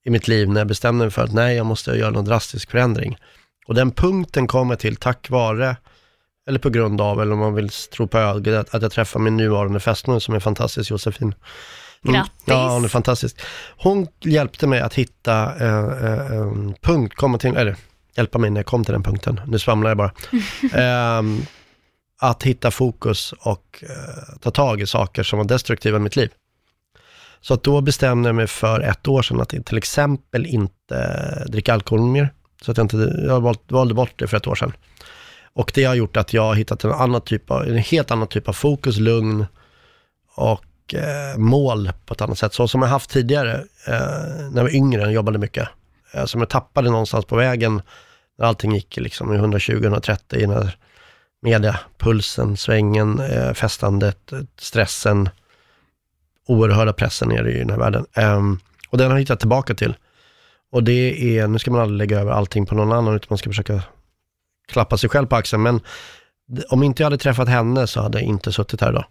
i 0.09 0.11
mitt 0.11 0.27
liv 0.27 0.49
när 0.49 0.59
jag 0.59 0.67
bestämde 0.67 1.05
mig 1.05 1.11
för 1.11 1.23
att 1.23 1.33
nej, 1.33 1.55
jag 1.55 1.65
måste 1.65 1.91
göra 1.91 2.11
någon 2.11 2.25
drastisk 2.25 2.71
förändring. 2.71 3.17
Och 3.67 3.75
den 3.75 3.91
punkten 3.91 4.47
kommer 4.47 4.75
till 4.75 4.95
tack 4.95 5.29
vare, 5.29 5.75
eller 6.47 6.59
på 6.59 6.69
grund 6.69 7.01
av, 7.01 7.21
eller 7.21 7.33
om 7.33 7.39
man 7.39 7.53
vill 7.53 7.69
tro 7.69 8.07
på 8.07 8.17
ögat, 8.17 8.75
att, 8.75 8.81
jag 8.81 8.91
träffar 8.91 9.19
min 9.19 9.37
nuvarande 9.37 9.79
fästmö 9.79 10.19
som 10.19 10.33
är 10.33 10.39
fantastisk, 10.39 10.91
Josefin. 10.91 11.35
Grattis. 12.01 12.31
Ja, 12.45 12.69
hon 12.69 12.83
är 12.83 12.87
fantastisk. 12.87 13.41
Hon 13.77 14.07
hjälpte 14.23 14.67
mig 14.67 14.79
att 14.79 14.93
hitta 14.93 15.55
eh, 15.59 16.05
eh, 16.05 16.31
en 16.31 16.75
punkt, 16.81 17.15
komma 17.15 17.37
till, 17.37 17.55
eller 17.57 17.75
hjälpa 18.17 18.37
mig 18.37 18.49
när 18.49 18.59
jag 18.59 18.65
kom 18.65 18.85
till 18.85 18.93
den 18.93 19.03
punkten, 19.03 19.41
nu 19.47 19.59
svamlar 19.59 19.89
jag 19.89 19.97
bara. 19.97 20.11
Ehm, 20.73 21.41
att 22.21 22.43
hitta 22.43 22.71
fokus 22.71 23.33
och 23.39 23.83
eh, 23.83 24.39
ta 24.41 24.51
tag 24.51 24.81
i 24.81 24.87
saker 24.87 25.23
som 25.23 25.39
var 25.39 25.45
destruktiva 25.45 25.97
i 25.97 25.99
mitt 25.99 26.15
liv. 26.15 26.29
Så 27.41 27.53
att 27.53 27.63
då 27.63 27.81
bestämde 27.81 28.29
jag 28.29 28.35
mig 28.35 28.47
för 28.47 28.79
ett 28.79 29.07
år 29.07 29.21
sedan 29.21 29.41
att 29.41 29.49
till 29.65 29.77
exempel 29.77 30.45
inte 30.45 31.43
dricka 31.47 31.73
alkohol 31.73 32.09
mer. 32.09 32.33
Så 32.61 32.71
att 32.71 32.77
jag, 32.77 32.83
inte, 32.83 33.23
jag 33.27 33.57
valde 33.67 33.93
bort 33.93 34.13
det 34.15 34.27
för 34.27 34.37
ett 34.37 34.47
år 34.47 34.55
sedan. 34.55 34.73
Och 35.53 35.71
det 35.75 35.83
har 35.83 35.95
gjort 35.95 36.17
att 36.17 36.33
jag 36.33 36.41
har 36.41 36.55
hittat 36.55 36.83
en, 36.83 36.91
annan 36.91 37.21
typ 37.21 37.51
av, 37.51 37.67
en 37.67 37.77
helt 37.77 38.11
annan 38.11 38.27
typ 38.27 38.47
av 38.47 38.53
fokus, 38.53 38.97
lugn 38.97 39.45
och 40.35 40.93
eh, 40.93 41.37
mål 41.37 41.91
på 42.05 42.13
ett 42.13 42.21
annat 42.21 42.37
sätt. 42.37 42.53
Så 42.53 42.67
som 42.67 42.81
jag 42.81 42.89
haft 42.89 43.09
tidigare, 43.09 43.53
eh, 43.87 44.49
när 44.51 44.55
jag 44.55 44.63
var 44.63 44.75
yngre 44.75 45.05
och 45.05 45.11
jobbade 45.11 45.39
mycket. 45.39 45.67
Eh, 46.13 46.25
som 46.25 46.41
jag 46.41 46.49
tappade 46.49 46.89
någonstans 46.89 47.25
på 47.25 47.35
vägen 47.35 47.81
när 48.37 48.45
allting 48.45 48.71
gick 48.71 48.97
liksom 48.97 49.33
i 49.33 49.37
120-130 49.37 50.35
i 50.35 50.41
den 50.41 50.51
här 50.51 50.77
mediapulsen, 51.41 52.57
svängen, 52.57 53.19
eh, 53.19 53.53
festandet, 53.53 54.31
eh, 54.31 54.39
stressen, 54.59 55.29
oerhörda 56.49 56.93
pressen 56.93 57.31
ju 57.31 57.51
i 57.51 57.59
den 57.59 57.69
här 57.69 57.77
världen. 57.77 58.05
Ehm, 58.13 58.59
och 58.89 58.97
den 58.97 59.07
har 59.07 59.13
jag 59.13 59.19
hittat 59.19 59.39
tillbaka 59.39 59.73
till. 59.73 59.95
Och 60.71 60.83
det 60.83 61.37
är, 61.37 61.47
nu 61.47 61.59
ska 61.59 61.71
man 61.71 61.81
aldrig 61.81 61.97
lägga 61.97 62.19
över 62.19 62.31
allting 62.31 62.65
på 62.65 62.75
någon 62.75 62.91
annan, 62.91 63.15
utan 63.15 63.27
man 63.29 63.37
ska 63.37 63.49
försöka 63.49 63.81
klappa 64.67 64.97
sig 64.97 65.09
själv 65.09 65.27
på 65.27 65.35
axeln. 65.35 65.63
Men 65.63 65.81
om 66.69 66.83
inte 66.83 67.03
jag 67.03 67.05
hade 67.05 67.17
träffat 67.17 67.49
henne 67.49 67.87
så 67.87 68.01
hade 68.01 68.19
jag 68.19 68.27
inte 68.27 68.51
suttit 68.51 68.81
här 68.81 68.89
idag. 68.89 69.05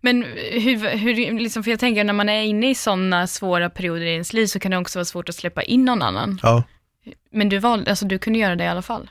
Men 0.00 0.22
hur, 0.52 0.96
hur 0.96 1.38
liksom, 1.38 1.62
för 1.62 1.70
jag 1.70 1.80
tänker 1.80 2.04
när 2.04 2.12
man 2.12 2.28
är 2.28 2.42
inne 2.42 2.70
i 2.70 2.74
sådana 2.74 3.26
svåra 3.26 3.70
perioder 3.70 4.06
i 4.06 4.12
ens 4.12 4.32
liv 4.32 4.46
så 4.46 4.58
kan 4.58 4.70
det 4.70 4.78
också 4.78 4.98
vara 4.98 5.04
svårt 5.04 5.28
att 5.28 5.34
släppa 5.34 5.62
in 5.62 5.84
någon 5.84 6.02
annan. 6.02 6.40
Ja. 6.42 6.62
Men 7.32 7.48
du 7.48 7.58
valde, 7.58 7.90
alltså 7.90 8.06
du 8.06 8.18
kunde 8.18 8.38
göra 8.38 8.56
det 8.56 8.64
i 8.64 8.68
alla 8.68 8.82
fall. 8.82 9.10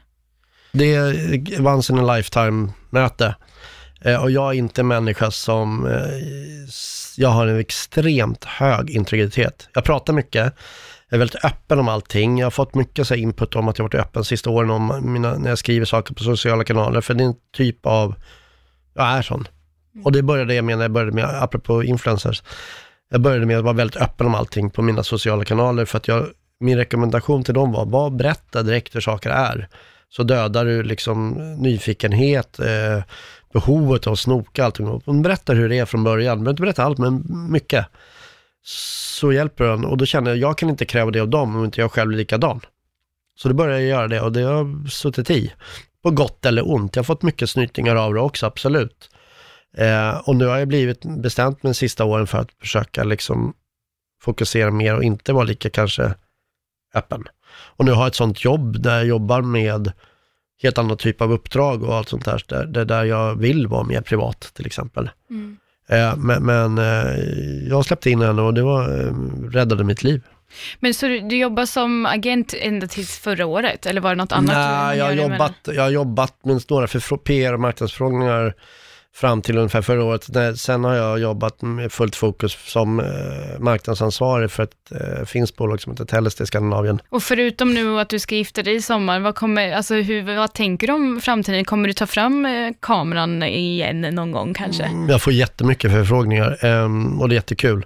Det 0.71 0.93
är 0.93 1.67
once 1.67 1.93
in 1.93 1.99
a 1.99 2.15
lifetime 2.15 2.69
möte. 2.89 3.25
Eh, 3.25 3.33
Eh, 4.05 4.21
och 4.21 4.31
jag 4.31 4.53
är 4.53 4.57
inte 4.57 4.81
en 4.81 4.87
människa 4.87 5.31
som, 5.31 5.87
eh, 5.87 6.67
jag 7.17 7.29
har 7.29 7.47
en 7.47 7.59
extremt 7.59 8.43
hög 8.43 8.89
integritet. 8.89 9.69
Jag 9.73 9.83
pratar 9.83 10.13
mycket, 10.13 10.53
jag 11.09 11.15
är 11.15 11.17
väldigt 11.17 11.45
öppen 11.45 11.79
om 11.79 11.87
allting. 11.87 12.39
Jag 12.39 12.45
har 12.45 12.51
fått 12.51 12.75
mycket 12.75 13.07
så 13.07 13.13
här, 13.13 13.21
input 13.21 13.55
om 13.55 13.67
att 13.67 13.77
jag 13.77 13.85
varit 13.85 13.95
öppen 13.95 14.21
de 14.21 14.25
sista 14.25 14.49
åren 14.49 14.69
om 14.69 15.13
mina, 15.13 15.37
när 15.37 15.49
jag 15.49 15.57
skriver 15.57 15.85
saker 15.85 16.13
på 16.13 16.23
sociala 16.23 16.63
kanaler. 16.63 17.01
För 17.01 17.13
det 17.13 17.23
är 17.23 17.25
en 17.25 17.35
typ 17.53 17.85
av, 17.85 18.15
jag 18.93 19.07
är 19.07 19.21
sån. 19.21 19.47
Och 20.03 20.11
det 20.11 20.21
började 20.21 20.55
jag 20.55 20.65
med 20.65 20.77
när 20.77 20.83
jag 20.83 20.91
började 20.91 21.11
med, 21.11 21.43
apropå 21.43 21.83
influencers, 21.83 22.43
jag 23.09 23.21
började 23.21 23.45
med 23.45 23.57
att 23.57 23.63
vara 23.63 23.73
väldigt 23.73 24.01
öppen 24.01 24.27
om 24.27 24.35
allting 24.35 24.69
på 24.69 24.81
mina 24.81 25.03
sociala 25.03 25.45
kanaler 25.45 25.85
för 25.85 25.97
att 25.97 26.07
jag, 26.07 26.27
min 26.59 26.77
rekommendation 26.77 27.43
till 27.43 27.53
dem 27.53 27.71
var, 27.71 27.85
var 27.85 28.09
berätta 28.09 28.63
direkt 28.63 28.95
hur 28.95 29.01
saker 29.01 29.29
är. 29.29 29.67
Så 30.09 30.23
dödar 30.23 30.65
du 30.65 30.83
liksom 30.83 31.31
nyfikenhet, 31.57 32.59
eh, 32.59 33.03
behovet 33.55 34.07
av 34.07 34.13
att 34.13 34.19
snoka 34.19 34.65
allting. 34.65 34.87
Och 34.87 35.15
Berätta 35.15 35.53
hur 35.53 35.69
det 35.69 35.77
är 35.77 35.85
från 35.85 36.03
början, 36.03 36.43
men 36.43 36.49
inte 36.49 36.61
berätta 36.61 36.83
allt, 36.83 36.97
men 36.97 37.23
mycket. 37.51 37.85
Så 38.63 39.31
hjälper 39.31 39.67
hon 39.67 39.85
och 39.85 39.97
då 39.97 40.05
känner 40.05 40.31
jag, 40.31 40.37
jag 40.37 40.57
kan 40.57 40.69
inte 40.69 40.85
kräva 40.85 41.11
det 41.11 41.19
av 41.19 41.29
dem 41.29 41.55
om 41.55 41.65
inte 41.65 41.81
jag 41.81 41.91
själv 41.91 42.11
är 42.11 42.17
likadan. 42.17 42.61
Så 43.37 43.47
då 43.47 43.55
började 43.55 43.81
jag 43.81 43.89
göra 43.89 44.07
det 44.07 44.21
och 44.21 44.31
det 44.31 44.41
har 44.41 44.87
suttit 44.89 45.29
i. 45.29 45.53
På 46.03 46.11
gott 46.11 46.45
eller 46.45 46.71
ont. 46.71 46.95
Jag 46.95 47.03
har 47.03 47.05
fått 47.05 47.21
mycket 47.21 47.49
snytingar 47.49 47.95
av 47.95 48.13
det 48.13 48.19
också, 48.19 48.45
absolut. 48.45 49.09
Eh, 49.77 50.17
och 50.17 50.35
nu 50.35 50.45
har 50.45 50.57
jag 50.57 50.67
blivit 50.67 51.05
bestämt 51.05 51.63
med 51.63 51.69
de 51.69 51.73
sista 51.73 52.05
åren 52.05 52.27
för 52.27 52.37
att 52.37 52.51
försöka 52.59 53.03
liksom 53.03 53.53
fokusera 54.21 54.71
mer 54.71 54.95
och 54.95 55.03
inte 55.03 55.33
vara 55.33 55.43
lika 55.43 55.69
kanske 55.69 56.13
öppen. 56.93 57.23
Och 57.77 57.85
nu 57.85 57.91
har 57.91 58.01
jag 58.01 58.07
ett 58.07 58.15
sånt 58.15 58.43
jobb 58.43 58.81
där 58.81 58.95
jag 58.95 59.05
jobbar 59.05 59.41
med 59.41 59.91
helt 60.63 60.77
annan 60.77 60.97
typ 60.97 61.21
av 61.21 61.31
uppdrag 61.31 61.83
och 61.83 61.95
allt 61.95 62.09
sånt 62.09 62.25
där, 62.25 62.43
där, 62.47 62.65
där, 62.65 62.85
där 62.85 63.03
jag 63.03 63.35
vill 63.35 63.67
vara 63.67 63.83
mer 63.83 64.01
privat 64.01 64.51
till 64.53 64.65
exempel. 64.65 65.09
Mm. 65.29 65.57
Eh, 65.89 66.17
men 66.17 66.45
men 66.45 66.77
eh, 66.77 67.69
jag 67.69 67.85
släppte 67.85 68.09
in 68.09 68.21
henne 68.21 68.41
och 68.41 68.53
det 68.53 68.61
var, 68.61 68.99
eh, 68.99 69.13
räddade 69.51 69.83
mitt 69.83 70.03
liv. 70.03 70.21
Men 70.79 70.93
så 70.93 71.07
du, 71.07 71.19
du 71.19 71.37
jobbar 71.37 71.65
som 71.65 72.05
agent 72.05 72.53
ända 72.59 72.87
tills 72.87 73.19
förra 73.19 73.45
året, 73.45 73.85
eller 73.85 74.01
var 74.01 74.09
det 74.09 74.15
något 74.15 74.31
annat? 74.31 74.55
Nej, 74.55 74.97
jag 74.97 75.05
har, 75.05 75.11
jobbat, 75.11 75.55
jag 75.65 75.91
jobbat 75.91 76.45
med 76.45 76.61
några 76.69 76.87
för 76.87 77.17
PR 77.17 77.53
och 77.53 77.59
marknadsförfrågningar 77.59 78.53
fram 79.15 79.41
till 79.41 79.57
ungefär 79.57 79.81
förra 79.81 80.03
året. 80.03 80.59
Sen 80.59 80.83
har 80.83 80.95
jag 80.95 81.19
jobbat 81.19 81.61
med 81.61 81.91
fullt 81.91 82.15
fokus 82.15 82.57
som 82.71 82.99
eh, 82.99 83.05
marknadsansvarig 83.59 84.51
för 84.51 84.63
ett 84.63 84.91
eh, 84.91 85.25
finskt 85.25 85.57
bolag 85.57 85.81
som 85.81 85.91
heter 85.91 86.05
Tellest 86.05 86.41
i 86.41 86.45
Skandinavien. 86.45 86.99
Och 87.09 87.23
förutom 87.23 87.73
nu 87.73 87.99
att 87.99 88.09
du 88.09 88.19
ska 88.19 88.35
gifta 88.35 88.63
dig 88.63 88.75
i 88.75 88.81
sommar, 88.81 89.19
vad, 89.19 89.35
kommer, 89.35 89.71
alltså 89.71 89.95
hur, 89.95 90.35
vad 90.35 90.53
tänker 90.53 90.87
du 90.87 90.93
om 90.93 91.21
framtiden? 91.21 91.65
Kommer 91.65 91.87
du 91.87 91.93
ta 91.93 92.05
fram 92.05 92.45
eh, 92.45 92.71
kameran 92.79 93.43
igen 93.43 94.01
någon 94.01 94.31
gång 94.31 94.53
kanske? 94.53 94.89
Jag 95.09 95.21
får 95.21 95.33
jättemycket 95.33 95.91
förfrågningar 95.91 96.65
ehm, 96.65 97.21
och 97.21 97.29
det 97.29 97.33
är 97.33 97.37
jättekul. 97.37 97.85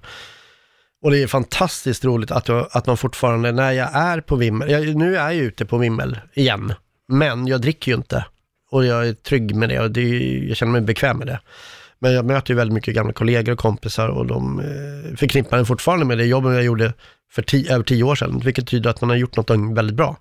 Och 1.03 1.11
det 1.11 1.23
är 1.23 1.27
fantastiskt 1.27 2.05
roligt 2.05 2.31
att, 2.31 2.47
jag, 2.47 2.67
att 2.71 2.85
man 2.85 2.97
fortfarande, 2.97 3.51
när 3.51 3.71
jag 3.71 3.89
är 3.93 4.21
på 4.21 4.35
Vimmel, 4.35 4.69
jag, 4.69 4.95
nu 4.95 5.17
är 5.17 5.31
jag 5.31 5.35
ute 5.35 5.65
på 5.65 5.77
Vimmel 5.77 6.17
igen, 6.33 6.73
men 7.07 7.47
jag 7.47 7.61
dricker 7.61 7.91
ju 7.91 7.97
inte. 7.97 8.25
Och 8.71 8.85
jag 8.85 9.07
är 9.07 9.13
trygg 9.13 9.55
med 9.55 9.69
det 9.69 9.79
och 9.79 9.91
det 9.91 10.01
är, 10.01 10.47
jag 10.47 10.57
känner 10.57 10.71
mig 10.71 10.81
bekväm 10.81 11.17
med 11.17 11.27
det. 11.27 11.39
Men 11.99 12.13
jag 12.13 12.25
möter 12.25 12.53
ju 12.53 12.57
väldigt 12.57 12.73
mycket 12.73 12.95
gamla 12.95 13.13
kollegor 13.13 13.53
och 13.53 13.59
kompisar 13.59 14.07
och 14.07 14.25
de 14.25 14.59
eh, 14.59 15.15
förknippar 15.17 15.57
en 15.57 15.65
fortfarande 15.65 16.05
med 16.05 16.17
det 16.17 16.25
jobbet 16.25 16.53
jag 16.53 16.63
gjorde 16.63 16.93
för 17.31 17.41
tio, 17.41 17.73
över 17.73 17.83
tio 17.83 18.03
år 18.03 18.15
sedan, 18.15 18.41
vilket 18.45 18.67
tyder 18.67 18.89
att 18.89 19.01
man 19.01 19.09
har 19.09 19.17
gjort 19.17 19.37
något 19.37 19.75
väldigt 19.75 19.95
bra 19.95 20.17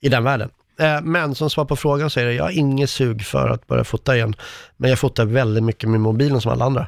i 0.00 0.08
den 0.08 0.24
världen. 0.24 0.50
Eh, 0.80 1.00
men 1.02 1.34
som 1.34 1.50
svar 1.50 1.64
på 1.64 1.76
frågan 1.76 2.10
så 2.10 2.20
är 2.20 2.24
det, 2.24 2.32
jag 2.34 2.44
har 2.44 2.50
inget 2.50 2.90
sug 2.90 3.24
för 3.24 3.48
att 3.48 3.66
börja 3.66 3.84
fota 3.84 4.16
igen, 4.16 4.34
men 4.76 4.90
jag 4.90 4.98
fotar 4.98 5.24
väldigt 5.24 5.64
mycket 5.64 5.88
med 5.88 6.00
mobilen 6.00 6.40
som 6.40 6.52
alla 6.52 6.64
andra. 6.64 6.86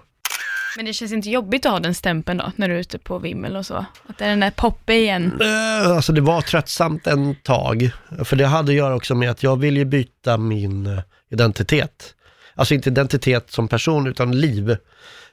Men 0.77 0.85
det 0.85 0.93
känns 0.93 1.13
inte 1.13 1.31
jobbigt 1.31 1.67
att 1.67 1.73
ha 1.73 1.81
den 1.81 1.95
stämpeln 1.95 2.39
då, 2.39 2.53
när 2.57 2.69
du 2.69 2.75
är 2.75 2.79
ute 2.79 2.99
på 2.99 3.19
vimmel 3.19 3.57
och 3.57 3.67
så? 3.67 3.75
Att 4.07 4.19
det 4.19 4.25
är 4.25 4.29
den 4.29 4.41
där 4.41 4.51
poppe 4.51 4.95
igen? 4.95 5.41
Eh, 5.41 5.91
Alltså 5.91 6.13
det 6.13 6.21
var 6.21 6.41
tröttsamt 6.41 7.07
en 7.07 7.35
tag, 7.35 7.91
för 8.25 8.37
det 8.37 8.47
hade 8.47 8.73
att 8.73 8.77
göra 8.77 8.95
också 8.95 9.15
med 9.15 9.31
att 9.31 9.43
jag 9.43 9.57
ville 9.57 9.79
ju 9.79 9.85
byta 9.85 10.37
min 10.39 10.87
eh, 10.87 11.03
identitet. 11.31 12.15
Alltså 12.55 12.75
inte 12.75 12.89
identitet 12.91 13.51
som 13.51 13.69
person, 13.69 14.07
utan 14.07 14.41
liv. 14.41 14.77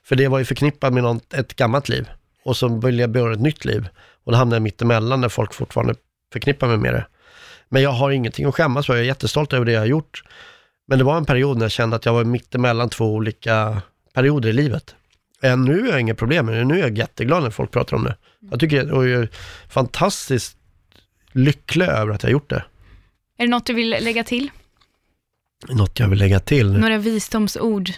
För 0.04 0.15
det 0.15 0.28
var 0.28 0.39
ju 0.39 0.45
förknippat 0.45 0.93
med 0.93 1.04
något, 1.04 1.34
ett 1.34 1.56
gammalt 1.56 1.89
liv. 1.89 2.10
Och 2.45 2.58
så 2.58 2.80
ville 2.80 3.02
jag 3.02 3.10
börja 3.10 3.34
ett 3.34 3.41
nytt 3.41 3.65
liv. 3.65 3.88
Och 4.26 4.32
då 4.32 4.38
hamnade 4.38 4.56
jag 4.56 4.62
mitt 4.63 4.82
emellan 4.82 5.21
när 5.21 5.30
folk 5.30 5.54
fortfarande 5.54 5.95
förknippar 6.34 6.67
mig 6.67 6.78
med 6.78 6.93
det. 6.93 7.08
Men 7.69 7.82
jag 7.82 7.89
har 7.89 8.12
ingenting 8.12 8.45
att 8.45 8.56
skämmas 8.56 8.86
för, 8.86 8.93
jag 8.93 9.02
är 9.02 9.08
jättestolt 9.08 9.54
över 9.54 9.65
det 9.65 9.71
jag 9.71 9.80
har 9.82 9.86
gjort. 9.86 10.23
Men 10.88 10.97
det 10.97 11.04
var 11.04 11.17
en 11.17 11.26
period 11.26 11.58
när 11.58 11.63
jag 11.65 11.71
kände 11.71 11.95
att 11.95 12.06
jag 12.06 12.13
var 12.13 12.23
mitt 12.23 12.56
emellan 12.56 12.89
två 12.89 13.13
olika 13.13 13.82
perioder 14.13 14.50
i 14.50 14.54
livet. 14.54 14.95
Eh, 15.41 15.58
Nu 15.58 15.82
har 15.82 15.88
jag 15.88 16.02
inga 16.02 16.15
problem 16.15 16.45
med 16.45 16.56
det, 16.56 16.63
nu 16.65 16.73
är 16.76 16.80
jag 16.80 16.97
jätteglad 16.97 17.43
när 17.43 17.50
folk 17.50 17.71
pratar 17.71 17.97
om 17.97 18.04
det. 18.04 18.15
Jag 18.52 18.60
tycker, 18.60 18.91
och 18.91 19.08
jag 19.08 19.21
är 19.21 19.30
fantastiskt 19.69 20.58
lycklig 21.32 21.86
över 21.86 22.13
att 22.13 22.23
jag 22.23 22.28
har 22.28 22.32
gjort 22.34 22.50
det. 22.50 22.63
Är 23.38 23.43
det 23.45 23.47
något 23.52 23.65
du 23.65 23.73
vill 23.73 23.89
lägga 23.89 24.23
till? 24.23 24.50
Något 25.69 26.00
jag 26.00 26.08
vill 26.08 26.19
lägga 26.19 26.39
till. 26.39 26.73
Några 26.73 26.97
visdomsord? 26.97 27.89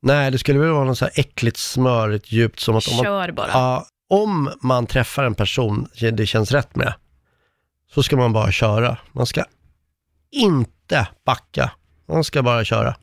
Nej, 0.00 0.30
det 0.30 0.38
skulle 0.38 0.58
väl 0.58 0.68
vara 0.70 0.84
något 0.84 0.98
så 0.98 1.04
här 1.04 1.12
äckligt, 1.16 1.56
smörigt, 1.56 2.32
djupt 2.32 2.60
som 2.60 2.76
att 2.76 2.88
om 2.88 2.96
man, 2.96 3.04
Kör 3.04 3.32
bara. 3.32 3.48
Ja, 3.52 3.86
om 4.08 4.50
man 4.62 4.86
träffar 4.86 5.24
en 5.24 5.34
person 5.34 5.88
det 6.12 6.26
känns 6.26 6.52
rätt 6.52 6.76
med, 6.76 6.94
så 7.94 8.02
ska 8.02 8.16
man 8.16 8.32
bara 8.32 8.52
köra. 8.52 8.96
Man 9.12 9.26
ska 9.26 9.44
inte 10.30 11.08
backa, 11.26 11.70
man 12.08 12.24
ska 12.24 12.42
bara 12.42 12.64
köra. 12.64 12.96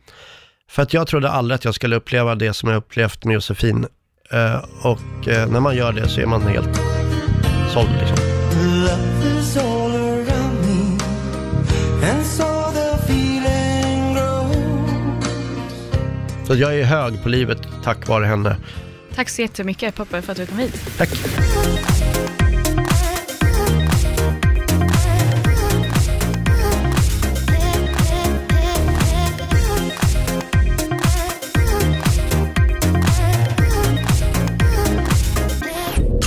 För 0.70 0.84
att 0.84 0.94
jag 0.94 1.08
trodde 1.08 1.30
aldrig 1.30 1.56
att 1.56 1.66
jag 1.66 1.76
skulle 1.76 1.96
uppleva 1.96 2.36
det 2.36 2.54
som 2.54 2.70
jag 2.70 2.78
upplevt 2.78 3.26
med 3.26 3.34
Josefin. 3.34 3.88
Eh, 4.32 4.66
och 4.84 5.28
eh, 5.28 5.50
när 5.50 5.60
man 5.60 5.76
gör 5.76 5.92
det 5.92 6.10
så 6.10 6.22
är 6.22 6.26
man 6.26 6.42
helt 6.42 6.76
såld 7.74 7.90
liksom. 8.00 8.18
Så 16.48 16.56
jag 16.56 16.80
är 16.80 16.84
hög 16.84 17.24
på 17.24 17.30
livet 17.30 17.58
tack 17.84 18.08
vare 18.08 18.26
henne. 18.26 18.58
Tack 19.16 19.30
så 19.30 19.42
jättemycket 19.42 19.96
Poppe 19.96 20.22
för 20.22 20.32
att 20.32 20.38
du 20.38 20.46
kom 20.46 20.58
hit. 20.58 20.98
Tack. 20.98 21.10